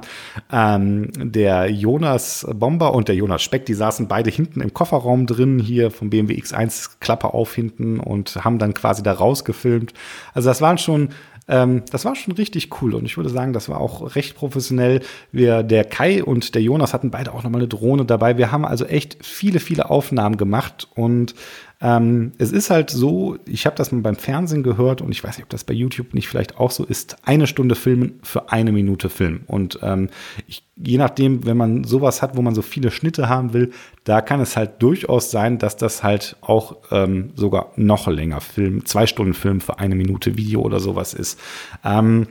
Ähm, 0.52 1.10
der 1.16 1.70
Jonas 1.70 2.46
Bomber 2.54 2.94
und 2.94 3.08
der 3.08 3.16
Jonas 3.16 3.42
Speck, 3.42 3.66
die 3.66 3.74
saßen 3.74 4.08
beide 4.08 4.30
hinten 4.30 4.60
im 4.60 4.72
Kofferraum 4.72 5.26
drin, 5.26 5.58
hier 5.58 5.90
vom 5.90 6.10
BMW 6.10 6.34
X1 6.34 6.96
Klappe 7.00 7.34
auf 7.34 7.54
hinten 7.54 8.00
und 8.00 8.44
haben 8.44 8.58
dann 8.58 8.74
quasi 8.74 9.02
da 9.02 9.12
rausgefilmt. 9.12 9.92
Also 10.32 10.48
das 10.48 10.60
waren 10.60 10.78
schon 10.78 11.10
ähm, 11.46 11.82
das 11.90 12.04
war 12.04 12.14
schon 12.14 12.34
richtig 12.34 12.80
cool 12.80 12.94
und 12.94 13.04
ich 13.04 13.16
würde 13.16 13.28
sagen, 13.28 13.52
das 13.52 13.68
war 13.68 13.80
auch 13.80 14.16
recht 14.16 14.34
professionell. 14.34 15.00
Wir, 15.30 15.62
der 15.62 15.84
Kai 15.84 16.24
und 16.24 16.54
der 16.54 16.62
Jonas 16.62 16.94
hatten 16.94 17.10
beide 17.10 17.32
auch 17.32 17.42
nochmal 17.42 17.60
eine 17.60 17.68
Drohne 17.68 18.04
dabei. 18.04 18.38
Wir 18.38 18.50
haben 18.50 18.64
also 18.64 18.84
echt 18.86 19.18
viele, 19.24 19.60
viele 19.60 19.90
Aufnahmen 19.90 20.36
gemacht 20.36 20.88
und 20.94 21.34
ähm, 21.84 22.32
es 22.38 22.50
ist 22.50 22.70
halt 22.70 22.88
so, 22.88 23.36
ich 23.44 23.66
habe 23.66 23.76
das 23.76 23.92
mal 23.92 24.00
beim 24.00 24.16
Fernsehen 24.16 24.62
gehört 24.62 25.02
und 25.02 25.12
ich 25.12 25.22
weiß 25.22 25.36
nicht, 25.36 25.44
ob 25.44 25.50
das 25.50 25.64
bei 25.64 25.74
YouTube 25.74 26.14
nicht 26.14 26.28
vielleicht 26.28 26.58
auch 26.58 26.70
so 26.70 26.82
ist, 26.82 27.18
eine 27.24 27.46
Stunde 27.46 27.74
filmen 27.74 28.20
für 28.22 28.50
eine 28.50 28.72
Minute 28.72 29.10
Film. 29.10 29.42
Und 29.46 29.78
ähm, 29.82 30.08
ich, 30.46 30.62
je 30.76 30.96
nachdem, 30.96 31.44
wenn 31.44 31.58
man 31.58 31.84
sowas 31.84 32.22
hat, 32.22 32.38
wo 32.38 32.42
man 32.42 32.54
so 32.54 32.62
viele 32.62 32.90
Schnitte 32.90 33.28
haben 33.28 33.52
will, 33.52 33.70
da 34.04 34.22
kann 34.22 34.40
es 34.40 34.56
halt 34.56 34.82
durchaus 34.82 35.30
sein, 35.30 35.58
dass 35.58 35.76
das 35.76 36.02
halt 36.02 36.36
auch 36.40 36.76
ähm, 36.90 37.32
sogar 37.34 37.72
noch 37.76 38.08
länger 38.08 38.40
Film, 38.40 38.86
zwei 38.86 39.06
Stunden 39.06 39.34
Film 39.34 39.60
für 39.60 39.78
eine 39.78 39.94
Minute 39.94 40.38
Video 40.38 40.62
oder 40.62 40.80
sowas 40.80 41.12
ist. 41.12 41.38
Ähm, 41.84 42.28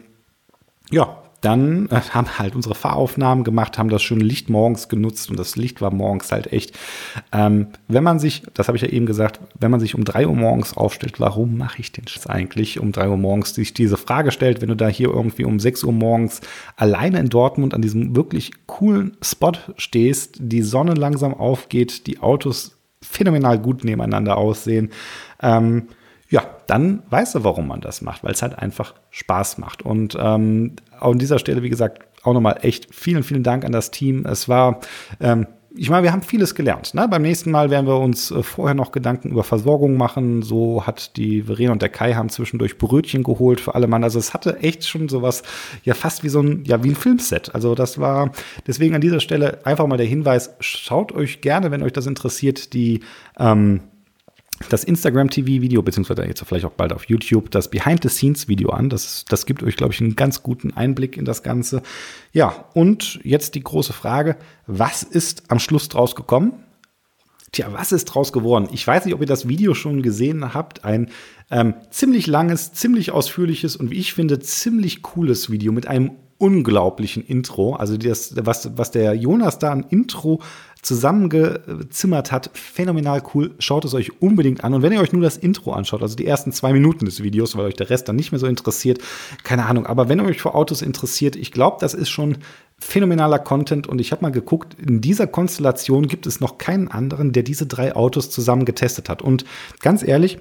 ja, 0.90 1.23
dann 1.44 1.88
äh, 1.90 2.00
haben 2.12 2.40
halt 2.40 2.56
unsere 2.56 2.74
Fahraufnahmen 2.74 3.44
gemacht, 3.44 3.78
haben 3.78 3.90
das 3.90 4.02
schöne 4.02 4.24
Licht 4.24 4.50
morgens 4.50 4.88
genutzt 4.88 5.30
und 5.30 5.38
das 5.38 5.56
Licht 5.56 5.82
war 5.82 5.94
morgens 5.94 6.32
halt 6.32 6.52
echt. 6.54 6.78
Ähm, 7.32 7.68
wenn 7.88 8.04
man 8.04 8.20
sich, 8.20 8.44
das 8.54 8.68
habe 8.68 8.78
ich 8.78 8.82
ja 8.82 8.90
eben 8.90 9.06
gesagt, 9.06 9.40
wenn 9.60 9.70
man 9.70 9.80
sich 9.80 9.96
um 9.96 10.06
drei 10.06 10.26
Uhr 10.26 10.36
morgens 10.36 10.78
aufstellt, 10.78 11.20
warum 11.20 11.58
mache 11.58 11.82
ich 11.82 11.92
den 11.92 12.08
Scheiß 12.08 12.28
eigentlich 12.28 12.80
um 12.80 12.92
drei 12.92 13.10
Uhr 13.10 13.18
morgens, 13.18 13.54
sich 13.54 13.74
diese 13.74 13.98
Frage 13.98 14.32
stellt, 14.32 14.62
wenn 14.62 14.70
du 14.70 14.76
da 14.76 14.88
hier 14.88 15.10
irgendwie 15.10 15.44
um 15.44 15.60
sechs 15.60 15.84
Uhr 15.84 15.94
morgens 15.94 16.42
alleine 16.78 17.20
in 17.20 17.30
Dortmund 17.30 17.74
an 17.74 17.82
diesem 17.82 18.16
wirklich 18.16 18.52
coolen 18.66 19.18
Spot 19.22 19.54
stehst, 19.78 20.38
die 20.40 20.62
Sonne 20.62 20.94
langsam 20.94 21.34
aufgeht, 21.34 22.08
die 22.08 22.20
Autos 22.20 22.78
phänomenal 23.02 23.60
gut 23.60 23.84
nebeneinander 23.84 24.38
aussehen. 24.38 24.92
Ähm, 25.42 25.88
ja, 26.34 26.48
dann 26.66 27.04
weißt 27.12 27.36
du, 27.36 27.44
warum 27.44 27.68
man 27.68 27.80
das 27.80 28.02
macht, 28.02 28.24
weil 28.24 28.32
es 28.32 28.42
halt 28.42 28.58
einfach 28.58 28.96
Spaß 29.12 29.60
macht. 29.60 29.84
Und 29.84 30.18
ähm, 30.20 30.78
an 31.00 31.20
dieser 31.20 31.38
Stelle, 31.38 31.62
wie 31.62 31.70
gesagt, 31.70 32.08
auch 32.24 32.34
nochmal 32.34 32.58
echt 32.64 32.88
vielen, 32.92 33.22
vielen 33.22 33.44
Dank 33.44 33.64
an 33.64 33.72
das 33.72 33.92
Team. 33.92 34.26
Es 34.26 34.50
war, 34.50 34.80
ähm, 35.20 35.46
ich 35.76 35.92
meine, 35.92 36.02
wir 36.02 36.12
haben 36.12 36.24
vieles 36.24 36.56
gelernt. 36.56 36.96
Ne? 36.96 37.08
Beim 37.08 37.22
nächsten 37.22 37.52
Mal 37.52 37.70
werden 37.70 37.86
wir 37.86 38.00
uns 38.00 38.32
äh, 38.32 38.42
vorher 38.42 38.74
noch 38.74 38.92
Gedanken 38.92 39.30
über 39.30 39.44
Versorgung 39.44 39.96
machen. 39.96 40.42
So 40.42 40.88
hat 40.88 41.18
die 41.18 41.44
Verena 41.44 41.72
und 41.72 41.84
der 41.84 41.90
Kai 41.90 42.16
haben 42.16 42.30
zwischendurch 42.30 42.80
Brötchen 42.80 43.22
geholt 43.22 43.62
für 43.62 43.76
alle 43.76 43.86
Mann. 43.86 44.04
Also 44.04 44.18
es 44.18 44.34
hatte 44.34 44.58
echt 44.58 44.88
schon 44.88 45.10
sowas, 45.10 45.44
ja 45.84 45.94
fast 45.94 46.24
wie 46.24 46.30
so 46.30 46.42
ein, 46.42 46.64
ja 46.66 46.84
wie 46.84 46.90
ein 46.90 46.96
Filmset. 46.96 47.54
Also 47.54 47.76
das 47.76 48.00
war 48.00 48.32
deswegen 48.66 48.96
an 48.96 49.02
dieser 49.02 49.20
Stelle 49.20 49.60
einfach 49.68 49.86
mal 49.86 49.98
der 49.98 50.08
Hinweis: 50.08 50.56
Schaut 50.62 51.12
euch 51.12 51.42
gerne, 51.42 51.70
wenn 51.70 51.84
euch 51.84 51.94
das 51.94 52.08
interessiert, 52.08 52.74
die 52.74 53.02
ähm, 53.38 53.82
das 54.70 54.84
Instagram-TV-Video, 54.84 55.82
beziehungsweise 55.82 56.26
jetzt 56.26 56.44
vielleicht 56.46 56.66
auch 56.66 56.72
bald 56.72 56.94
auf 56.94 57.06
YouTube, 57.06 57.52
das 57.52 57.70
Behind-the-Scenes-Video 57.70 58.70
an. 58.70 58.90
Das, 58.90 59.26
das 59.28 59.46
gibt 59.46 59.64
euch, 59.64 59.76
glaube 59.76 59.94
ich, 59.94 60.02
einen 60.02 60.16
ganz 60.16 60.44
guten 60.44 60.72
Einblick 60.72 61.18
in 61.18 61.26
das 61.26 61.44
Ganze. 61.44 61.82
Ja, 62.32 62.66
und 62.74 63.20
jetzt 63.24 63.56
die 63.56 63.64
große 63.64 63.94
Frage, 63.94 64.38
was 64.68 65.04
ist 65.04 65.44
am 65.50 65.60
Schluss 65.60 65.90
draus 65.90 66.16
gekommen? 66.16 66.54
Tja, 67.52 67.68
was 67.72 67.92
ist 67.92 68.06
draus 68.06 68.34
geworden? 68.34 68.68
Ich 68.72 68.86
weiß 68.86 69.06
nicht, 69.06 69.14
ob 69.14 69.22
ihr 69.22 69.28
das 69.28 69.48
Video 69.48 69.76
schon 69.76 70.02
gesehen 70.02 70.56
habt. 70.56 70.84
Ein 70.86 71.10
ähm, 71.52 71.76
ziemlich 71.92 72.26
langes, 72.26 72.74
ziemlich 72.74 73.12
ausführliches 73.12 73.76
und 73.76 73.92
wie 73.92 74.00
ich 74.00 74.14
finde, 74.14 74.40
ziemlich 74.40 75.04
cooles 75.04 75.52
Video 75.52 75.72
mit 75.72 75.86
einem 75.86 76.14
unglaublichen 76.40 77.24
Intro. 77.24 77.76
Also 77.76 77.96
das, 77.96 78.36
was, 78.44 78.76
was 78.76 78.92
der 78.92 79.14
Jonas 79.14 79.60
da 79.60 79.72
an 79.72 79.86
Intro 79.90 80.42
zusammengezimmert 80.84 82.32
hat. 82.32 82.52
Phänomenal 82.54 83.24
cool. 83.34 83.56
Schaut 83.60 83.86
es 83.86 83.94
euch 83.94 84.22
unbedingt 84.22 84.64
an. 84.64 84.74
Und 84.74 84.82
wenn 84.82 84.92
ihr 84.92 85.02
euch 85.02 85.14
nur 85.14 85.22
das 85.22 85.38
Intro 85.38 85.72
anschaut, 85.72 86.02
also 86.02 86.16
die 86.16 86.28
ersten 86.28 86.52
zwei 86.52 86.74
Minuten 86.74 87.06
des 87.06 87.24
Videos, 87.24 87.58
weil 87.58 87.66
euch 87.66 87.76
der 87.76 87.90
Rest 87.90 88.08
dann 88.08 88.16
nicht 88.16 88.32
mehr 88.32 88.40
so 88.40 88.48
interessiert, 88.48 89.00
keine 89.44 89.66
Ahnung. 89.66 89.88
Aber 89.88 90.10
wenn 90.10 90.20
ihr 90.20 90.26
euch 90.26 90.42
für 90.42 90.54
Autos 90.54 90.82
interessiert, 90.82 91.36
ich 91.36 91.52
glaube, 91.52 91.78
das 91.80 91.94
ist 91.94 92.10
schon 92.10 92.38
phänomenaler 92.80 93.40
Content 93.40 93.88
und 93.88 94.00
ich 94.00 94.12
habe 94.12 94.22
mal 94.22 94.32
geguckt, 94.32 94.76
in 94.80 95.00
dieser 95.00 95.26
Konstellation 95.26 96.08
gibt 96.08 96.28
es 96.28 96.42
noch 96.42 96.58
keinen 96.58 96.90
anderen, 96.90 97.32
der 97.32 97.44
diese 97.44 97.66
drei 97.66 97.96
Autos 97.96 98.30
zusammen 98.30 98.66
getestet 98.66 99.10
hat. 99.10 99.22
Und 99.22 99.46
ganz 99.80 100.04
ehrlich, 100.04 100.38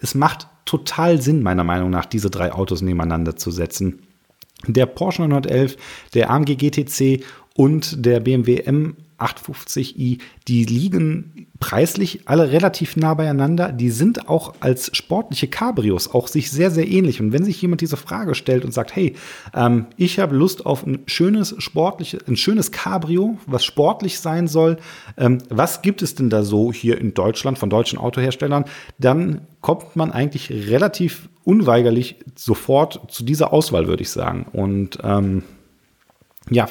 es 0.00 0.14
macht 0.14 0.48
total 0.64 1.20
Sinn, 1.20 1.42
meiner 1.42 1.64
Meinung 1.64 1.90
nach, 1.90 2.06
diese 2.06 2.30
drei 2.30 2.52
Autos 2.52 2.80
nebeneinander 2.80 3.36
zu 3.36 3.50
setzen. 3.50 4.00
Der 4.66 4.86
Porsche 4.86 5.22
911, 5.22 5.76
der 6.14 6.30
AMG 6.30 6.56
GTC 6.56 7.24
und 7.54 8.04
der 8.04 8.20
BMW 8.20 8.58
M 8.58 8.96
850i, 9.22 10.18
die 10.48 10.64
liegen 10.64 11.46
preislich 11.60 12.28
alle 12.28 12.50
relativ 12.50 12.96
nah 12.96 13.14
beieinander. 13.14 13.72
Die 13.72 13.90
sind 13.90 14.28
auch 14.28 14.54
als 14.60 14.94
sportliche 14.96 15.48
Cabrios 15.48 16.12
auch 16.12 16.28
sich 16.28 16.50
sehr, 16.50 16.70
sehr 16.70 16.88
ähnlich. 16.88 17.20
Und 17.20 17.32
wenn 17.32 17.44
sich 17.44 17.60
jemand 17.62 17.80
diese 17.80 17.96
Frage 17.96 18.34
stellt 18.34 18.64
und 18.64 18.72
sagt, 18.72 18.94
hey, 18.96 19.14
ähm, 19.54 19.86
ich 19.96 20.18
habe 20.18 20.34
Lust 20.34 20.66
auf 20.66 20.84
ein 20.84 21.00
schönes 21.06 21.54
sportliches, 21.58 22.26
ein 22.26 22.36
schönes 22.36 22.72
Cabrio, 22.72 23.38
was 23.46 23.64
sportlich 23.64 24.18
sein 24.18 24.48
soll, 24.48 24.78
ähm, 25.16 25.38
was 25.48 25.82
gibt 25.82 26.02
es 26.02 26.14
denn 26.14 26.30
da 26.30 26.42
so 26.42 26.72
hier 26.72 26.98
in 26.98 27.14
Deutschland 27.14 27.58
von 27.58 27.70
deutschen 27.70 27.98
Autoherstellern, 27.98 28.64
dann 28.98 29.46
kommt 29.60 29.96
man 29.96 30.10
eigentlich 30.10 30.50
relativ 30.50 31.28
unweigerlich 31.44 32.16
sofort 32.34 33.00
zu 33.08 33.24
dieser 33.24 33.52
Auswahl, 33.52 33.86
würde 33.86 34.02
ich 34.02 34.10
sagen. 34.10 34.46
Und 34.52 34.98
ähm, 35.02 35.42
ja, 36.50 36.68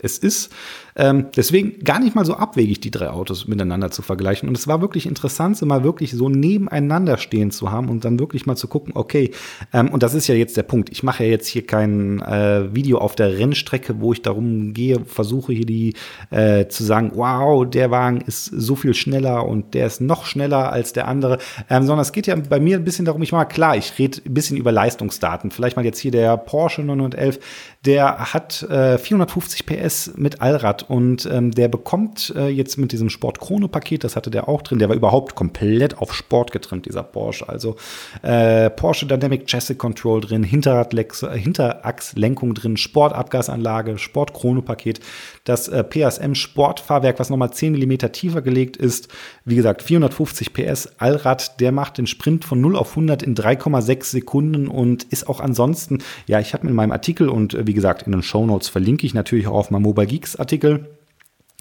es 0.00 0.18
ist 0.18 0.52
ähm, 0.98 1.26
deswegen 1.36 1.84
gar 1.84 2.00
nicht 2.00 2.16
mal 2.16 2.24
so 2.24 2.34
abwegig, 2.34 2.80
die 2.80 2.90
drei 2.90 3.10
Autos 3.10 3.46
miteinander 3.46 3.92
zu 3.92 4.02
vergleichen. 4.02 4.48
Und 4.48 4.58
es 4.58 4.66
war 4.66 4.80
wirklich 4.80 5.06
interessant, 5.06 5.56
sie 5.56 5.64
mal 5.64 5.84
wirklich 5.84 6.10
so 6.10 6.28
nebeneinander 6.28 7.18
stehen 7.18 7.52
zu 7.52 7.70
haben 7.70 7.88
und 7.88 8.04
dann 8.04 8.18
wirklich 8.18 8.46
mal 8.46 8.56
zu 8.56 8.66
gucken, 8.66 8.92
okay, 8.96 9.30
ähm, 9.72 9.90
und 9.90 10.02
das 10.02 10.14
ist 10.14 10.26
ja 10.26 10.34
jetzt 10.34 10.56
der 10.56 10.64
Punkt. 10.64 10.90
Ich 10.90 11.04
mache 11.04 11.22
ja 11.22 11.30
jetzt 11.30 11.46
hier 11.46 11.64
kein 11.64 12.20
äh, 12.20 12.74
Video 12.74 12.98
auf 12.98 13.14
der 13.14 13.38
Rennstrecke, 13.38 14.00
wo 14.00 14.12
ich 14.12 14.22
darum 14.22 14.74
gehe, 14.74 15.04
versuche 15.04 15.52
hier 15.52 15.66
die 15.66 15.94
äh, 16.30 16.66
zu 16.66 16.82
sagen, 16.82 17.12
wow, 17.14 17.64
der 17.64 17.92
Wagen 17.92 18.20
ist 18.22 18.46
so 18.46 18.74
viel 18.74 18.94
schneller 18.94 19.46
und 19.46 19.74
der 19.74 19.86
ist 19.86 20.00
noch 20.00 20.26
schneller 20.26 20.72
als 20.72 20.92
der 20.92 21.06
andere, 21.06 21.38
ähm, 21.70 21.84
sondern 21.84 22.02
es 22.02 22.10
geht 22.10 22.26
ja 22.26 22.34
bei 22.34 22.58
mir 22.58 22.76
ein 22.76 22.84
bisschen 22.84 23.04
darum, 23.04 23.22
ich 23.22 23.30
mache 23.30 23.46
klar, 23.46 23.76
ich 23.76 23.96
rede 24.00 24.20
ein 24.26 24.34
bisschen 24.34 24.56
über 24.56 24.72
Leistungsdaten. 24.72 25.52
Vielleicht 25.52 25.76
mal 25.76 25.84
jetzt 25.84 26.00
hier 26.00 26.10
der 26.10 26.36
Porsche 26.36 26.82
911, 26.82 27.38
der 27.84 28.32
hat 28.32 28.64
äh, 28.64 28.98
450 28.98 29.64
PS 29.64 30.12
mit 30.16 30.42
Allrad 30.42 30.87
und 30.88 31.28
ähm, 31.30 31.50
der 31.50 31.68
bekommt 31.68 32.32
äh, 32.34 32.48
jetzt 32.48 32.78
mit 32.78 32.92
diesem 32.92 33.10
Sport 33.10 33.40
Chrono 33.40 33.68
Paket, 33.68 34.04
das 34.04 34.16
hatte 34.16 34.30
der 34.30 34.48
auch 34.48 34.62
drin, 34.62 34.78
der 34.78 34.88
war 34.88 34.96
überhaupt 34.96 35.34
komplett 35.34 35.98
auf 35.98 36.14
Sport 36.14 36.50
getrimmt, 36.50 36.86
dieser 36.86 37.02
Porsche. 37.02 37.46
Also 37.48 37.76
äh, 38.22 38.70
Porsche 38.70 39.04
Dynamic 39.06 39.46
Chassis 39.46 39.76
Control 39.76 40.22
drin, 40.22 40.44
äh, 40.44 40.46
Hinterachslenkung 40.46 42.54
drin, 42.54 42.78
Sportabgasanlage, 42.78 43.98
Sport 43.98 44.32
Chrono 44.32 44.62
Paket, 44.62 45.00
das 45.44 45.68
äh, 45.68 45.84
PSM 45.84 46.32
Sportfahrwerk, 46.34 47.18
was 47.18 47.28
nochmal 47.28 47.52
10 47.52 47.74
mm 47.74 48.10
tiefer 48.12 48.40
gelegt 48.40 48.78
ist. 48.78 49.08
Wie 49.44 49.56
gesagt, 49.56 49.82
450 49.82 50.54
PS 50.54 50.88
Allrad, 50.98 51.60
der 51.60 51.72
macht 51.72 51.98
den 51.98 52.06
Sprint 52.06 52.46
von 52.46 52.62
0 52.62 52.76
auf 52.76 52.90
100 52.90 53.22
in 53.22 53.34
3,6 53.34 54.04
Sekunden 54.04 54.68
und 54.68 55.02
ist 55.04 55.28
auch 55.28 55.40
ansonsten, 55.40 55.98
ja, 56.26 56.40
ich 56.40 56.54
habe 56.54 56.66
in 56.66 56.74
meinem 56.74 56.92
Artikel 56.92 57.28
und 57.28 57.52
äh, 57.52 57.66
wie 57.66 57.74
gesagt 57.74 58.04
in 58.04 58.12
den 58.12 58.22
Show 58.22 58.46
Notes 58.46 58.68
verlinke 58.68 59.04
ich 59.04 59.12
natürlich 59.12 59.48
auch 59.48 59.54
auf 59.54 59.70
meinem 59.70 59.82
Mobile 59.82 60.06
Geeks 60.06 60.36
Artikel 60.36 60.77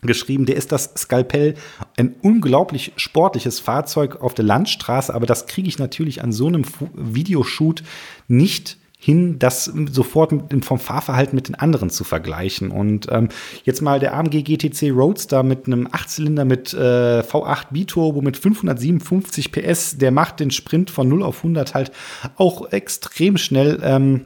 geschrieben, 0.04 0.46
der 0.46 0.56
ist 0.56 0.72
das 0.72 0.94
Skalpell, 0.96 1.56
ein 1.98 2.16
unglaublich 2.22 2.94
sportliches 2.98 3.60
Fahrzeug 3.60 4.22
auf 4.22 4.34
der 4.34 4.46
Landstraße, 4.46 5.14
aber 5.14 5.26
das 5.26 5.48
kriege 5.48 5.68
ich 5.68 5.80
natürlich 5.80 6.24
an 6.24 6.32
so 6.32 6.48
einem 6.48 6.66
Videoshoot 6.94 7.84
nicht 8.28 8.78
hin, 9.00 9.38
das 9.38 9.66
sofort 9.92 10.32
mit, 10.32 10.66
vom 10.66 10.80
Fahrverhalten 10.80 11.36
mit 11.36 11.48
den 11.48 11.56
anderen 11.56 11.90
zu 11.90 12.04
vergleichen. 12.04 12.72
Und 12.72 13.08
ähm, 13.12 13.30
jetzt 13.64 13.82
mal 13.82 14.00
der 14.00 14.16
AMG 14.16 14.44
GTC 14.44 14.92
Roadster 14.92 15.44
mit 15.44 15.68
einem 15.68 15.88
Achtzylinder 15.92 16.46
mit 16.46 16.74
äh, 16.74 17.22
V8 17.22 17.68
Biturbo 17.72 18.22
mit 18.22 18.38
557 18.38 19.52
PS, 19.52 19.98
der 19.98 20.12
macht 20.12 20.40
den 20.40 20.50
Sprint 20.50 20.90
von 20.90 21.08
0 21.08 21.22
auf 21.22 21.38
100 21.38 21.76
halt 21.76 21.92
auch 22.38 22.72
extrem 22.72 23.38
schnell. 23.38 23.80
Ähm, 23.84 24.26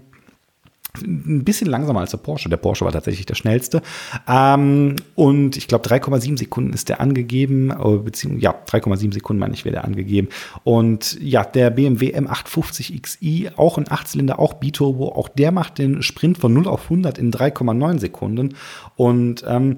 ein 0.98 1.44
bisschen 1.44 1.68
langsamer 1.68 2.02
als 2.02 2.12
der 2.12 2.18
Porsche. 2.18 2.50
Der 2.50 2.58
Porsche 2.58 2.86
war 2.86 2.92
tatsächlich 2.92 3.26
der 3.26 3.36
schnellste. 3.36 3.82
Ähm, 4.28 4.98
und 5.16 5.58
ich 5.58 5.68
glaube, 5.68 5.88
3,7 5.88 6.38
Sekunden 6.38 6.74
ist 6.74 6.90
der 6.90 7.00
angegeben, 7.00 7.72
äh, 7.72 7.98
beziehungsweise, 7.98 8.44
ja, 8.44 8.56
3,7 8.66 9.14
Sekunden 9.14 9.40
meine 9.40 9.54
ich, 9.54 9.66
wäre 9.66 9.74
der 9.74 9.86
angegeben. 9.86 10.28
Und 10.64 11.18
ja, 11.22 11.44
der 11.44 11.70
BMW 11.70 12.16
M850xi, 12.16 13.52
auch 13.56 13.78
ein 13.78 13.90
Achtzylinder, 13.90 14.40
auch 14.40 14.56
Biturbo, 14.56 15.10
auch 15.10 15.30
der 15.30 15.52
macht 15.52 15.78
den 15.78 16.02
Sprint 16.02 16.38
von 16.38 16.54
0 16.54 16.68
auf 16.68 16.84
100 16.84 17.18
in 17.18 17.32
3,9 17.32 18.00
Sekunden. 18.00 18.56
Und 18.96 19.44
ähm, 19.48 19.78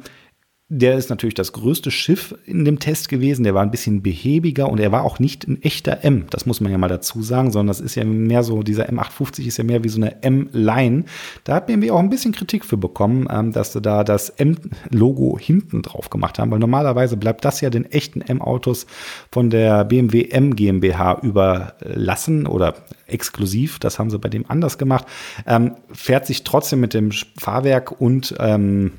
der 0.69 0.97
ist 0.97 1.09
natürlich 1.09 1.35
das 1.35 1.51
größte 1.51 1.91
Schiff 1.91 2.33
in 2.45 2.65
dem 2.65 2.79
Test 2.79 3.09
gewesen. 3.09 3.43
Der 3.43 3.53
war 3.53 3.61
ein 3.61 3.69
bisschen 3.69 4.01
behäbiger 4.01 4.69
und 4.69 4.79
er 4.79 4.91
war 4.91 5.03
auch 5.03 5.19
nicht 5.19 5.47
ein 5.47 5.61
echter 5.61 6.03
M. 6.03 6.25
Das 6.29 6.45
muss 6.45 6.61
man 6.61 6.71
ja 6.71 6.77
mal 6.77 6.87
dazu 6.87 7.21
sagen, 7.21 7.51
sondern 7.51 7.67
das 7.67 7.81
ist 7.81 7.95
ja 7.95 8.05
mehr 8.05 8.43
so, 8.43 8.63
dieser 8.63 8.89
M850 8.89 9.45
ist 9.45 9.57
ja 9.57 9.65
mehr 9.65 9.83
wie 9.83 9.89
so 9.89 10.01
eine 10.01 10.23
M-Line. 10.23 11.03
Da 11.43 11.55
hat 11.55 11.67
BMW 11.67 11.91
auch 11.91 11.99
ein 11.99 12.09
bisschen 12.09 12.31
Kritik 12.31 12.63
für 12.65 12.77
bekommen, 12.77 13.27
ähm, 13.29 13.51
dass 13.51 13.73
sie 13.73 13.81
da 13.81 14.03
das 14.03 14.29
M-Logo 14.29 15.37
hinten 15.37 15.81
drauf 15.81 16.09
gemacht 16.09 16.39
haben, 16.39 16.49
weil 16.49 16.59
normalerweise 16.59 17.17
bleibt 17.17 17.43
das 17.43 17.61
ja 17.61 17.69
den 17.69 17.85
echten 17.91 18.21
M-Autos 18.21 18.87
von 19.31 19.49
der 19.49 19.83
BMW 19.83 20.29
M 20.29 20.55
GmbH 20.55 21.19
überlassen 21.21 22.47
oder 22.47 22.75
exklusiv. 23.05 23.79
Das 23.79 23.99
haben 23.99 24.09
sie 24.09 24.17
bei 24.17 24.29
dem 24.29 24.49
anders 24.49 24.77
gemacht. 24.77 25.05
Ähm, 25.45 25.75
fährt 25.91 26.25
sich 26.25 26.43
trotzdem 26.43 26.79
mit 26.79 26.93
dem 26.93 27.11
Fahrwerk 27.37 27.99
und 27.99 28.33
ähm, 28.39 28.91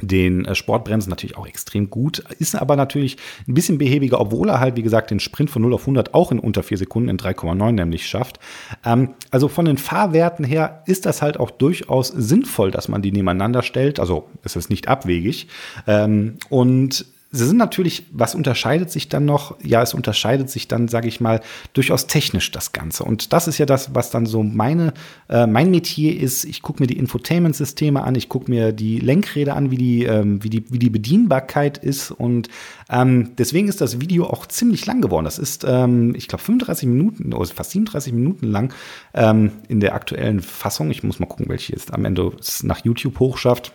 den 0.00 0.44
äh, 0.44 0.54
Sportbremsen 0.54 1.10
natürlich 1.10 1.36
auch 1.36 1.46
extrem 1.46 1.90
gut, 1.90 2.22
ist 2.38 2.54
aber 2.54 2.76
natürlich 2.76 3.16
ein 3.48 3.54
bisschen 3.54 3.78
behäbiger, 3.78 4.20
obwohl 4.20 4.48
er 4.48 4.60
halt, 4.60 4.76
wie 4.76 4.82
gesagt, 4.82 5.10
den 5.10 5.20
Sprint 5.20 5.50
von 5.50 5.62
0 5.62 5.74
auf 5.74 5.82
100 5.82 6.14
auch 6.14 6.32
in 6.32 6.38
unter 6.38 6.62
4 6.62 6.78
Sekunden 6.78 7.08
in 7.08 7.18
3,9 7.18 7.72
nämlich 7.72 8.06
schafft. 8.06 8.38
Ähm, 8.84 9.14
also 9.30 9.48
von 9.48 9.64
den 9.64 9.78
Fahrwerten 9.78 10.44
her 10.44 10.82
ist 10.86 11.06
das 11.06 11.22
halt 11.22 11.38
auch 11.38 11.50
durchaus 11.50 12.08
sinnvoll, 12.08 12.70
dass 12.70 12.88
man 12.88 13.02
die 13.02 13.12
nebeneinander 13.12 13.62
stellt. 13.62 14.00
Also 14.00 14.28
es 14.42 14.56
ist 14.56 14.70
nicht 14.70 14.88
abwegig. 14.88 15.48
Ähm, 15.86 16.38
und 16.48 17.06
Sie 17.32 17.46
sind 17.46 17.58
natürlich, 17.58 18.06
was 18.10 18.34
unterscheidet 18.34 18.90
sich 18.90 19.08
dann 19.08 19.24
noch? 19.24 19.56
Ja, 19.62 19.82
es 19.82 19.94
unterscheidet 19.94 20.50
sich 20.50 20.66
dann, 20.66 20.88
sage 20.88 21.06
ich 21.06 21.20
mal, 21.20 21.40
durchaus 21.74 22.08
technisch 22.08 22.50
das 22.50 22.72
Ganze. 22.72 23.04
Und 23.04 23.32
das 23.32 23.46
ist 23.46 23.58
ja 23.58 23.66
das, 23.66 23.94
was 23.94 24.10
dann 24.10 24.26
so 24.26 24.42
meine, 24.42 24.94
äh, 25.28 25.46
mein 25.46 25.70
Metier 25.70 26.18
ist. 26.18 26.44
Ich 26.44 26.60
gucke 26.60 26.82
mir 26.82 26.88
die 26.88 26.98
Infotainment-Systeme 26.98 28.02
an, 28.02 28.16
ich 28.16 28.28
gucke 28.28 28.50
mir 28.50 28.72
die 28.72 28.98
Lenkräder 28.98 29.54
an, 29.54 29.70
wie 29.70 29.76
die, 29.76 30.04
ähm, 30.04 30.42
wie 30.42 30.50
die, 30.50 30.64
wie 30.72 30.80
die 30.80 30.90
Bedienbarkeit 30.90 31.78
ist. 31.78 32.10
Und 32.10 32.48
ähm, 32.88 33.30
deswegen 33.38 33.68
ist 33.68 33.80
das 33.80 34.00
Video 34.00 34.26
auch 34.26 34.46
ziemlich 34.46 34.84
lang 34.86 35.00
geworden. 35.00 35.24
Das 35.24 35.38
ist, 35.38 35.64
ähm, 35.64 36.16
ich 36.16 36.26
glaube, 36.26 36.42
35 36.42 36.88
Minuten, 36.88 37.32
oder 37.32 37.46
fast 37.46 37.70
37 37.70 38.12
Minuten 38.12 38.46
lang 38.46 38.74
ähm, 39.14 39.52
in 39.68 39.78
der 39.78 39.94
aktuellen 39.94 40.40
Fassung. 40.40 40.90
Ich 40.90 41.04
muss 41.04 41.20
mal 41.20 41.26
gucken, 41.26 41.48
welche 41.48 41.74
jetzt 41.74 41.94
am 41.94 42.04
Ende 42.04 42.32
es 42.40 42.64
nach 42.64 42.84
YouTube 42.84 43.20
hochschafft. 43.20 43.72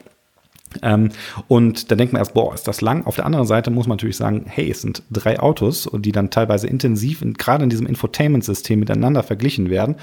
Ähm, 0.81 1.09
und 1.47 1.91
da 1.91 1.95
denkt 1.95 2.13
man 2.13 2.21
erst, 2.21 2.33
boah, 2.33 2.53
ist 2.53 2.67
das 2.67 2.81
lang. 2.81 3.05
Auf 3.05 3.15
der 3.15 3.25
anderen 3.25 3.45
Seite 3.47 3.71
muss 3.71 3.87
man 3.87 3.97
natürlich 3.97 4.17
sagen, 4.17 4.45
hey, 4.47 4.69
es 4.69 4.81
sind 4.81 5.03
drei 5.11 5.39
Autos, 5.39 5.89
die 5.93 6.11
dann 6.11 6.29
teilweise 6.29 6.67
intensiv, 6.67 7.21
in, 7.21 7.33
gerade 7.33 7.63
in 7.63 7.69
diesem 7.69 7.87
Infotainment-System 7.87 8.79
miteinander 8.79 9.23
verglichen 9.23 9.69
werden. 9.69 9.95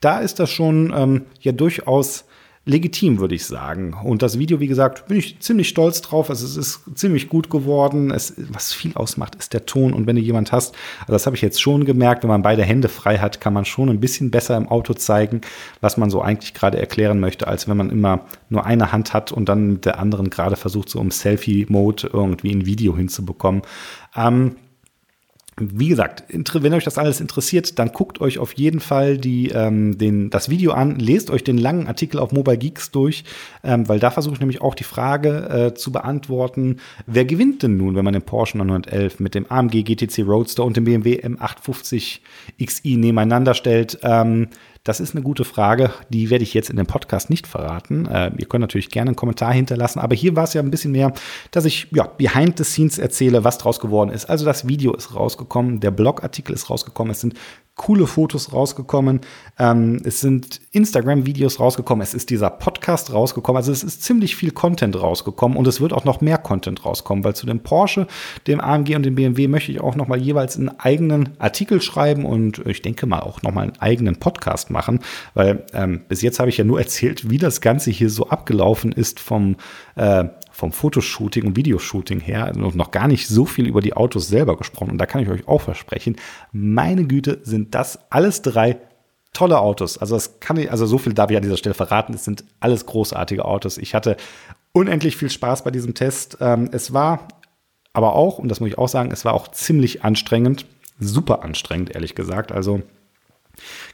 Da 0.00 0.18
ist 0.20 0.38
das 0.38 0.50
schon 0.50 0.92
ähm, 0.96 1.22
ja 1.40 1.52
durchaus 1.52 2.24
legitim, 2.66 3.18
würde 3.18 3.34
ich 3.34 3.46
sagen. 3.46 3.94
Und 4.04 4.22
das 4.22 4.38
Video, 4.38 4.60
wie 4.60 4.66
gesagt, 4.66 5.08
bin 5.08 5.16
ich 5.16 5.40
ziemlich 5.40 5.68
stolz 5.68 6.02
drauf. 6.02 6.28
Also 6.28 6.44
es 6.44 6.56
ist 6.56 6.82
ziemlich 6.94 7.28
gut 7.28 7.48
geworden. 7.48 8.10
Es, 8.10 8.34
was 8.36 8.72
viel 8.72 8.92
ausmacht, 8.94 9.34
ist 9.34 9.54
der 9.54 9.64
Ton. 9.64 9.94
Und 9.94 10.06
wenn 10.06 10.16
du 10.16 10.22
jemand 10.22 10.52
hast, 10.52 10.74
also 11.00 11.12
das 11.12 11.26
habe 11.26 11.36
ich 11.36 11.42
jetzt 11.42 11.60
schon 11.60 11.86
gemerkt, 11.86 12.22
wenn 12.22 12.28
man 12.28 12.42
beide 12.42 12.62
Hände 12.62 12.88
frei 12.88 13.18
hat, 13.18 13.40
kann 13.40 13.54
man 13.54 13.64
schon 13.64 13.88
ein 13.88 14.00
bisschen 14.00 14.30
besser 14.30 14.56
im 14.56 14.68
Auto 14.68 14.92
zeigen, 14.92 15.40
was 15.80 15.96
man 15.96 16.10
so 16.10 16.20
eigentlich 16.20 16.52
gerade 16.52 16.78
erklären 16.78 17.18
möchte, 17.18 17.48
als 17.48 17.66
wenn 17.66 17.78
man 17.78 17.90
immer 17.90 18.26
nur 18.50 18.66
eine 18.66 18.92
Hand 18.92 19.14
hat 19.14 19.32
und 19.32 19.48
dann 19.48 19.72
mit 19.74 19.86
der 19.86 19.98
anderen 19.98 20.28
gerade 20.28 20.56
versucht, 20.56 20.90
so 20.90 21.00
im 21.00 21.10
Selfie-Mode 21.10 22.10
irgendwie 22.12 22.52
ein 22.52 22.66
Video 22.66 22.94
hinzubekommen. 22.94 23.62
Ähm, 24.14 24.56
wie 25.60 25.88
gesagt, 25.88 26.24
wenn 26.30 26.74
euch 26.74 26.84
das 26.84 26.98
alles 26.98 27.20
interessiert, 27.20 27.78
dann 27.78 27.92
guckt 27.92 28.20
euch 28.20 28.38
auf 28.38 28.52
jeden 28.54 28.80
Fall 28.80 29.18
die, 29.18 29.50
ähm, 29.50 29.98
den, 29.98 30.30
das 30.30 30.48
Video 30.48 30.72
an, 30.72 30.98
lest 30.98 31.30
euch 31.30 31.44
den 31.44 31.58
langen 31.58 31.86
Artikel 31.86 32.18
auf 32.18 32.32
Mobile 32.32 32.58
Geeks 32.58 32.90
durch, 32.90 33.24
ähm, 33.62 33.88
weil 33.88 33.98
da 33.98 34.10
versuche 34.10 34.34
ich 34.34 34.40
nämlich 34.40 34.62
auch 34.62 34.74
die 34.74 34.84
Frage 34.84 35.48
äh, 35.48 35.74
zu 35.74 35.92
beantworten, 35.92 36.78
wer 37.06 37.24
gewinnt 37.24 37.62
denn 37.62 37.76
nun, 37.76 37.94
wenn 37.94 38.04
man 38.04 38.14
den 38.14 38.22
Porsche 38.22 38.58
911 38.58 39.20
mit 39.20 39.34
dem 39.34 39.50
AMG 39.50 39.82
GTC 39.84 40.24
Roadster 40.26 40.64
und 40.64 40.76
dem 40.76 40.84
BMW 40.84 41.20
M850 41.20 42.20
Xi 42.64 42.96
nebeneinander 42.96 43.54
stellt. 43.54 43.98
Ähm, 44.02 44.48
Das 44.82 44.98
ist 44.98 45.14
eine 45.14 45.22
gute 45.22 45.44
Frage, 45.44 45.92
die 46.08 46.30
werde 46.30 46.42
ich 46.42 46.54
jetzt 46.54 46.70
in 46.70 46.76
dem 46.76 46.86
Podcast 46.86 47.28
nicht 47.28 47.46
verraten. 47.46 48.06
Äh, 48.06 48.32
ihr 48.38 48.46
könnt 48.46 48.62
natürlich 48.62 48.88
gerne 48.88 49.10
einen 49.10 49.16
Kommentar 49.16 49.52
hinterlassen, 49.52 49.98
aber 49.98 50.14
hier 50.14 50.36
war 50.36 50.44
es 50.44 50.54
ja 50.54 50.62
ein 50.62 50.70
bisschen 50.70 50.92
mehr, 50.92 51.12
dass 51.50 51.66
ich 51.66 51.88
ja 51.94 52.04
behind 52.04 52.56
the 52.56 52.64
scenes 52.64 52.98
erzähle, 52.98 53.44
was 53.44 53.58
draus 53.58 53.78
geworden 53.78 54.10
ist. 54.10 54.24
Also 54.24 54.46
das 54.46 54.66
Video 54.66 54.94
ist 54.94 55.14
rausgekommen, 55.14 55.80
der 55.80 55.90
Blogartikel 55.90 56.54
ist 56.54 56.70
rausgekommen, 56.70 57.10
es 57.10 57.20
sind 57.20 57.34
coole 57.80 58.06
Fotos 58.06 58.52
rausgekommen. 58.52 59.20
Ähm, 59.58 60.02
es 60.04 60.20
sind 60.20 60.60
Instagram-Videos 60.72 61.60
rausgekommen. 61.60 62.02
Es 62.02 62.12
ist 62.12 62.28
dieser 62.28 62.50
Podcast 62.50 63.10
rausgekommen. 63.10 63.56
Also 63.56 63.72
es 63.72 63.82
ist 63.82 64.02
ziemlich 64.02 64.36
viel 64.36 64.50
Content 64.50 65.00
rausgekommen 65.00 65.56
und 65.56 65.66
es 65.66 65.80
wird 65.80 65.94
auch 65.94 66.04
noch 66.04 66.20
mehr 66.20 66.36
Content 66.36 66.84
rauskommen, 66.84 67.24
weil 67.24 67.34
zu 67.34 67.46
dem 67.46 67.60
Porsche, 67.60 68.06
dem 68.46 68.60
AMG 68.60 68.96
und 68.96 69.04
dem 69.04 69.14
BMW 69.14 69.48
möchte 69.48 69.72
ich 69.72 69.80
auch 69.80 69.96
noch 69.96 70.08
mal 70.08 70.20
jeweils 70.20 70.58
einen 70.58 70.68
eigenen 70.78 71.30
Artikel 71.38 71.80
schreiben 71.80 72.26
und 72.26 72.58
ich 72.66 72.82
denke 72.82 73.06
mal 73.06 73.20
auch 73.20 73.40
noch 73.40 73.52
mal 73.52 73.62
einen 73.62 73.78
eigenen 73.78 74.16
Podcast 74.16 74.68
machen, 74.68 75.00
weil 75.32 75.64
ähm, 75.72 76.02
bis 76.06 76.20
jetzt 76.20 76.38
habe 76.38 76.50
ich 76.50 76.58
ja 76.58 76.64
nur 76.64 76.78
erzählt, 76.78 77.30
wie 77.30 77.38
das 77.38 77.62
Ganze 77.62 77.90
hier 77.90 78.10
so 78.10 78.28
abgelaufen 78.28 78.92
ist 78.92 79.20
vom 79.20 79.56
äh, 79.94 80.24
vom 80.60 80.72
Fotoshooting 80.72 81.46
und 81.46 81.56
Videoshooting 81.56 82.20
her 82.20 82.52
noch 82.54 82.90
gar 82.90 83.08
nicht 83.08 83.26
so 83.26 83.46
viel 83.46 83.66
über 83.66 83.80
die 83.80 83.94
Autos 83.94 84.28
selber 84.28 84.56
gesprochen. 84.56 84.90
Und 84.90 84.98
da 84.98 85.06
kann 85.06 85.22
ich 85.22 85.28
euch 85.30 85.48
auch 85.48 85.62
versprechen, 85.62 86.16
meine 86.52 87.04
Güte, 87.06 87.40
sind 87.42 87.74
das 87.74 87.98
alles 88.10 88.42
drei 88.42 88.76
tolle 89.32 89.58
Autos. 89.58 89.96
Also 89.96 90.14
das 90.14 90.38
kann 90.38 90.58
ich, 90.58 90.70
also 90.70 90.84
so 90.84 90.98
viel 90.98 91.14
darf 91.14 91.30
ich 91.30 91.36
an 91.36 91.42
dieser 91.42 91.56
Stelle 91.56 91.74
verraten. 91.74 92.12
Es 92.12 92.24
sind 92.24 92.44
alles 92.60 92.84
großartige 92.84 93.46
Autos. 93.46 93.78
Ich 93.78 93.94
hatte 93.94 94.18
unendlich 94.72 95.16
viel 95.16 95.30
Spaß 95.30 95.64
bei 95.64 95.70
diesem 95.70 95.94
Test. 95.94 96.36
Ähm, 96.40 96.68
es 96.72 96.92
war 96.92 97.28
aber 97.94 98.14
auch, 98.14 98.38
und 98.38 98.48
das 98.48 98.60
muss 98.60 98.68
ich 98.68 98.78
auch 98.78 98.88
sagen, 98.88 99.10
es 99.12 99.24
war 99.24 99.32
auch 99.32 99.48
ziemlich 99.48 100.04
anstrengend. 100.04 100.66
Super 100.98 101.42
anstrengend, 101.42 101.94
ehrlich 101.94 102.14
gesagt. 102.14 102.52
Also 102.52 102.82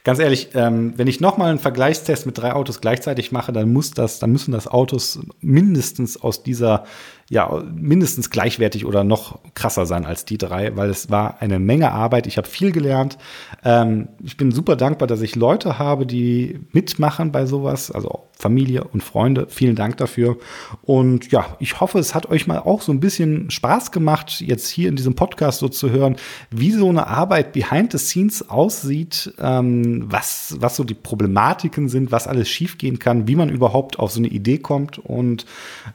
Ganz 0.03 0.19
ehrlich, 0.19 0.49
ähm, 0.53 0.93
wenn 0.97 1.07
ich 1.07 1.19
nochmal 1.19 1.49
einen 1.49 1.59
Vergleichstest 1.59 2.25
mit 2.25 2.37
drei 2.37 2.53
Autos 2.53 2.81
gleichzeitig 2.81 3.31
mache, 3.31 3.51
dann 3.51 3.71
muss 3.71 3.91
das, 3.91 4.19
dann 4.19 4.31
müssen 4.31 4.51
das 4.51 4.67
Autos 4.67 5.19
mindestens 5.41 6.21
aus 6.21 6.43
dieser 6.43 6.85
ja 7.29 7.61
mindestens 7.75 8.29
gleichwertig 8.29 8.85
oder 8.85 9.03
noch 9.03 9.39
krasser 9.53 9.85
sein 9.85 10.05
als 10.05 10.23
die 10.23 10.37
drei, 10.37 10.75
weil 10.77 10.89
es 10.89 11.09
war 11.09 11.41
eine 11.41 11.59
Menge 11.59 11.91
Arbeit. 11.91 12.25
Ich 12.25 12.37
habe 12.37 12.47
viel 12.47 12.71
gelernt. 12.71 13.17
Ähm, 13.65 14.07
ich 14.23 14.37
bin 14.37 14.51
super 14.51 14.75
dankbar, 14.77 15.07
dass 15.07 15.21
ich 15.21 15.35
Leute 15.35 15.77
habe, 15.77 16.05
die 16.05 16.59
mitmachen 16.71 17.31
bei 17.33 17.45
sowas, 17.45 17.91
also 17.91 18.27
Familie 18.31 18.83
und 18.85 19.03
Freunde. 19.03 19.47
Vielen 19.49 19.75
Dank 19.75 19.97
dafür. 19.97 20.37
Und 20.83 21.31
ja, 21.31 21.57
ich 21.59 21.81
hoffe, 21.81 21.99
es 21.99 22.15
hat 22.15 22.29
euch 22.29 22.47
mal 22.47 22.59
auch 22.59 22.81
so 22.81 22.93
ein 22.93 22.99
bisschen 22.99 23.49
Spaß 23.49 23.91
gemacht, 23.91 24.39
jetzt 24.39 24.69
hier 24.69 24.87
in 24.87 24.95
diesem 24.95 25.15
Podcast 25.15 25.59
so 25.59 25.67
zu 25.67 25.89
hören, 25.89 26.15
wie 26.49 26.71
so 26.71 26.87
eine 26.87 27.07
Arbeit 27.07 27.51
behind 27.51 27.91
the 27.91 27.97
scenes 27.97 28.47
aussieht, 28.49 29.33
ähm, 29.39 30.05
was, 30.09 30.55
was 30.59 30.77
so 30.77 30.85
die 30.85 30.93
Problematiken 30.93 31.89
sind, 31.89 32.11
was 32.11 32.27
alles 32.27 32.47
schiefgehen 32.47 32.99
kann, 32.99 33.27
wie 33.27 33.35
man 33.35 33.49
überhaupt 33.49 33.99
auf 33.99 34.11
so 34.11 34.19
eine 34.19 34.27
Idee 34.29 34.59
kommt 34.59 34.99
und 34.99 35.45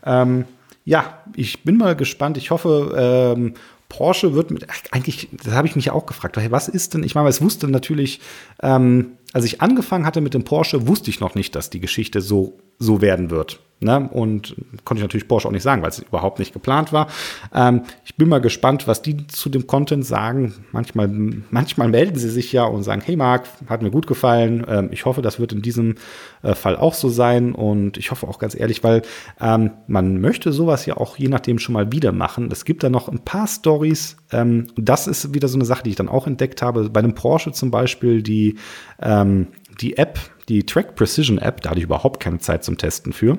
ähm, 0.04 0.44
ja, 0.84 1.22
ich 1.36 1.64
bin 1.64 1.76
mal 1.76 1.96
gespannt. 1.96 2.36
Ich 2.36 2.50
hoffe, 2.50 3.34
ähm, 3.36 3.54
Porsche 3.88 4.34
wird 4.34 4.50
mit, 4.50 4.66
eigentlich, 4.90 5.28
das 5.32 5.52
habe 5.52 5.66
ich 5.66 5.76
mich 5.76 5.90
auch 5.90 6.06
gefragt, 6.06 6.38
was 6.50 6.68
ist 6.68 6.94
denn, 6.94 7.02
ich 7.04 7.14
meine, 7.14 7.28
es 7.28 7.42
wusste 7.42 7.68
natürlich, 7.68 8.20
ähm, 8.62 9.12
als 9.34 9.44
ich 9.44 9.60
angefangen 9.60 10.06
hatte 10.06 10.20
mit 10.20 10.34
dem 10.34 10.44
Porsche, 10.44 10.86
wusste 10.86 11.10
ich 11.10 11.20
noch 11.20 11.34
nicht, 11.34 11.54
dass 11.54 11.68
die 11.68 11.80
Geschichte 11.80 12.20
so, 12.20 12.58
so 12.78 13.00
werden 13.00 13.30
wird. 13.30 13.60
Ne? 13.82 14.08
Und 14.08 14.54
konnte 14.84 15.00
ich 15.00 15.04
natürlich 15.04 15.28
Porsche 15.28 15.48
auch 15.48 15.52
nicht 15.52 15.62
sagen, 15.62 15.82
weil 15.82 15.90
es 15.90 15.98
überhaupt 15.98 16.38
nicht 16.38 16.52
geplant 16.52 16.92
war. 16.92 17.08
Ähm, 17.52 17.82
ich 18.04 18.14
bin 18.16 18.28
mal 18.28 18.40
gespannt, 18.40 18.86
was 18.86 19.02
die 19.02 19.26
zu 19.26 19.48
dem 19.48 19.66
Content 19.66 20.06
sagen. 20.06 20.54
Manchmal, 20.70 21.08
manchmal 21.50 21.88
melden 21.88 22.16
sie 22.16 22.30
sich 22.30 22.52
ja 22.52 22.64
und 22.64 22.84
sagen, 22.84 23.02
hey 23.04 23.16
Marc, 23.16 23.46
hat 23.68 23.82
mir 23.82 23.90
gut 23.90 24.06
gefallen. 24.06 24.64
Ähm, 24.68 24.88
ich 24.92 25.04
hoffe, 25.04 25.20
das 25.20 25.40
wird 25.40 25.52
in 25.52 25.62
diesem 25.62 25.96
äh, 26.42 26.54
Fall 26.54 26.76
auch 26.76 26.94
so 26.94 27.08
sein. 27.08 27.54
Und 27.54 27.98
ich 27.98 28.10
hoffe 28.10 28.28
auch 28.28 28.38
ganz 28.38 28.54
ehrlich, 28.54 28.84
weil 28.84 29.02
ähm, 29.40 29.72
man 29.88 30.20
möchte 30.20 30.52
sowas 30.52 30.86
ja 30.86 30.96
auch 30.96 31.16
je 31.16 31.28
nachdem 31.28 31.58
schon 31.58 31.72
mal 31.72 31.90
wieder 31.90 32.12
machen. 32.12 32.48
Es 32.52 32.64
gibt 32.64 32.84
da 32.84 32.90
noch 32.90 33.08
ein 33.08 33.24
paar 33.24 33.48
Stories. 33.48 34.16
Ähm, 34.30 34.68
das 34.76 35.06
ist 35.06 35.34
wieder 35.34 35.48
so 35.48 35.56
eine 35.56 35.64
Sache, 35.64 35.82
die 35.82 35.90
ich 35.90 35.96
dann 35.96 36.08
auch 36.08 36.26
entdeckt 36.26 36.62
habe. 36.62 36.88
Bei 36.88 37.00
einem 37.00 37.14
Porsche 37.14 37.52
zum 37.52 37.70
Beispiel, 37.70 38.22
die, 38.22 38.56
ähm, 39.00 39.48
die 39.80 39.96
App, 39.96 40.20
die 40.48 40.64
Track 40.64 40.94
Precision 40.94 41.38
App, 41.38 41.60
da 41.62 41.70
hatte 41.70 41.78
ich 41.78 41.84
überhaupt 41.84 42.20
keine 42.20 42.38
Zeit 42.38 42.64
zum 42.64 42.78
Testen 42.78 43.12
für. 43.12 43.38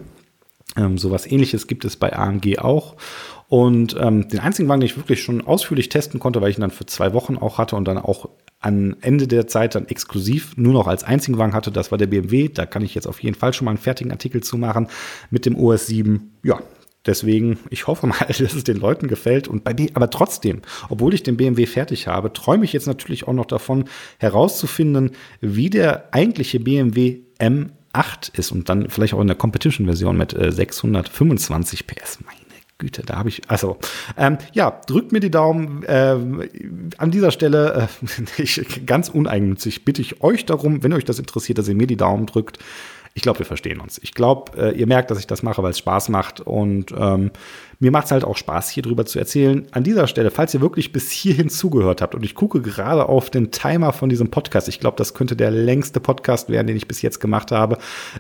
Ähm, 0.76 0.98
sowas 0.98 1.30
ähnliches 1.30 1.68
gibt 1.68 1.86
es 1.86 1.98
bei 1.98 2.14
AMG 2.14 2.60
auch. 2.60 2.96
Und 3.48 3.96
ähm, 4.00 4.28
den 4.28 4.40
einzigen 4.40 4.68
Wagen, 4.68 4.82
den 4.82 4.88
ich 4.88 4.98
wirklich 4.98 5.22
schon 5.22 5.46
ausführlich 5.46 5.90
testen 5.90 6.20
konnte, 6.20 6.42
weil 6.42 6.50
ich 6.50 6.58
ihn 6.58 6.62
dann 6.62 6.72
für 6.72 6.86
zwei 6.86 7.14
Wochen 7.14 7.38
auch 7.38 7.58
hatte 7.58 7.76
und 7.76 7.86
dann 7.86 7.98
auch 7.98 8.30
am 8.60 8.96
Ende 9.02 9.28
der 9.28 9.46
Zeit 9.48 9.76
dann 9.76 9.88
exklusiv 9.88 10.56
nur 10.58 10.74
noch 10.74 10.88
als 10.88 11.04
einzigen 11.04 11.38
Wagen 11.38 11.54
hatte, 11.54 11.72
das 11.72 11.92
war 11.92 11.98
der 11.98 12.08
BMW. 12.08 12.50
Da 12.50 12.66
kann 12.66 12.82
ich 12.82 12.96
jetzt 12.96 13.08
auf 13.08 13.22
jeden 13.22 13.36
Fall 13.36 13.54
schon 13.54 13.66
mal 13.66 13.72
einen 13.72 13.78
fertigen 13.78 14.12
Artikel 14.12 14.42
zu 14.42 14.58
machen 14.58 14.88
mit 15.30 15.46
dem 15.46 15.56
OS 15.56 15.88
7. 15.88 16.32
Ja, 16.44 16.60
Deswegen, 17.06 17.60
ich 17.70 17.88
hoffe 17.88 18.08
mal, 18.08 18.18
dass 18.28 18.40
es 18.40 18.64
den 18.64 18.78
Leuten 18.78 19.08
gefällt. 19.08 19.48
Und 19.48 19.64
bei 19.64 19.76
aber 19.94 20.10
trotzdem, 20.10 20.62
obwohl 20.90 21.14
ich 21.14 21.24
den 21.24 21.38
BMW 21.38 21.66
fertig 21.66 22.08
habe, 22.08 22.32
träume 22.32 22.66
ich 22.66 22.74
jetzt 22.74 22.88
natürlich 22.88 23.28
auch 23.28 23.34
noch 23.34 23.46
davon, 23.46 23.86
herauszufinden, 24.20 25.12
wie 25.42 25.70
der 25.70 26.14
eigentliche 26.14 26.60
BMW 26.60 27.22
M 27.40 27.74
8 27.94 28.30
ist 28.30 28.52
und 28.52 28.70
dann 28.70 28.90
vielleicht 28.90 29.14
auch 29.14 29.22
in 29.22 29.28
der 29.28 29.36
Competition-Version 29.36 30.18
mit 30.18 30.34
äh, 30.34 30.52
625 30.52 31.88
PS. 31.88 32.20
Meine 32.26 32.44
Güte, 32.80 33.04
da 33.06 33.18
habe 33.18 33.30
ich, 33.30 33.42
also, 33.50 33.78
ähm, 34.18 34.38
ja, 34.52 34.82
drückt 34.88 35.12
mir 35.12 35.20
die 35.20 35.32
Daumen. 35.32 35.84
Äh, 35.84 36.18
an 36.98 37.12
dieser 37.12 37.32
Stelle, 37.32 37.88
äh, 38.38 38.42
ich, 38.42 38.86
ganz 38.86 39.10
uneigennützig, 39.10 39.86
bitte 39.86 40.02
ich 40.02 40.22
euch 40.22 40.46
darum, 40.46 40.84
wenn 40.84 40.92
euch 40.94 41.06
das 41.06 41.20
interessiert, 41.20 41.60
dass 41.60 41.68
ihr 41.68 41.76
mir 41.76 41.88
die 41.88 41.98
Daumen 41.98 42.26
drückt. 42.26 42.60
Ich 43.14 43.22
glaube, 43.22 43.40
wir 43.40 43.46
verstehen 43.46 43.80
uns. 43.80 44.00
Ich 44.02 44.14
glaube, 44.14 44.58
äh, 44.58 44.78
ihr 44.78 44.88
merkt, 44.88 45.12
dass 45.12 45.20
ich 45.20 45.28
das 45.28 45.44
mache, 45.44 45.62
weil 45.62 45.70
es 45.70 45.78
Spaß 45.78 46.10
macht. 46.10 46.42
Und 46.42 46.92
ähm, 46.98 47.30
mir 47.80 47.92
macht 47.92 48.06
es 48.06 48.12
halt 48.12 48.24
auch 48.24 48.38
Spaß, 48.38 48.70
hier 48.70 48.84
drüber 48.84 49.06
zu 49.06 49.20
erzählen. 49.20 49.68
An 49.72 49.84
dieser 49.84 50.08
Stelle, 50.08 50.32
falls 50.32 50.54
ihr 50.54 50.62
wirklich 50.62 50.92
bis 50.92 51.12
hierhin 51.12 51.50
zugehört 51.50 52.02
habt 52.02 52.16
und 52.16 52.24
ich 52.24 52.36
gucke 52.36 52.62
gerade 52.62 53.08
auf 53.08 53.30
den 53.30 53.52
Timer 53.52 53.94
von 53.94 54.10
diesem 54.10 54.30
Podcast, 54.30 54.68
ich 54.68 54.80
glaube, 54.80 54.98
das 54.98 55.14
könnte 55.14 55.36
der 55.36 55.52
längste 55.52 56.00
Podcast 56.00 56.50
werden, 56.50 56.68
den 56.68 56.78
ich 56.78 56.88
bis 56.88 57.02
jetzt 57.02 57.20
gemacht 57.20 57.52
habe. 57.52 57.78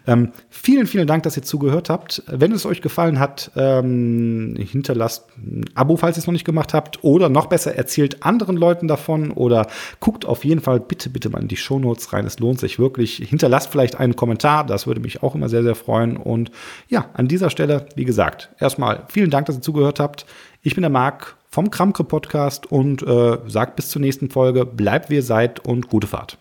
Ähm, 0.08 0.32
vielen, 0.50 0.88
vielen 0.88 1.08
Dank, 1.08 1.24
dass 1.24 1.38
ihr 1.38 1.44
zugehört 1.44 1.90
habt. 1.90 2.24
Wenn 2.28 2.52
es 2.52 2.66
euch 2.66 2.82
gefallen 2.82 3.20
hat, 3.20 3.52
ähm, 3.56 4.56
hinterlasst 4.58 5.26
ein 5.38 5.66
Abo, 5.76 5.98
falls 5.98 6.18
ihr 6.18 6.22
es 6.22 6.28
noch 6.28 6.34
nicht 6.34 6.46
gemacht 6.46 6.74
habt. 6.74 7.04
Oder 7.04 7.30
noch 7.30 7.48
besser, 7.48 7.76
erzählt 7.76 8.24
anderen 8.24 8.58
Leuten 8.58 8.88
davon 8.88 9.32
oder 9.32 9.68
guckt 10.00 10.26
auf 10.26 10.46
jeden 10.46 10.62
Fall 10.62 10.80
bitte, 10.80 11.10
bitte 11.10 11.30
mal 11.30 11.42
in 11.42 11.48
die 11.48 11.58
Shownotes 11.58 12.14
rein. 12.14 12.26
Es 12.26 12.40
lohnt 12.40 12.60
sich 12.60 12.80
wirklich. 12.80 13.18
Hinterlasst 13.18 13.70
vielleicht 13.70 14.00
einen 14.00 14.16
Kommentar, 14.16 14.66
das 14.66 14.88
würde 14.88 15.02
mich 15.02 15.24
auch 15.24 15.36
immer 15.36 15.50
sehr, 15.50 15.64
sehr 15.64 15.76
freuen. 15.76 16.18
Und 16.18 16.52
ja, 16.88 17.10
an 17.14 17.28
dieser 17.28 17.50
Stelle, 17.50 17.88
wie 17.96 18.06
gesagt, 18.06 18.50
erstmal 18.60 19.04
vielen 19.10 19.30
Dank, 19.30 19.43
dass 19.50 19.56
dass 19.56 19.58
ihr 19.58 19.62
zugehört 19.62 20.00
habt. 20.00 20.26
Ich 20.62 20.76
bin 20.76 20.82
der 20.82 20.90
Marc 20.90 21.36
vom 21.50 21.70
Kramke 21.70 22.04
Podcast 22.04 22.72
und 22.72 23.04
äh, 23.04 23.38
sagt 23.48 23.76
bis 23.76 23.90
zur 23.90 24.02
nächsten 24.02 24.30
Folge. 24.30 24.66
Bleibt 24.66 25.10
wie 25.10 25.16
ihr 25.16 25.24
seid 25.24 25.60
und 25.60 25.88
gute 25.88 26.08
Fahrt. 26.08 26.38